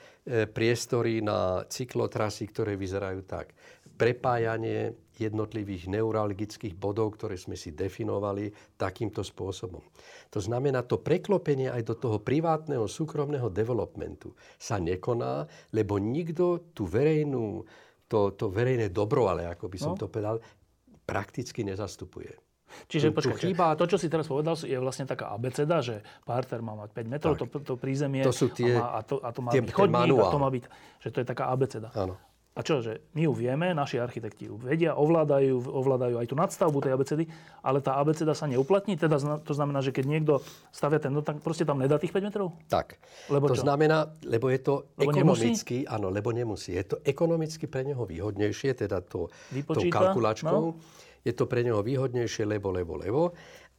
priestory 0.46 1.18
na 1.18 1.66
cyklotrasy, 1.66 2.46
ktoré 2.46 2.78
vyzerajú 2.78 3.26
tak. 3.26 3.50
Prepájanie 3.96 4.94
jednotlivých 5.16 5.88
neuralgických 5.88 6.76
bodov, 6.76 7.16
ktoré 7.16 7.40
sme 7.40 7.56
si 7.56 7.72
definovali 7.72 8.52
takýmto 8.76 9.24
spôsobom. 9.24 9.80
To 10.30 10.38
znamená, 10.38 10.84
to 10.84 11.00
preklopenie 11.00 11.72
aj 11.72 11.82
do 11.88 11.94
toho 11.96 12.18
privátneho, 12.20 12.84
súkromného 12.84 13.48
developmentu 13.48 14.36
sa 14.60 14.76
nekoná, 14.76 15.48
lebo 15.72 15.96
nikto 15.96 16.70
tú 16.76 16.84
verejnú, 16.84 17.64
to, 18.06 18.36
to 18.36 18.52
verejné 18.52 18.92
dobro, 18.92 19.26
ale 19.26 19.48
ako 19.48 19.66
by 19.72 19.78
som 19.80 19.94
no. 19.96 20.00
to 20.04 20.06
povedal, 20.06 20.38
prakticky 21.08 21.64
nezastupuje. 21.64 22.45
Čiže 22.86 23.10
tu, 23.10 23.16
počkaj, 23.16 23.40
chýba... 23.40 23.74
to, 23.74 23.84
čo 23.88 23.96
si 23.96 24.06
teraz 24.12 24.28
povedal, 24.28 24.54
je 24.60 24.76
vlastne 24.76 25.08
taká 25.08 25.32
abeceda, 25.32 25.80
že 25.80 26.04
parter 26.28 26.60
má 26.60 26.76
mať 26.76 26.90
5 26.92 27.12
metrov, 27.12 27.32
to, 27.40 27.46
to 27.48 27.74
prízemie 27.80 28.22
to 28.22 28.34
sú 28.34 28.52
tie, 28.52 28.76
a, 28.76 28.80
má, 28.80 28.88
a, 28.96 29.00
to, 29.02 29.16
a 29.20 29.30
to 29.32 29.40
má 29.40 29.50
tie, 29.52 29.62
byť 29.64 29.72
chodník, 29.72 30.16
a 30.16 30.26
to 30.28 30.40
má 30.40 30.48
byť, 30.52 30.64
že 31.00 31.08
to 31.12 31.18
je 31.22 31.26
taká 31.26 31.44
abeceda. 31.50 31.88
Áno. 31.96 32.16
A 32.56 32.64
čo, 32.64 32.80
že 32.80 33.04
my 33.12 33.28
ju 33.28 33.36
vieme, 33.36 33.76
naši 33.76 34.00
architekti 34.00 34.48
ju 34.48 34.56
vedia, 34.56 34.96
ovládajú, 34.96 35.60
ovládajú 35.60 36.16
aj 36.16 36.26
tú 36.32 36.34
nadstavbu 36.40 36.80
tej 36.80 36.96
abecedy, 36.96 37.24
ale 37.60 37.84
tá 37.84 38.00
abeceda 38.00 38.32
sa 38.32 38.48
neuplatní? 38.48 38.96
Teda 38.96 39.20
to 39.20 39.52
znamená, 39.52 39.84
že 39.84 39.92
keď 39.92 40.04
niekto 40.08 40.40
stavia 40.72 40.96
ten, 40.96 41.12
no 41.12 41.20
tak 41.20 41.44
proste 41.44 41.68
tam 41.68 41.76
nedá 41.76 42.00
tých 42.00 42.16
5 42.16 42.32
metrov? 42.32 42.56
Tak. 42.72 42.96
Lebo 43.28 43.52
to 43.52 43.60
čo? 43.60 43.68
znamená, 43.68 44.08
lebo 44.24 44.48
je 44.48 44.60
to 44.64 44.88
lebo 44.96 45.12
ekonomicky, 45.12 45.84
nemusí? 45.84 45.92
áno, 45.92 46.08
lebo 46.08 46.32
nemusí. 46.32 46.72
Je 46.72 46.84
to 46.88 46.96
ekonomicky 47.04 47.68
pre 47.68 47.84
neho 47.84 48.00
výhodnejšie, 48.08 48.72
teda 48.72 49.04
to, 49.04 49.28
tou 49.52 49.84
kalkulačkou. 49.92 50.64
No? 50.72 50.80
Je 51.26 51.34
to 51.34 51.50
pre 51.50 51.66
neho 51.66 51.82
výhodnejšie, 51.82 52.46
lebo, 52.46 52.70
lebo, 52.70 52.94
lebo. 52.94 53.22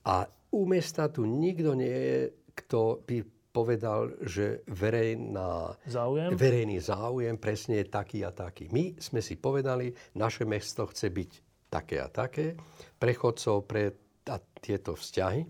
A 0.03 0.27
u 0.51 0.67
mesta 0.67 1.07
tu 1.07 1.23
nikto 1.23 1.71
nie 1.79 1.95
je, 1.95 2.19
kto 2.51 3.07
by 3.07 3.23
povedal, 3.55 4.13
že 4.21 4.67
verejná, 4.67 5.73
záujem? 5.87 6.35
verejný 6.35 6.77
záujem 6.77 7.39
presne 7.39 7.81
je 7.81 7.87
taký 7.87 8.21
a 8.21 8.35
taký. 8.35 8.69
My 8.69 8.93
sme 8.99 9.23
si 9.23 9.39
povedali, 9.39 9.89
naše 10.19 10.45
mesto 10.45 10.85
chce 10.91 11.09
byť 11.09 11.31
také 11.71 11.97
a 12.03 12.11
také, 12.11 12.53
prechodcov 12.99 13.65
pre 13.65 13.83
a 14.27 14.37
tieto 14.59 14.93
vzťahy. 14.93 15.41
E, 15.41 15.49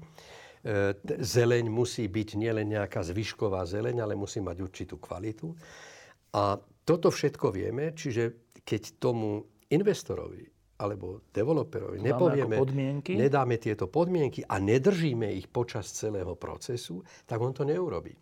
zeleň 1.19 1.65
musí 1.67 2.05
byť 2.05 2.29
nielen 2.37 2.77
nejaká 2.77 3.01
zvyšková 3.01 3.65
zeleň, 3.65 4.05
ale 4.05 4.13
musí 4.13 4.39
mať 4.39 4.57
určitú 4.61 5.01
kvalitu. 5.01 5.51
A 6.37 6.55
toto 6.85 7.09
všetko 7.09 7.49
vieme, 7.49 7.91
čiže 7.97 8.53
keď 8.61 9.01
tomu 9.01 9.41
investorovi 9.73 10.56
alebo 10.77 11.25
developerovi 11.33 11.97
nepovieme, 11.97 12.61
nedáme 13.17 13.57
tieto 13.57 13.89
podmienky 13.89 14.45
a 14.45 14.61
nedržíme 14.61 15.25
ich 15.33 15.49
počas 15.49 15.89
celého 15.89 16.37
procesu, 16.37 17.01
tak 17.25 17.41
on 17.41 17.49
to 17.49 17.65
neurobí. 17.65 18.13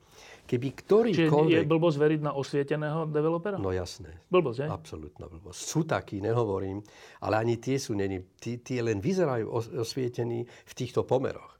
Keby 0.45 0.68
ktorýkoľvek... 0.72 1.51
Čiže 1.51 1.62
je 1.66 1.68
blbosť 1.68 1.97
veriť 1.99 2.22
na 2.24 2.32
osvieteného 2.38 3.10
developera? 3.12 3.60
No 3.60 3.76
jasné. 3.76 4.24
Blbosť, 4.32 4.58
je? 4.64 4.68
Absolutná 4.72 5.26
blbosť. 5.28 5.58
Sú 5.58 5.84
takí, 5.84 6.24
nehovorím, 6.24 6.80
ale 7.20 7.43
ani 7.43 7.60
tie 7.60 7.76
sú, 7.76 7.97
není, 7.97 8.24
tí, 8.39 8.62
tí 8.62 8.80
len 8.80 9.03
vyzerajú 9.03 9.51
osvietení 9.82 10.45
v 10.45 10.74
týchto 10.78 11.03
pomeroch. 11.03 11.60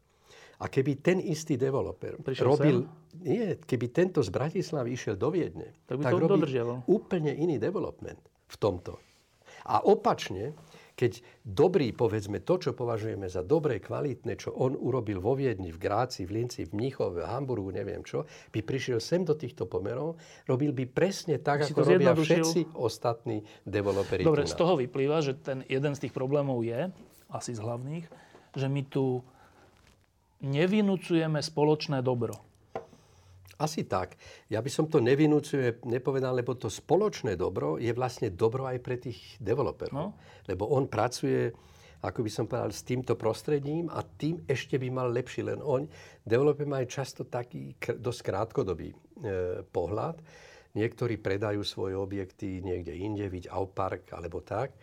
A 0.64 0.72
keby 0.72 1.04
ten 1.04 1.20
istý 1.20 1.60
developer 1.60 2.16
Prišiel 2.24 2.46
robil... 2.48 2.78
Sem? 2.88 3.04
Nie, 3.26 3.60
keby 3.60 3.92
tento 3.92 4.24
z 4.24 4.30
Bratislavy 4.32 4.96
išiel 4.96 5.20
do 5.20 5.28
Viedne, 5.34 5.76
tak, 5.84 6.00
by 6.00 6.04
tak 6.06 6.14
robí 6.16 6.32
dodržiaval. 6.46 6.88
úplne 6.88 7.32
iný 7.36 7.60
development 7.60 8.22
v 8.48 8.56
tomto. 8.56 9.02
A 9.66 9.82
opačne, 9.82 10.54
keď 10.96 11.20
dobrý, 11.44 11.92
povedzme, 11.92 12.40
to, 12.40 12.56
čo 12.56 12.72
považujeme 12.72 13.28
za 13.28 13.44
dobré, 13.44 13.84
kvalitné, 13.84 14.40
čo 14.40 14.56
on 14.56 14.80
urobil 14.80 15.20
vo 15.20 15.36
Viedni, 15.36 15.70
v 15.76 15.80
Gráci, 15.80 16.24
v 16.24 16.42
Linci, 16.42 16.64
v 16.64 16.72
Mníchove, 16.72 17.20
v 17.20 17.28
Hamburgu, 17.28 17.76
neviem 17.76 18.00
čo, 18.02 18.24
by 18.56 18.64
prišiel 18.64 19.04
sem 19.04 19.28
do 19.28 19.36
týchto 19.36 19.68
pomerov, 19.68 20.16
robil 20.48 20.72
by 20.72 20.88
presne 20.88 21.36
tak, 21.44 21.68
ako 21.68 21.84
robia 21.84 22.16
všetci 22.16 22.80
ostatní 22.80 23.44
developeri. 23.68 24.24
Dobre, 24.24 24.48
z 24.48 24.56
toho 24.56 24.80
vyplýva, 24.80 25.20
že 25.20 25.36
ten 25.36 25.68
jeden 25.68 25.94
z 26.00 26.08
tých 26.08 26.16
problémov 26.16 26.64
je, 26.64 26.88
asi 27.28 27.52
z 27.52 27.60
hlavných, 27.60 28.08
že 28.56 28.72
my 28.72 28.82
tu 28.88 29.20
nevinúcujeme 30.40 31.44
spoločné 31.44 32.00
dobro. 32.00 32.40
Asi 33.56 33.88
tak. 33.88 34.20
Ja 34.52 34.60
by 34.60 34.68
som 34.68 34.92
to 34.92 35.00
nevinúcuje, 35.00 35.80
nepovedal, 35.88 36.36
lebo 36.36 36.60
to 36.60 36.68
spoločné 36.68 37.40
dobro 37.40 37.80
je 37.80 37.92
vlastne 37.96 38.28
dobro 38.28 38.68
aj 38.68 38.84
pre 38.84 39.00
tých 39.00 39.40
developerov. 39.40 39.96
No. 39.96 40.20
Lebo 40.44 40.68
on 40.76 40.92
pracuje, 40.92 41.56
ako 42.04 42.20
by 42.20 42.32
som 42.32 42.52
povedal, 42.52 42.76
s 42.76 42.84
týmto 42.84 43.16
prostredím 43.16 43.88
a 43.88 44.04
tým 44.04 44.44
ešte 44.44 44.76
by 44.76 44.92
mal 44.92 45.08
lepší 45.08 45.48
len 45.48 45.64
on. 45.64 45.88
Developer 46.28 46.68
majú 46.68 46.84
často 46.92 47.24
taký 47.24 47.80
dosť 47.80 48.20
krátkodobý 48.28 48.92
e, 48.92 48.98
pohľad. 49.64 50.20
Niektorí 50.76 51.16
predajú 51.24 51.64
svoje 51.64 51.96
objekty 51.96 52.60
niekde 52.60 52.92
inde, 52.92 53.24
viď 53.32 53.48
Aupark 53.56 54.12
alebo 54.12 54.44
tak. 54.44 54.76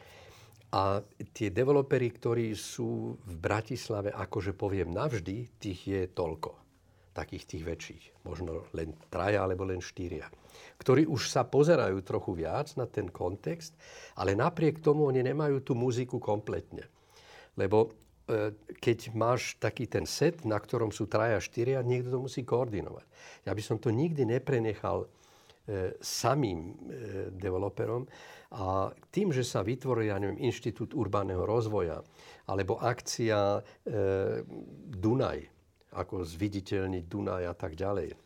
A 0.72 1.04
tie 1.36 1.52
developery, 1.52 2.08
ktorí 2.08 2.56
sú 2.56 3.20
v 3.20 3.34
Bratislave, 3.36 4.08
akože 4.08 4.56
poviem 4.56 4.88
navždy, 4.88 5.60
tých 5.60 5.80
je 5.84 6.02
toľko 6.08 6.61
takých 7.12 7.44
tých 7.44 7.62
väčších, 7.64 8.04
možno 8.24 8.64
len 8.72 8.96
traja 9.12 9.44
alebo 9.44 9.68
len 9.68 9.84
štyria, 9.84 10.26
ktorí 10.80 11.04
už 11.06 11.28
sa 11.28 11.44
pozerajú 11.44 12.00
trochu 12.00 12.32
viac 12.34 12.72
na 12.80 12.88
ten 12.88 13.12
kontext, 13.12 13.76
ale 14.16 14.32
napriek 14.32 14.80
tomu 14.80 15.06
oni 15.06 15.20
nemajú 15.20 15.60
tú 15.60 15.76
muziku 15.76 16.16
kompletne. 16.16 16.88
Lebo 17.54 17.92
e, 18.26 18.56
keď 18.80 19.12
máš 19.12 19.60
taký 19.60 19.86
ten 19.86 20.08
set, 20.08 20.42
na 20.48 20.56
ktorom 20.56 20.88
sú 20.88 21.04
traja, 21.06 21.36
štyria, 21.38 21.84
niekto 21.84 22.16
to 22.16 22.18
musí 22.24 22.42
koordinovať. 22.42 23.06
Ja 23.44 23.52
by 23.52 23.62
som 23.62 23.76
to 23.76 23.92
nikdy 23.92 24.24
neprenechal 24.24 25.04
e, 25.04 25.08
samým 26.00 26.58
e, 26.64 26.72
developerom 27.36 28.08
a 28.56 28.88
tým, 29.12 29.32
že 29.32 29.44
sa 29.44 29.60
vytvoril, 29.60 30.12
ja 30.12 30.16
neviem, 30.16 30.40
Inštitút 30.40 30.96
urbánneho 30.96 31.44
rozvoja 31.44 32.04
alebo 32.48 32.76
akcia 32.76 33.64
Dunaj, 34.92 35.40
ako 35.92 36.24
zviditeľniť 36.24 37.04
Dunaj 37.06 37.44
a 37.48 37.54
tak 37.54 37.76
ďalej. 37.76 38.16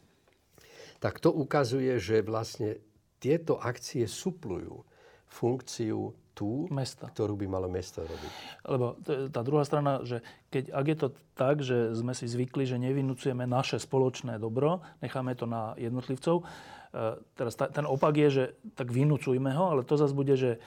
Tak 1.03 1.21
to 1.21 1.35
ukazuje, 1.35 1.99
že 2.01 2.25
vlastne 2.25 2.81
tieto 3.21 3.59
akcie 3.61 4.07
suplujú 4.07 4.87
funkciu 5.27 6.15
tú, 6.37 6.69
mesta. 6.69 7.09
ktorú 7.09 7.33
by 7.33 7.47
malo 7.49 7.65
mesto 7.65 8.05
robiť. 8.05 8.33
Lebo 8.69 9.01
tá 9.33 9.41
druhá 9.41 9.65
strana, 9.65 10.05
že 10.05 10.21
keď, 10.53 10.69
ak 10.69 10.87
je 10.87 10.97
to 11.01 11.09
tak, 11.33 11.57
že 11.65 11.97
sme 11.97 12.13
si 12.13 12.29
zvykli, 12.29 12.69
že 12.69 12.77
nevinúcujeme 12.77 13.49
naše 13.49 13.81
spoločné 13.81 14.37
dobro, 14.37 14.85
necháme 15.01 15.33
to 15.33 15.49
na 15.49 15.73
jednotlivcov, 15.81 16.45
e, 16.45 16.45
teraz 17.33 17.57
ta, 17.57 17.73
ten 17.73 17.89
opak 17.89 18.13
je, 18.21 18.29
že 18.29 18.45
tak 18.77 18.93
vynúcujme 18.93 19.49
ho, 19.57 19.65
ale 19.73 19.89
to 19.89 19.97
zase 19.97 20.13
bude, 20.13 20.37
že 20.37 20.61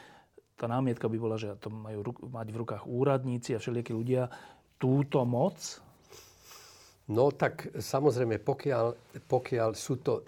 tá 0.58 0.66
námietka 0.66 1.06
by 1.06 1.18
bola, 1.22 1.38
že 1.38 1.54
to 1.62 1.70
majú 1.70 2.02
mať 2.34 2.48
v 2.50 2.60
rukách 2.66 2.84
úradníci 2.90 3.54
a 3.54 3.62
všelijakí 3.62 3.94
ľudia 3.94 4.28
túto 4.82 5.22
moc, 5.22 5.56
No 7.10 7.34
tak 7.34 7.74
samozrejme, 7.74 8.38
pokiaľ, 8.38 8.86
pokiaľ 9.26 9.70
sú 9.74 9.98
to 10.06 10.22
e, 10.22 10.24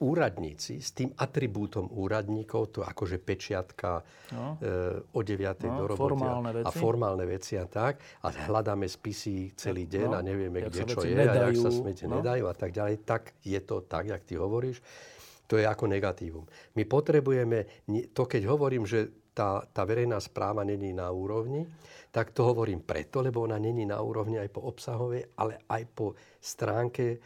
úradníci 0.00 0.80
s 0.80 0.96
tým 0.96 1.12
atribútom 1.16 1.88
úradníkov, 1.92 2.76
to 2.76 2.80
akože 2.80 3.20
pečiatka 3.20 4.00
no. 4.32 4.56
e, 4.60 5.04
o 5.04 5.20
9. 5.20 5.68
No, 5.68 5.84
do 5.84 5.84
roboty 5.92 6.00
formálne 6.00 6.50
veci. 6.52 6.66
a 6.66 6.70
formálne 6.72 7.24
veci 7.28 7.54
a 7.60 7.66
tak. 7.68 8.00
A 8.24 8.28
hľadáme 8.48 8.88
spisy 8.88 9.52
celý 9.56 9.84
deň 9.84 10.08
no, 10.08 10.16
a 10.16 10.20
nevieme, 10.24 10.64
kde 10.64 10.82
čo 10.88 11.04
je 11.04 11.12
nedajú, 11.12 11.60
a 11.60 11.60
jak 11.60 11.64
sa 11.64 11.70
smete 11.72 12.04
no. 12.08 12.20
nedajú 12.20 12.44
a 12.48 12.54
tak 12.56 12.70
ďalej. 12.72 12.94
Tak 13.04 13.22
je 13.44 13.60
to 13.60 13.84
tak, 13.84 14.08
jak 14.08 14.22
ty 14.24 14.40
hovoríš. 14.40 14.80
To 15.52 15.60
je 15.60 15.68
ako 15.68 15.92
negatívum. 15.92 16.48
My 16.72 16.88
potrebujeme, 16.88 17.84
to 18.16 18.24
keď 18.24 18.48
hovorím, 18.48 18.88
že 18.88 19.12
tá, 19.34 19.66
tá 19.74 19.82
verejná 19.82 20.22
správa 20.22 20.62
není 20.62 20.94
na 20.94 21.10
úrovni, 21.10 21.66
tak 22.14 22.30
to 22.30 22.46
hovorím 22.46 22.86
preto, 22.86 23.18
lebo 23.18 23.42
ona 23.42 23.58
není 23.58 23.82
na 23.82 23.98
úrovni 23.98 24.38
aj 24.38 24.48
po 24.54 24.70
obsahovej, 24.70 25.34
ale 25.34 25.58
aj 25.66 25.82
po 25.90 26.14
stránke 26.38 27.18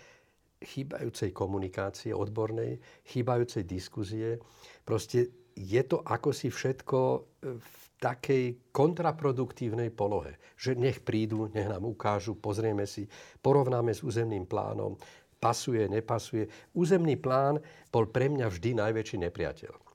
chýbajúcej 0.59 1.31
komunikácie 1.31 2.11
odbornej, 2.11 2.81
chýbajúcej 3.07 3.63
diskuzie. 3.69 4.41
Proste 4.83 5.53
je 5.55 5.83
to 5.85 6.03
ako 6.03 6.33
si 6.35 6.49
všetko 6.51 6.99
e, 6.99 7.19
v 7.61 7.75
takej 7.99 8.71
kontraproduktívnej 8.71 9.91
polohe. 9.91 10.39
Že 10.55 10.79
nech 10.79 10.99
prídu, 11.03 11.51
nech 11.51 11.67
nám 11.67 11.87
ukážu, 11.87 12.39
pozrieme 12.39 12.87
si, 12.87 13.07
porovnáme 13.43 13.91
s 13.91 14.07
územným 14.07 14.47
plánom, 14.47 14.95
pasuje, 15.39 15.87
nepasuje. 15.87 16.47
Územný 16.75 17.19
plán 17.19 17.59
bol 17.91 18.07
pre 18.11 18.31
mňa 18.31 18.47
vždy 18.51 18.71
najväčší 18.79 19.17
nepriateľ. 19.27 19.88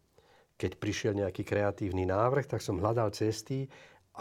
Keď 0.64 0.80
prišiel 0.80 1.12
nejaký 1.20 1.44
kreatívny 1.44 2.08
návrh, 2.08 2.48
tak 2.48 2.64
som 2.64 2.80
hľadal 2.80 3.12
cesty, 3.12 3.68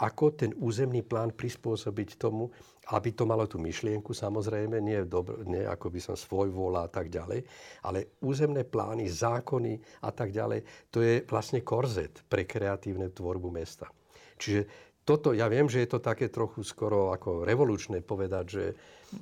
ako 0.03 0.35
ten 0.35 0.51
územný 0.59 1.05
plán 1.07 1.31
prispôsobiť 1.31 2.19
tomu, 2.19 2.51
aby 2.91 3.15
to 3.15 3.23
malo 3.23 3.47
tú 3.47 3.61
myšlienku, 3.63 4.11
samozrejme, 4.11 4.81
nie, 4.83 5.07
dobro, 5.07 5.39
nie 5.47 5.63
ako 5.63 5.87
by 5.87 5.99
som 6.03 6.15
svoj 6.19 6.51
vola 6.51 6.83
a 6.83 6.89
tak 6.91 7.07
ďalej, 7.07 7.47
ale 7.87 8.19
územné 8.25 8.67
plány, 8.67 9.07
zákony 9.07 10.03
a 10.03 10.11
tak 10.11 10.35
ďalej, 10.35 10.91
to 10.91 10.99
je 10.99 11.23
vlastne 11.29 11.63
korzet 11.63 12.25
pre 12.27 12.43
kreatívne 12.43 13.07
tvorbu 13.13 13.53
mesta. 13.55 13.87
Čiže 14.35 14.91
toto, 15.07 15.31
ja 15.31 15.47
viem, 15.47 15.71
že 15.71 15.85
je 15.85 15.95
to 15.95 15.99
také 16.03 16.27
trochu 16.27 16.63
skoro 16.65 17.15
ako 17.15 17.47
revolučné 17.47 18.03
povedať, 18.03 18.45
že... 18.49 18.63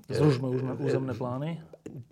Zrušme 0.10 0.48
územné 0.82 1.14
plány? 1.14 1.62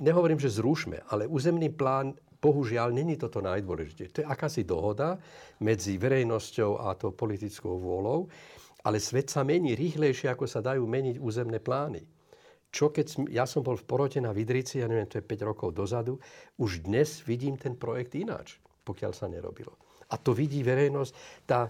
Nehovorím, 0.03 0.37
že 0.37 0.53
zrušme, 0.53 1.01
ale 1.09 1.25
územný 1.25 1.71
plán 1.71 2.13
bohužiaľ 2.39 2.95
není 2.95 3.19
toto 3.19 3.43
najdôležitejšie. 3.43 4.15
To 4.15 4.21
je 4.23 4.31
akási 4.31 4.63
dohoda 4.63 5.19
medzi 5.59 5.99
verejnosťou 5.99 6.79
a 6.79 6.95
tou 6.95 7.11
politickou 7.11 7.75
vôľou, 7.75 8.31
ale 8.87 8.97
svet 9.03 9.27
sa 9.27 9.43
mení 9.43 9.75
rýchlejšie, 9.75 10.31
ako 10.31 10.47
sa 10.47 10.63
dajú 10.63 10.87
meniť 10.87 11.19
územné 11.19 11.59
plány. 11.59 11.99
Čo 12.69 12.93
keď 12.93 13.33
ja 13.33 13.49
som 13.49 13.65
bol 13.65 13.75
v 13.75 13.83
porote 13.83 14.21
na 14.21 14.31
Vidrici, 14.31 14.79
ja 14.79 14.87
neviem, 14.87 15.09
to 15.09 15.19
je 15.19 15.25
5 15.25 15.49
rokov 15.51 15.73
dozadu, 15.73 16.21
už 16.61 16.85
dnes 16.85 17.25
vidím 17.25 17.57
ten 17.57 17.75
projekt 17.75 18.15
ináč, 18.15 18.61
pokiaľ 18.85 19.11
sa 19.11 19.25
nerobilo. 19.25 19.73
A 20.09 20.15
to 20.21 20.37
vidí 20.37 20.61
verejnosť, 20.61 21.11
tá, 21.49 21.67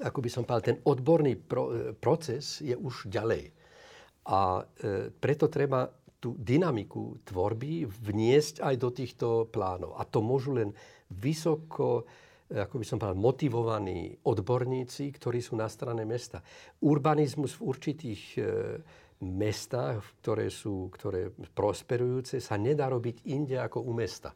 ako 0.00 0.18
by 0.22 0.30
som 0.30 0.42
povedal, 0.46 0.74
ten 0.74 0.78
odborný 0.86 1.36
pro, 1.36 1.94
proces 1.98 2.62
je 2.62 2.74
už 2.74 3.10
ďalej. 3.10 3.50
A 4.30 4.62
e, 4.62 5.10
preto 5.10 5.50
treba 5.50 5.90
tú 6.22 6.38
dynamiku 6.38 7.18
tvorby 7.26 7.82
vniesť 7.82 8.62
aj 8.62 8.74
do 8.78 8.94
týchto 8.94 9.26
plánov. 9.50 9.98
A 9.98 10.06
to 10.06 10.22
môžu 10.22 10.54
len 10.54 10.70
vysoko, 11.10 12.06
ako 12.46 12.78
by 12.78 12.86
som 12.86 13.02
povedal, 13.02 13.18
motivovaní 13.18 14.14
odborníci, 14.22 15.10
ktorí 15.18 15.42
sú 15.42 15.58
na 15.58 15.66
strane 15.66 16.06
mesta. 16.06 16.38
Urbanizmus 16.86 17.58
v 17.58 17.66
určitých 17.66 18.22
e, 18.38 18.42
mestách, 19.26 20.22
ktoré 20.22 20.46
sú 20.46 20.94
ktoré 20.94 21.34
prosperujúce, 21.34 22.38
sa 22.38 22.54
nedá 22.54 22.86
robiť 22.86 23.26
inde 23.26 23.58
ako 23.58 23.82
u 23.82 23.90
mesta. 23.90 24.30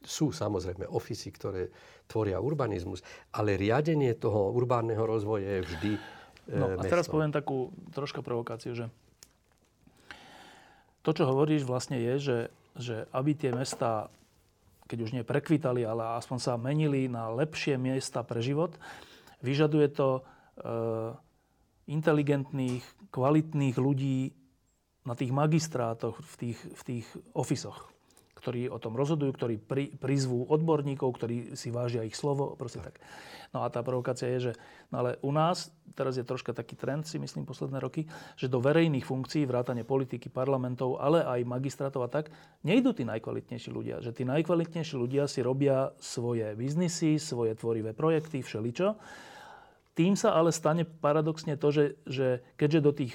Sú 0.00 0.32
samozrejme 0.32 0.88
ofisy, 0.88 1.28
ktoré 1.36 1.68
tvoria 2.08 2.40
urbanizmus, 2.40 3.04
ale 3.36 3.60
riadenie 3.60 4.16
toho 4.16 4.56
urbánneho 4.56 5.04
rozvoja 5.04 5.60
je 5.60 5.62
vždy 5.68 5.92
e, 5.92 6.00
No 6.56 6.80
a 6.80 6.82
teraz 6.88 7.12
poviem 7.12 7.28
takú 7.28 7.76
troška 7.92 8.24
provokáciu, 8.24 8.72
že 8.72 8.88
to, 11.08 11.24
čo 11.24 11.24
hovoríš 11.24 11.64
vlastne 11.64 11.96
je, 11.96 12.14
že, 12.20 12.38
že 12.76 12.96
aby 13.16 13.32
tie 13.32 13.48
mesta, 13.48 14.12
keď 14.84 14.98
už 15.08 15.10
nie 15.16 15.24
prekvitali, 15.24 15.80
ale 15.80 16.20
aspoň 16.20 16.36
sa 16.36 16.60
menili 16.60 17.08
na 17.08 17.32
lepšie 17.32 17.80
miesta 17.80 18.20
pre 18.20 18.44
život, 18.44 18.76
vyžaduje 19.40 19.88
to 19.88 20.20
e, 20.20 20.22
inteligentných, 21.88 22.84
kvalitných 23.08 23.80
ľudí 23.80 24.36
na 25.08 25.16
tých 25.16 25.32
magistrátoch, 25.32 26.20
v 26.20 26.34
tých, 26.36 26.60
v 26.76 26.82
tých 26.84 27.06
ofisoch 27.32 27.88
ktorí 28.38 28.70
o 28.70 28.78
tom 28.78 28.94
rozhodujú, 28.94 29.34
ktorí 29.34 29.54
pri, 29.58 29.90
prizvú 29.98 30.46
odborníkov, 30.46 31.10
ktorí 31.18 31.36
si 31.58 31.74
vážia 31.74 32.06
ich 32.06 32.14
slovo, 32.14 32.54
proste 32.54 32.78
tak. 32.78 33.02
No 33.50 33.64
a 33.64 33.72
tá 33.72 33.80
provokácia 33.80 34.28
je, 34.36 34.50
že 34.50 34.52
no 34.92 35.02
ale 35.02 35.16
u 35.24 35.32
nás, 35.32 35.72
teraz 35.96 36.20
je 36.20 36.24
troška 36.24 36.52
taký 36.52 36.76
trend, 36.76 37.08
si 37.08 37.16
myslím, 37.16 37.48
posledné 37.48 37.80
roky, 37.80 38.04
že 38.36 38.46
do 38.46 38.60
verejných 38.60 39.02
funkcií, 39.02 39.48
vrátane 39.48 39.82
politiky, 39.88 40.28
parlamentov, 40.28 41.00
ale 41.00 41.24
aj 41.24 41.48
magistrátov 41.48 42.04
a 42.04 42.12
tak, 42.12 42.28
nejdú 42.60 42.92
tí 42.92 43.08
najkvalitnejší 43.08 43.70
ľudia. 43.72 44.04
Že 44.04 44.20
tí 44.20 44.22
najkvalitnejší 44.28 44.94
ľudia 45.00 45.24
si 45.26 45.40
robia 45.40 45.96
svoje 45.96 46.52
biznisy, 46.54 47.16
svoje 47.16 47.56
tvorivé 47.56 47.96
projekty, 47.96 48.44
všeličo. 48.44 49.00
Tým 49.96 50.14
sa 50.14 50.36
ale 50.36 50.54
stane 50.54 50.86
paradoxne 50.86 51.58
to, 51.58 51.72
že, 51.72 51.84
že 52.06 52.44
keďže 52.60 52.80
do 52.84 52.92
tých 52.94 53.14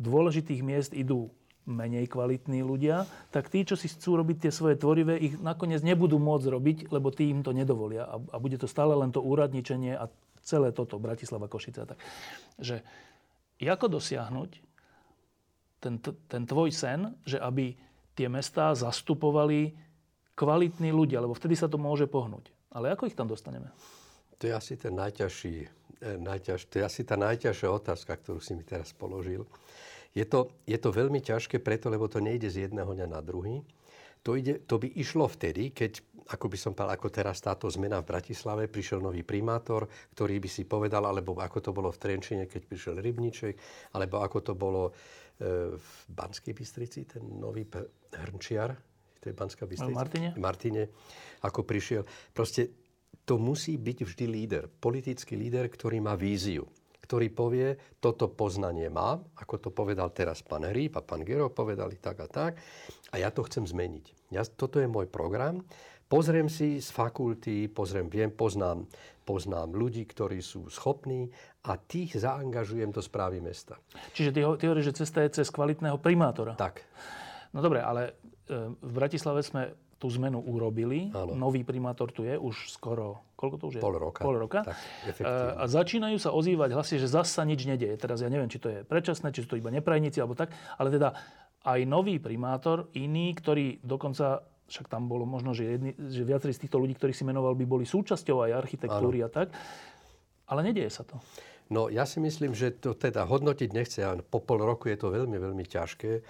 dôležitých 0.00 0.60
miest 0.66 0.90
idú 0.96 1.30
menej 1.64 2.12
kvalitní 2.12 2.60
ľudia, 2.60 3.08
tak 3.32 3.48
tí, 3.48 3.64
čo 3.64 3.74
si 3.74 3.88
chcú 3.88 4.20
robiť 4.20 4.48
tie 4.48 4.52
svoje 4.52 4.76
tvorivé, 4.76 5.16
ich 5.16 5.40
nakoniec 5.40 5.80
nebudú 5.80 6.20
môcť 6.20 6.46
robiť, 6.52 6.78
lebo 6.92 7.08
tí 7.08 7.32
im 7.32 7.40
to 7.40 7.56
nedovolia. 7.56 8.04
A, 8.04 8.20
a 8.20 8.36
bude 8.36 8.60
to 8.60 8.68
stále 8.68 8.92
len 8.92 9.08
to 9.08 9.24
úradničenie 9.24 9.96
a 9.96 10.12
celé 10.44 10.76
toto, 10.76 11.00
Bratislava, 11.00 11.48
Košice. 11.48 11.88
Tak. 11.88 11.98
Že 12.60 12.84
ako 13.64 13.96
dosiahnuť 13.96 14.50
ten, 15.80 15.96
ten 16.00 16.42
tvoj 16.44 16.68
sen, 16.68 17.16
že 17.24 17.40
aby 17.40 17.72
tie 18.12 18.28
mestá 18.28 18.76
zastupovali 18.76 19.72
kvalitní 20.36 20.92
ľudia, 20.92 21.24
lebo 21.24 21.32
vtedy 21.32 21.56
sa 21.56 21.68
to 21.68 21.80
môže 21.80 22.04
pohnúť. 22.08 22.52
Ale 22.74 22.92
ako 22.92 23.08
ich 23.08 23.16
tam 23.16 23.30
dostaneme? 23.30 23.72
To 24.38 24.50
je 24.50 24.52
asi 24.52 24.74
ten 24.76 24.92
najťažší, 24.92 25.56
eh, 25.64 26.18
najťaž, 26.18 26.60
to 26.68 26.74
je 26.80 26.84
asi 26.84 27.02
tá 27.06 27.14
najťažšia 27.16 27.68
otázka, 27.70 28.12
ktorú 28.20 28.42
si 28.42 28.52
mi 28.52 28.66
teraz 28.66 28.92
položil. 28.92 29.46
Je 30.14 30.22
to, 30.22 30.54
je 30.62 30.78
to 30.78 30.94
veľmi 30.94 31.18
ťažké 31.18 31.58
preto, 31.58 31.90
lebo 31.90 32.06
to 32.06 32.22
nejde 32.22 32.46
z 32.46 32.70
jedného 32.70 32.86
dňa 32.94 33.06
na 33.10 33.18
druhý. 33.18 33.66
To, 34.24 34.38
ide, 34.38 34.62
to 34.64 34.80
by 34.80 34.88
išlo 34.96 35.28
vtedy, 35.28 35.74
keď, 35.74 36.00
ako 36.32 36.46
by 36.48 36.56
som 36.56 36.72
povedal, 36.72 36.96
ako 36.96 37.08
teraz 37.12 37.44
táto 37.44 37.68
zmena 37.68 38.00
v 38.00 38.08
Bratislave, 38.08 38.72
prišiel 38.72 39.02
nový 39.04 39.20
primátor, 39.20 39.84
ktorý 40.16 40.40
by 40.40 40.48
si 40.48 40.64
povedal, 40.64 41.04
alebo 41.04 41.36
ako 41.36 41.58
to 41.60 41.70
bolo 41.76 41.92
v 41.92 42.00
Trenčine, 42.00 42.48
keď 42.48 42.62
prišiel 42.64 42.94
Rybníček, 43.04 43.54
alebo 43.92 44.24
ako 44.24 44.38
to 44.40 44.52
bolo 44.56 44.88
e, 44.88 44.92
v 45.76 45.90
Banskej 46.08 46.56
Bystrici, 46.56 47.04
ten 47.04 47.20
nový 47.36 47.68
Hrnčiar, 48.16 48.72
to 49.20 49.28
je 49.28 49.34
Banská 49.36 49.68
Bystrica. 49.68 49.92
Martine? 49.92 50.30
Martine, 50.40 50.82
ako 51.44 51.60
prišiel. 51.64 52.08
Proste 52.32 52.72
to 53.28 53.36
musí 53.36 53.76
byť 53.76 53.98
vždy 54.08 54.24
líder, 54.24 54.64
politický 54.68 55.36
líder, 55.36 55.68
ktorý 55.68 56.00
má 56.00 56.16
víziu 56.16 56.64
ktorý 57.04 57.28
povie, 57.28 57.76
toto 58.00 58.32
poznanie 58.32 58.88
mám, 58.88 59.28
ako 59.36 59.68
to 59.68 59.68
povedal 59.68 60.08
teraz 60.08 60.40
pán 60.40 60.64
Hríb 60.64 60.96
a 60.96 61.04
pán 61.04 61.20
Gero, 61.20 61.52
povedali 61.52 62.00
tak 62.00 62.24
a 62.24 62.28
tak, 62.28 62.56
a 63.12 63.20
ja 63.20 63.28
to 63.28 63.44
chcem 63.44 63.68
zmeniť. 63.68 64.32
Ja, 64.32 64.40
toto 64.48 64.80
je 64.80 64.88
môj 64.88 65.12
program. 65.12 65.60
Pozriem 66.08 66.48
si 66.48 66.80
z 66.80 66.88
fakulty, 66.88 67.68
pozriem, 67.68 68.08
viem, 68.08 68.32
poznám, 68.32 68.88
poznám 69.28 69.76
ľudí, 69.76 70.08
ktorí 70.08 70.40
sú 70.40 70.72
schopní 70.72 71.28
a 71.68 71.76
tých 71.76 72.16
zaangažujem 72.16 72.88
do 72.88 73.04
správy 73.04 73.44
mesta. 73.44 73.76
Čiže 74.16 74.30
ty, 74.32 74.40
ty 74.40 74.64
hovoríš, 74.64 74.92
že 74.92 74.98
cesta 75.04 75.20
je 75.24 75.40
cez 75.40 75.48
kvalitného 75.52 76.00
primátora. 76.00 76.56
Tak. 76.56 76.84
No 77.52 77.60
dobre, 77.60 77.84
ale 77.84 78.16
e, 78.48 78.72
v 78.72 78.92
Bratislave 78.92 79.40
sme 79.44 79.83
tú 79.98 80.10
zmenu 80.14 80.42
urobili. 80.42 81.10
Áno. 81.14 81.34
Nový 81.34 81.62
primátor 81.62 82.10
tu 82.10 82.26
je 82.26 82.34
už 82.36 82.70
skoro, 82.70 83.24
koľko 83.38 83.56
to 83.56 83.64
už 83.70 83.74
je? 83.78 83.82
Pol 83.82 83.96
roka. 83.96 84.20
Pol 84.20 84.36
roka. 84.36 84.60
Tak, 84.66 84.76
a 85.24 85.64
začínajú 85.64 86.18
sa 86.20 86.30
ozývať 86.34 86.74
hlasy, 86.76 87.00
že 87.00 87.08
zasa 87.08 87.46
nič 87.46 87.64
nedieje. 87.64 87.94
Teraz 87.96 88.20
ja 88.20 88.28
neviem, 88.28 88.50
či 88.50 88.58
to 88.60 88.68
je 88.70 88.78
predčasné, 88.84 89.30
či 89.30 89.46
sú 89.46 89.54
to 89.54 89.60
iba 89.60 89.72
neprajníci 89.72 90.20
alebo 90.20 90.36
tak, 90.36 90.52
ale 90.76 90.92
teda 90.92 91.14
aj 91.64 91.80
nový 91.88 92.20
primátor, 92.20 92.92
iný, 92.92 93.32
ktorý 93.32 93.80
dokonca 93.80 94.44
však 94.68 94.88
tam 94.88 95.08
bolo 95.08 95.28
možno, 95.28 95.52
že, 95.52 95.76
jedni, 95.76 95.92
že 95.96 96.24
viacerí 96.24 96.52
z 96.52 96.68
týchto 96.68 96.80
ľudí, 96.80 96.96
ktorých 96.96 97.16
si 97.16 97.24
menoval, 97.24 97.52
by 97.52 97.64
boli 97.68 97.84
súčasťou 97.84 98.48
aj 98.48 98.50
architektúry 98.64 99.20
Áno. 99.20 99.28
a 99.28 99.30
tak. 99.32 99.48
Ale 100.48 100.60
nedieje 100.64 100.92
sa 100.92 101.04
to. 101.04 101.20
No 101.72 101.88
ja 101.88 102.04
si 102.04 102.20
myslím, 102.20 102.52
že 102.52 102.76
to 102.76 102.92
teda 102.92 103.24
hodnotiť 103.24 103.70
nechce. 103.72 104.04
Po 104.28 104.44
pol 104.44 104.60
roku 104.60 104.92
je 104.92 105.00
to 105.00 105.08
veľmi, 105.08 105.40
veľmi 105.40 105.64
ťažké 105.64 106.20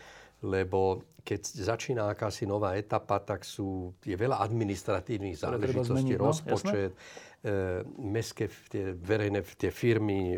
lebo 0.45 1.01
keď 1.25 1.41
začína 1.41 2.13
akási 2.13 2.45
nová 2.45 2.77
etapa, 2.77 3.17
tak 3.25 3.49
sú, 3.49 3.97
je 4.05 4.13
veľa 4.13 4.45
administratívnych 4.45 5.41
záležitostí, 5.41 5.97
zmeniť, 5.97 6.19
no, 6.21 6.29
rozpočet, 6.29 6.93
e, 6.93 7.81
mestské 8.05 8.53
tie 8.69 8.93
verejné 8.93 9.41
tie 9.57 9.73
firmy, 9.73 10.37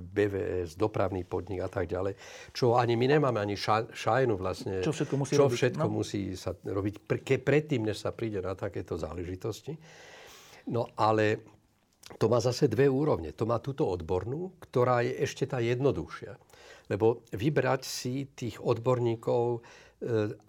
BVS, 0.00 0.76
dopravný 0.76 1.24
podnik 1.24 1.64
a 1.64 1.72
tak 1.72 1.88
ďalej, 1.88 2.20
čo 2.52 2.76
ani 2.76 3.00
my 3.00 3.16
nemáme 3.16 3.40
ani 3.40 3.56
ša, 3.56 3.88
šajnu 3.88 4.36
vlastne, 4.36 4.84
čo 4.84 4.92
všetko 4.92 5.14
musí, 5.16 5.32
čo 5.32 5.48
robiť, 5.48 5.56
všetko 5.56 5.86
no? 5.88 5.94
musí 5.96 6.20
sa 6.36 6.52
robiť 6.52 6.94
pre, 7.00 7.18
predtým, 7.40 7.88
než 7.88 8.04
sa 8.04 8.12
príde 8.12 8.44
na 8.44 8.52
takéto 8.52 9.00
záležitosti. 9.00 9.72
No 10.68 10.92
ale 11.00 11.40
to 12.18 12.26
má 12.28 12.42
zase 12.42 12.66
dve 12.66 12.90
úrovne. 12.90 13.30
To 13.38 13.46
má 13.46 13.62
túto 13.62 13.86
odbornú, 13.86 14.58
ktorá 14.58 15.00
je 15.06 15.14
ešte 15.22 15.46
tá 15.46 15.62
jednoduchšia. 15.62 16.34
Lebo 16.90 17.22
vybrať 17.30 17.82
si 17.86 18.26
tých 18.34 18.58
odborníkov 18.58 19.44
e, 19.54 19.58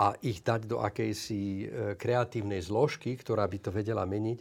a 0.01 0.17
ich 0.25 0.41
dať 0.41 0.61
do 0.65 0.81
akejsi 0.81 1.41
e, 1.41 1.65
kreatívnej 1.95 2.65
zložky, 2.65 3.13
ktorá 3.13 3.45
by 3.45 3.57
to 3.61 3.69
vedela 3.69 4.03
meniť, 4.09 4.39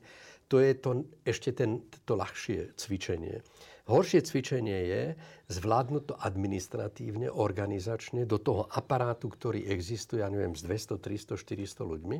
to 0.50 0.58
je 0.58 0.72
to, 0.82 1.06
ešte 1.22 1.54
ten, 1.54 1.84
to 2.02 2.18
ľahšie 2.18 2.74
cvičenie. 2.74 3.38
Horšie 3.86 4.22
cvičenie 4.26 4.78
je 4.86 5.02
zvládnuť 5.50 6.02
to 6.10 6.14
administratívne, 6.18 7.30
organizačne 7.30 8.26
do 8.26 8.38
toho 8.42 8.66
aparátu, 8.66 9.30
ktorý 9.30 9.70
existuje, 9.70 10.22
ja 10.22 10.30
neviem, 10.30 10.58
s 10.58 10.66
200, 10.66 10.98
300, 10.98 11.38
400 11.38 11.86
ľuďmi 11.86 12.18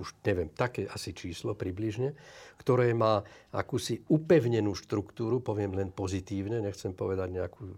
už 0.00 0.16
neviem, 0.24 0.48
také 0.48 0.88
asi 0.88 1.12
číslo 1.12 1.52
približne, 1.52 2.16
ktoré 2.56 2.96
má 2.96 3.20
akúsi 3.52 4.00
upevnenú 4.08 4.72
štruktúru, 4.72 5.44
poviem 5.44 5.76
len 5.76 5.92
pozitívne, 5.92 6.64
nechcem 6.64 6.96
povedať 6.96 7.28
nejakú 7.28 7.76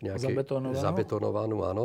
nejaké 0.00 0.26
zabetonovanú. 0.32 0.80
zabetonovanú, 0.80 1.56
áno. 1.62 1.84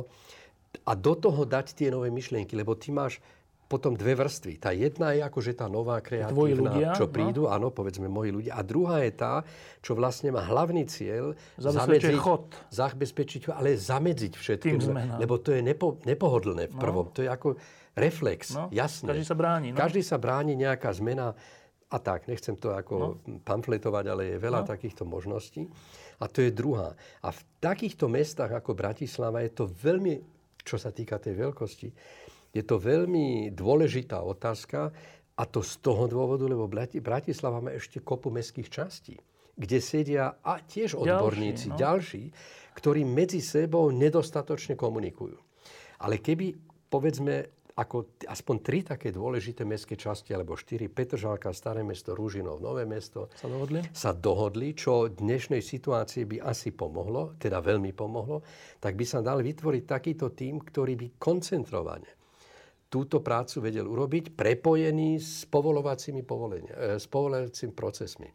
A 0.86 0.94
do 0.94 1.14
toho 1.14 1.44
dať 1.44 1.74
tie 1.74 1.90
nové 1.90 2.10
myšlienky, 2.10 2.54
lebo 2.54 2.78
ty 2.78 2.90
máš 2.90 3.18
potom 3.66 3.94
dve 3.94 4.18
vrstvy. 4.18 4.58
Tá 4.58 4.74
jedna 4.74 5.14
je 5.14 5.22
akože 5.22 5.54
tá 5.54 5.70
nová 5.70 6.02
kreatívna, 6.02 6.74
ľudia, 6.74 6.90
čo 6.98 7.06
no. 7.06 7.14
prídu, 7.14 7.42
áno, 7.46 7.70
povedzme 7.70 8.10
moji 8.10 8.34
ľudia. 8.34 8.58
A 8.58 8.66
druhá 8.66 9.06
je 9.06 9.14
tá, 9.14 9.46
čo 9.86 9.94
vlastne 9.94 10.34
má 10.34 10.42
hlavný 10.42 10.90
cieľ 10.90 11.38
Zabezpečiť 11.62 12.18
chod. 12.18 12.50
zabezpečiť, 12.74 13.54
ale 13.54 13.78
zamedziť 13.78 14.34
všetkým. 14.34 14.82
Lebo 15.22 15.38
to 15.38 15.54
je 15.54 15.62
nepo, 15.62 16.02
nepohodlné 16.02 16.66
v 16.66 16.76
prvom. 16.82 17.14
To 17.14 17.22
je 17.22 17.30
ako 17.30 17.62
reflex, 17.94 18.58
No, 18.58 18.74
jasné. 18.74 19.14
každý 19.14 19.26
sa 19.30 19.36
bráni, 19.38 19.68
no. 19.70 19.78
Každý 19.78 20.02
sa 20.02 20.18
bráni 20.18 20.58
nejaká 20.58 20.90
zmena 20.90 21.38
a 21.90 21.98
tak. 22.02 22.26
Nechcem 22.26 22.58
to 22.58 22.74
ako 22.74 23.22
pamfletovať, 23.46 24.06
ale 24.10 24.34
je 24.34 24.38
veľa 24.42 24.66
No. 24.66 24.68
takýchto 24.68 25.06
možností. 25.06 25.70
A 26.20 26.28
to 26.28 26.44
je 26.44 26.52
druhá. 26.52 26.94
A 27.24 27.32
v 27.32 27.42
takýchto 27.64 28.12
mestách 28.12 28.52
ako 28.52 28.76
Bratislava 28.76 29.40
je 29.44 29.52
to 29.56 29.66
veľmi, 29.68 30.20
čo 30.62 30.76
sa 30.76 30.92
týka 30.92 31.16
tej 31.16 31.40
veľkosti, 31.40 31.90
je 32.50 32.64
to 32.66 32.82
veľmi 32.82 33.54
dôležitá 33.54 34.20
otázka 34.20 34.90
a 35.40 35.44
to 35.48 35.64
z 35.64 35.80
toho 35.80 36.10
dôvodu, 36.10 36.44
lebo 36.50 36.68
Brati- 36.68 37.00
Bratislava 37.00 37.64
má 37.64 37.72
ešte 37.72 38.04
kopu 38.04 38.34
mestských 38.34 38.68
častí, 38.68 39.16
kde 39.56 39.80
sedia 39.80 40.36
a 40.44 40.60
tiež 40.60 40.98
odborníci, 41.00 41.72
no. 41.72 41.78
ďalší, 41.80 42.34
ktorí 42.76 43.06
medzi 43.06 43.40
sebou 43.40 43.94
nedostatočne 43.94 44.76
komunikujú. 44.76 45.38
Ale 46.04 46.20
keby, 46.20 46.56
povedzme, 46.92 47.59
ako 47.80 48.20
t- 48.20 48.28
aspoň 48.28 48.56
tri 48.60 48.84
také 48.84 49.16
dôležité 49.16 49.64
mestské 49.64 49.96
časti, 49.96 50.36
alebo 50.36 50.60
štyri, 50.60 50.92
Petržalka, 50.92 51.56
Staré 51.56 51.80
mesto, 51.80 52.12
Rúžinov, 52.12 52.60
Nové 52.60 52.84
mesto, 52.84 53.32
Sa 53.40 53.48
dohodli? 53.48 53.80
sa 53.96 54.12
dohodli, 54.12 54.76
čo 54.76 55.08
dnešnej 55.08 55.64
situácii 55.64 56.28
by 56.28 56.38
asi 56.44 56.76
pomohlo, 56.76 57.40
teda 57.40 57.64
veľmi 57.64 57.96
pomohlo, 57.96 58.44
tak 58.84 59.00
by 59.00 59.06
sa 59.08 59.24
dal 59.24 59.40
vytvoriť 59.40 59.84
takýto 59.88 60.36
tím, 60.36 60.60
ktorý 60.60 61.00
by 61.00 61.08
koncentrovane 61.16 62.20
túto 62.90 63.22
prácu 63.22 63.62
vedel 63.62 63.86
urobiť, 63.86 64.34
prepojený 64.34 65.22
s 65.22 65.46
povolovacími 65.46 66.26
povolenia, 66.26 66.74
e, 66.74 66.98
s 66.98 67.06
povolovacími 67.06 67.74
procesmi. 67.78 68.30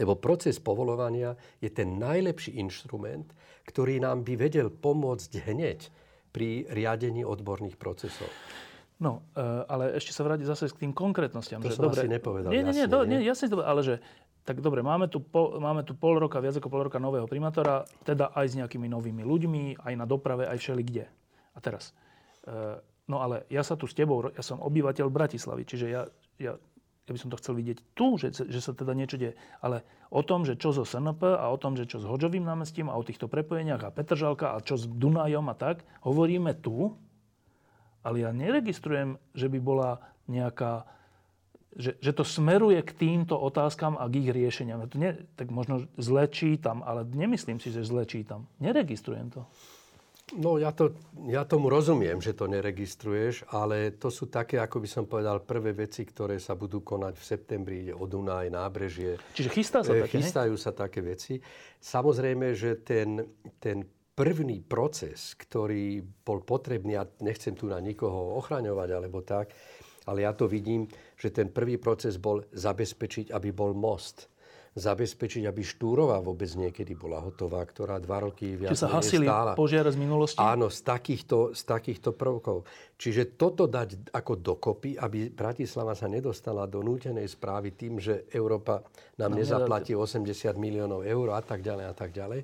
Lebo 0.00 0.16
proces 0.16 0.56
povolovania 0.56 1.36
je 1.60 1.68
ten 1.68 2.00
najlepší 2.00 2.56
inštrument, 2.56 3.28
ktorý 3.68 4.00
nám 4.00 4.24
by 4.24 4.34
vedel 4.40 4.72
pomôcť 4.72 5.44
hneď 5.44 5.92
pri 6.30 6.66
riadení 6.70 7.26
odborných 7.26 7.76
procesov. 7.76 8.30
No, 9.00 9.24
e, 9.32 9.64
ale 9.64 9.96
ešte 9.96 10.12
sa 10.12 10.22
vrátiť 10.28 10.46
zase 10.46 10.68
k 10.70 10.86
tým 10.86 10.92
konkrétnostiam. 10.92 11.64
To 11.64 11.72
že, 11.72 11.80
som 11.80 11.88
asi 11.88 12.04
nepovedal 12.04 12.52
Nie, 12.52 12.60
nie, 12.60 12.76
nie, 12.76 12.84
jasne, 12.84 12.92
do, 12.92 12.98
nie? 13.08 13.18
jasne, 13.24 13.46
ale 13.64 13.80
že 13.80 13.94
tak 14.44 14.60
dobre, 14.60 14.84
máme 14.84 15.08
tu, 15.08 15.24
pol, 15.24 15.56
máme 15.56 15.84
tu 15.84 15.96
pol 15.96 16.20
roka, 16.20 16.40
viac 16.40 16.56
ako 16.56 16.68
pol 16.68 16.82
roka 16.88 17.00
nového 17.00 17.24
primátora, 17.28 17.88
teda 18.04 18.32
aj 18.36 18.46
s 18.50 18.54
nejakými 18.60 18.88
novými 18.88 19.24
ľuďmi, 19.24 19.64
aj 19.84 19.94
na 19.96 20.04
doprave, 20.04 20.48
aj 20.48 20.58
všeli 20.60 20.82
kde. 20.84 21.04
A 21.56 21.58
teraz, 21.64 21.96
e, 22.44 22.80
no 23.08 23.24
ale 23.24 23.48
ja 23.48 23.64
sa 23.64 23.76
tu 23.76 23.88
s 23.88 23.96
tebou, 23.96 24.28
ja 24.32 24.44
som 24.44 24.60
obyvateľ 24.60 25.08
Bratislavy, 25.08 25.64
čiže 25.64 25.86
ja, 25.88 26.02
ja, 26.36 26.56
ja 27.08 27.10
by 27.16 27.18
som 27.18 27.30
to 27.32 27.40
chcel 27.42 27.58
vidieť 27.58 27.78
tu, 27.98 28.14
že, 28.20 28.30
že 28.30 28.60
sa 28.62 28.70
teda 28.70 28.94
niečo 28.94 29.18
deje. 29.18 29.34
Ale 29.58 29.82
o 30.14 30.22
tom, 30.22 30.46
že 30.46 30.54
čo 30.54 30.70
so 30.70 30.86
SNP 30.86 31.26
a 31.26 31.50
o 31.50 31.58
tom, 31.58 31.74
že 31.74 31.88
čo 31.88 31.98
s 31.98 32.06
Hoďovým 32.06 32.46
námestím 32.46 32.86
a 32.86 32.94
o 32.94 33.02
týchto 33.02 33.26
prepojeniach 33.26 33.82
a 33.82 33.94
Petržalka 33.94 34.54
a 34.54 34.62
čo 34.62 34.78
s 34.78 34.86
Dunajom 34.86 35.50
a 35.50 35.54
tak, 35.58 35.82
hovoríme 36.06 36.54
tu, 36.62 36.94
ale 38.06 38.24
ja 38.24 38.30
neregistrujem, 38.30 39.18
že 39.34 39.50
by 39.50 39.58
bola 39.58 39.90
nejaká, 40.30 40.86
že, 41.74 41.98
že 41.98 42.14
to 42.14 42.22
smeruje 42.22 42.80
k 42.86 42.94
týmto 42.94 43.34
otázkam 43.36 43.98
a 43.98 44.06
k 44.06 44.24
ich 44.24 44.30
riešeniam. 44.30 44.86
To 44.86 44.96
nie, 44.96 45.18
tak 45.34 45.50
možno 45.50 45.90
zle 45.98 46.30
čítam, 46.30 46.80
ale 46.86 47.04
nemyslím 47.04 47.58
si, 47.58 47.74
že 47.74 47.84
zle 47.84 48.06
čítam. 48.06 48.46
Neregistrujem 48.62 49.34
to. 49.34 49.44
No 50.38 50.62
ja, 50.62 50.70
to, 50.70 50.94
ja 51.26 51.42
tomu 51.42 51.66
rozumiem, 51.66 52.22
že 52.22 52.38
to 52.38 52.46
neregistruješ, 52.46 53.50
ale 53.50 53.98
to 53.98 54.14
sú 54.14 54.30
také, 54.30 54.62
ako 54.62 54.78
by 54.78 54.88
som 54.88 55.04
povedal, 55.10 55.42
prvé 55.42 55.74
veci, 55.74 56.06
ktoré 56.06 56.38
sa 56.38 56.54
budú 56.54 56.86
konať 56.86 57.18
v 57.18 57.24
septembri. 57.26 57.74
Ide 57.90 57.94
o 57.98 58.06
Dunaj, 58.06 58.46
nábrežie. 58.46 59.18
Čiže 59.34 59.50
chystá 59.50 59.78
sa 59.82 59.90
E, 59.90 60.06
také, 60.06 60.16
ne? 60.16 60.22
Chystajú 60.22 60.54
sa 60.54 60.70
také 60.70 61.02
veci. 61.02 61.42
Samozrejme, 61.82 62.54
že 62.54 62.78
ten, 62.78 63.18
ten 63.58 63.82
prvný 64.14 64.62
proces, 64.62 65.34
ktorý 65.34 65.98
bol 66.22 66.46
potrebný, 66.46 66.94
a 66.94 67.10
nechcem 67.26 67.58
tu 67.58 67.66
na 67.66 67.82
nikoho 67.82 68.38
ochraňovať 68.38 68.88
alebo 68.94 69.26
tak, 69.26 69.50
ale 70.06 70.22
ja 70.22 70.30
to 70.30 70.46
vidím, 70.46 70.86
že 71.18 71.34
ten 71.34 71.50
prvý 71.50 71.74
proces 71.76 72.22
bol 72.22 72.46
zabezpečiť, 72.54 73.34
aby 73.34 73.50
bol 73.50 73.74
most. 73.74 74.29
Zabezpečiť, 74.70 75.50
aby 75.50 75.66
Štúrova 75.66 76.22
vôbec 76.22 76.46
niekedy 76.54 76.94
bola 76.94 77.18
hotová, 77.18 77.66
ktorá 77.66 77.98
dva 77.98 78.22
roky 78.22 78.54
viac 78.54 78.70
Čiže 78.70 78.86
sa 78.86 78.94
hasili 78.94 79.26
stála. 79.26 79.58
požiare 79.58 79.90
z 79.90 79.98
minulosti? 79.98 80.38
Áno, 80.38 80.70
z 80.70 80.86
takýchto, 80.86 81.58
z 81.58 81.62
takýchto 81.66 82.14
prvkov. 82.14 82.62
Čiže 82.94 83.34
toto 83.34 83.66
dať 83.66 84.14
ako 84.14 84.38
dokopy, 84.38 84.94
aby 84.94 85.26
Bratislava 85.34 85.98
sa 85.98 86.06
nedostala 86.06 86.70
do 86.70 86.86
nútenej 86.86 87.26
správy 87.26 87.74
tým, 87.74 87.98
že 87.98 88.30
Európa 88.30 88.86
nám 89.18 89.34
Nám 89.34 89.42
nezaplatí 89.42 89.98
80 89.98 90.54
miliónov 90.54 91.02
eur 91.02 91.34
a 91.34 91.42
tak 91.42 91.66
ďalej 91.66 91.84
a 91.90 91.94
tak 91.98 92.14
ďalej. 92.14 92.40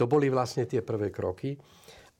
To 0.00 0.08
boli 0.08 0.32
vlastne 0.32 0.64
tie 0.64 0.80
prvé 0.80 1.12
kroky. 1.12 1.52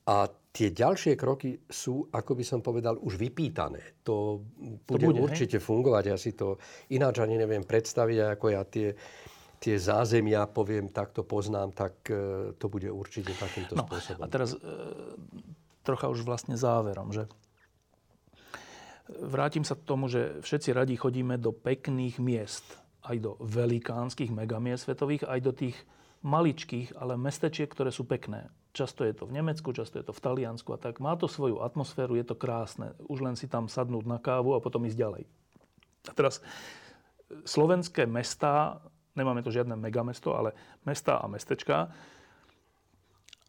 A 0.08 0.24
tie 0.52 0.72
ďalšie 0.72 1.14
kroky 1.14 1.56
sú, 1.68 2.08
ako 2.08 2.32
by 2.32 2.44
som 2.44 2.60
povedal, 2.64 2.96
už 2.98 3.20
vypýtané. 3.20 4.02
To 4.08 4.40
bude, 4.88 5.04
bude, 5.04 5.20
hej? 5.20 5.24
určite 5.24 5.58
fungovať. 5.60 6.04
Ja 6.08 6.16
si 6.16 6.32
to 6.32 6.56
ináč 6.90 7.20
ani 7.20 7.36
neviem 7.36 7.62
predstaviť, 7.62 8.34
ako 8.34 8.46
ja 8.50 8.64
tie, 8.64 8.96
tie 9.58 9.76
zázemia, 9.76 10.46
poviem, 10.46 10.88
takto 10.88 11.26
poznám, 11.26 11.74
tak 11.74 11.94
e, 12.08 12.54
to 12.54 12.66
bude 12.70 12.86
určite 12.88 13.34
takýmto 13.34 13.74
No, 13.74 13.84
spôsobom. 13.86 14.22
a 14.22 14.26
teraz 14.30 14.54
e, 14.54 14.58
trocha 15.82 16.06
už 16.06 16.22
vlastne 16.22 16.54
záverom, 16.54 17.10
že 17.10 17.26
vrátim 19.08 19.64
sa 19.64 19.74
k 19.74 19.82
tomu, 19.82 20.06
že 20.06 20.38
všetci 20.44 20.70
radi 20.76 20.94
chodíme 20.94 21.40
do 21.40 21.50
pekných 21.50 22.20
miest, 22.20 22.64
aj 23.02 23.16
do 23.18 23.30
velikánskych 23.40 24.28
megamiest 24.28 24.84
svetových, 24.84 25.24
aj 25.24 25.40
do 25.40 25.52
tých 25.54 25.76
maličkých, 26.20 26.98
ale 26.98 27.14
mestečiek, 27.16 27.70
ktoré 27.70 27.88
sú 27.94 28.04
pekné. 28.04 28.50
Často 28.76 29.02
je 29.06 29.14
to 29.16 29.24
v 29.24 29.38
Nemecku, 29.38 29.72
často 29.72 29.96
je 29.96 30.04
to 30.04 30.12
v 30.12 30.22
Taliansku 30.22 30.70
a 30.74 30.78
tak. 30.78 31.00
Má 31.00 31.16
to 31.16 31.24
svoju 31.26 31.64
atmosféru, 31.64 32.14
je 32.18 32.26
to 32.26 32.36
krásne. 32.36 32.92
Už 33.08 33.24
len 33.24 33.34
si 33.34 33.48
tam 33.48 33.66
sadnúť 33.66 34.04
na 34.04 34.18
kávu 34.20 34.54
a 34.54 34.62
potom 34.62 34.84
ísť 34.84 34.98
ďalej. 34.98 35.24
A 36.04 36.12
teraz 36.12 36.44
slovenské 37.48 38.04
mestá, 38.04 38.82
nemáme 39.18 39.42
to 39.42 39.50
žiadne 39.50 39.74
megamesto, 39.74 40.38
ale 40.38 40.54
mestá 40.86 41.18
a 41.18 41.26
mestečka, 41.26 41.90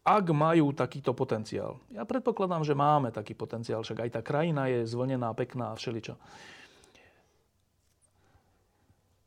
ak 0.00 0.26
majú 0.34 0.74
takýto 0.74 1.14
potenciál. 1.14 1.78
Ja 1.94 2.02
predpokladám, 2.02 2.66
že 2.66 2.74
máme 2.74 3.14
taký 3.14 3.38
potenciál, 3.38 3.86
však 3.86 4.02
aj 4.02 4.10
tá 4.18 4.20
krajina 4.24 4.66
je 4.66 4.88
zvlnená, 4.88 5.30
pekná 5.38 5.70
a 5.70 5.78
všeličo. 5.78 6.18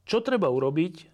Čo 0.04 0.20
treba 0.20 0.52
urobiť, 0.52 1.08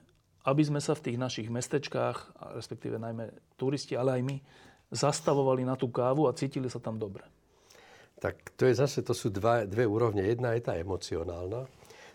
aby 0.49 0.63
sme 0.65 0.81
sa 0.81 0.97
v 0.97 1.03
tých 1.11 1.17
našich 1.21 1.47
mestečkách, 1.51 2.49
respektíve 2.57 2.97
najmä 2.97 3.29
turisti, 3.59 3.93
ale 3.93 4.17
aj 4.17 4.21
my, 4.25 4.37
zastavovali 4.89 5.61
na 5.61 5.77
tú 5.77 5.93
kávu 5.93 6.25
a 6.25 6.33
cítili 6.33 6.65
sa 6.65 6.81
tam 6.81 6.97
dobre? 6.97 7.21
Tak 8.19 8.57
to 8.57 8.65
je 8.67 8.73
zase, 8.75 9.05
to 9.05 9.13
sú 9.13 9.29
dva, 9.31 9.63
dve 9.63 9.85
úrovne. 9.85 10.25
Jedna 10.25 10.57
je 10.57 10.65
tá 10.65 10.75
emocionálna. 10.75 11.69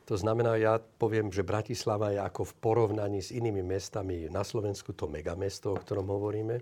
To 0.05 0.21
znamená, 0.21 0.61
ja 0.61 0.77
poviem, 0.77 1.33
že 1.33 1.41
Bratislava 1.41 2.13
je 2.13 2.21
ako 2.21 2.53
v 2.53 2.57
porovnaní 2.61 3.25
s 3.25 3.33
inými 3.33 3.65
mestami 3.65 4.29
na 4.29 4.45
Slovensku 4.45 4.93
to 4.93 5.09
megamesto, 5.09 5.73
o 5.73 5.81
ktorom 5.81 6.05
hovoríme. 6.13 6.61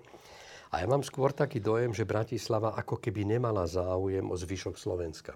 A 0.72 0.80
ja 0.80 0.86
mám 0.86 1.03
skôr 1.03 1.34
taký 1.34 1.59
dojem, 1.59 1.90
že 1.90 2.09
Bratislava 2.09 2.78
ako 2.78 3.03
keby 3.03 3.26
nemala 3.26 3.66
záujem 3.66 4.24
o 4.30 4.36
zvyšok 4.38 4.78
Slovenska. 4.78 5.34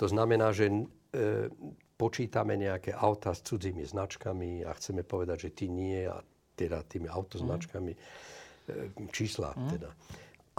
To 0.00 0.08
znamená, 0.08 0.50
že 0.50 0.72
e, 0.72 0.74
počítame 2.00 2.56
nejaké 2.56 2.96
auta 2.96 3.36
s 3.36 3.44
cudzími 3.44 3.84
značkami 3.84 4.64
a 4.64 4.72
chceme 4.72 5.04
povedať, 5.04 5.46
že 5.46 5.50
ty 5.52 5.66
nie, 5.68 6.08
a 6.08 6.24
teda 6.56 6.82
tými 6.88 7.06
autoznačkami, 7.06 7.92
e, 7.92 7.98
čísla 9.12 9.52
teda. 9.68 9.92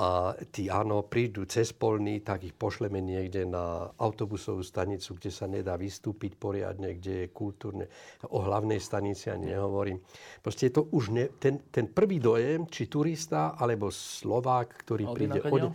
A 0.02 0.34
tí 0.50 0.66
áno, 0.66 1.06
prídu 1.06 1.46
cez 1.46 1.78
polný, 1.78 2.26
tak 2.26 2.42
ich 2.42 2.58
pošleme 2.58 2.98
niekde 3.06 3.46
na 3.46 3.86
autobusovú 4.02 4.66
stanicu, 4.66 5.14
kde 5.14 5.30
sa 5.30 5.46
nedá 5.46 5.78
vystúpiť 5.78 6.42
poriadne, 6.42 6.98
kde 6.98 7.14
je 7.14 7.28
kultúrne. 7.30 7.86
O 8.34 8.42
hlavnej 8.42 8.82
stanici 8.82 9.30
ani 9.30 9.54
nehovorím. 9.54 10.02
Proste 10.42 10.74
je 10.74 10.82
to 10.82 10.90
už 10.90 11.14
ne, 11.14 11.30
ten, 11.38 11.62
ten 11.70 11.86
prvý 11.86 12.18
dojem, 12.18 12.66
či 12.66 12.90
turista, 12.90 13.54
alebo 13.54 13.94
Slovák, 13.94 14.82
ktorý 14.82 15.06
Od 15.06 15.14
príde... 15.14 15.40
Od, 15.46 15.70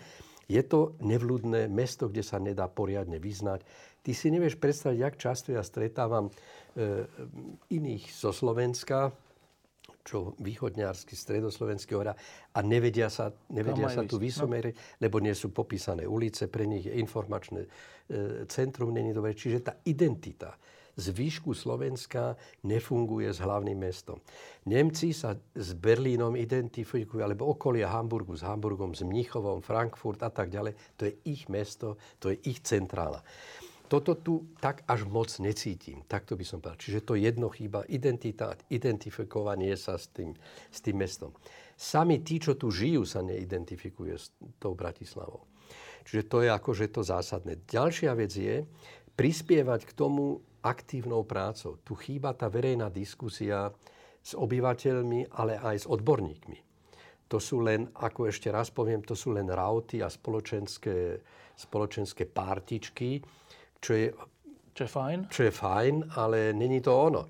je 0.46 0.62
to 0.62 0.94
nevľúdne 1.02 1.70
mesto, 1.70 2.10
kde 2.10 2.22
sa 2.22 2.42
nedá 2.42 2.66
poriadne 2.70 3.18
vyznať. 3.18 3.62
Ty 4.02 4.10
si 4.14 4.30
nevieš 4.30 4.58
predstaviť, 4.58 4.98
jak 4.98 5.14
často 5.18 5.50
ja 5.50 5.62
stretávam 5.66 6.30
e, 6.30 6.32
iných 7.74 8.10
zo 8.14 8.30
Slovenska, 8.30 9.10
čo 10.06 10.38
východňarsky, 10.38 11.18
stredoslovenský 11.18 11.98
hovoria, 11.98 12.14
a 12.54 12.58
nevedia 12.62 13.10
sa, 13.10 13.34
nevedia 13.50 13.90
sa 13.90 14.06
tu 14.06 14.16
no. 14.18 14.22
vysomeriť, 14.22 15.02
lebo 15.02 15.18
nie 15.18 15.34
sú 15.34 15.50
popísané 15.50 16.06
ulice, 16.06 16.46
pre 16.46 16.62
nich 16.62 16.86
je 16.86 16.94
informačné 16.94 17.66
e, 17.66 17.68
centrum, 18.46 18.94
není 18.94 19.10
dobre. 19.10 19.34
Čiže 19.34 19.58
tá 19.66 19.74
identita 19.82 20.54
z 20.96 21.12
výšku 21.12 21.52
Slovenska 21.52 22.40
nefunguje 22.64 23.28
s 23.28 23.38
hlavným 23.44 23.76
mestom. 23.76 24.16
Nemci 24.64 25.12
sa 25.12 25.36
s 25.36 25.76
Berlínom 25.76 26.32
identifikujú, 26.32 27.20
alebo 27.20 27.52
okolia 27.52 27.92
Hamburgu 27.92 28.32
s 28.32 28.42
Hamburgom, 28.42 28.96
s 28.96 29.04
Mnichovom, 29.04 29.60
Frankfurt 29.60 30.24
a 30.24 30.32
tak 30.32 30.48
ďalej. 30.48 30.72
To 30.96 31.02
je 31.04 31.12
ich 31.28 31.52
mesto, 31.52 32.00
to 32.16 32.32
je 32.32 32.40
ich 32.48 32.64
centrála. 32.64 33.20
Toto 33.86 34.18
tu 34.18 34.54
tak 34.58 34.82
až 34.90 35.06
moc 35.06 35.30
necítim. 35.38 36.02
Takto 36.10 36.34
by 36.34 36.44
som 36.44 36.58
povedal. 36.58 36.82
Čiže 36.82 37.00
to 37.06 37.14
jedno 37.14 37.48
chýba, 37.48 37.86
identita, 37.86 38.58
identifikovanie 38.68 39.74
sa 39.78 39.96
s 39.96 40.10
tým, 40.10 40.34
s 40.70 40.78
tým 40.82 40.98
mestom. 40.98 41.32
Sami 41.78 42.20
tí, 42.20 42.42
čo 42.42 42.58
tu 42.58 42.68
žijú, 42.68 43.06
sa 43.06 43.22
neidentifikujú 43.22 44.14
s 44.18 44.34
tou 44.58 44.74
Bratislavou. 44.74 45.46
Čiže 46.06 46.22
to 46.30 46.36
je 46.46 46.50
akože 46.50 46.86
to 46.94 47.02
zásadné. 47.02 47.58
Ďalšia 47.66 48.12
vec 48.14 48.30
je 48.30 48.62
prispievať 49.18 49.90
k 49.90 49.92
tomu 49.96 50.38
aktívnou 50.62 51.22
prácou. 51.26 51.78
Tu 51.82 51.94
chýba 51.98 52.34
tá 52.34 52.46
verejná 52.50 52.90
diskusia 52.90 53.70
s 54.22 54.34
obyvateľmi, 54.34 55.34
ale 55.38 55.58
aj 55.58 55.86
s 55.86 55.86
odborníkmi. 55.86 56.58
To 57.26 57.42
sú 57.42 57.58
len, 57.58 57.90
ako 57.90 58.30
ešte 58.30 58.54
raz 58.54 58.70
poviem, 58.70 59.02
to 59.02 59.18
sú 59.18 59.34
len 59.34 59.50
rauty 59.50 59.98
a 59.98 60.06
spoločenské, 60.06 61.18
spoločenské 61.58 62.22
partičky, 62.30 63.18
čo 63.80 63.92
je, 63.94 64.08
čo 64.76 64.80
je 64.84 64.90
fajn. 64.90 65.18
Čo 65.32 65.42
je 65.48 65.52
fajn, 65.52 65.94
ale 66.20 66.52
není 66.52 66.84
to 66.84 66.92
ono. 66.92 67.24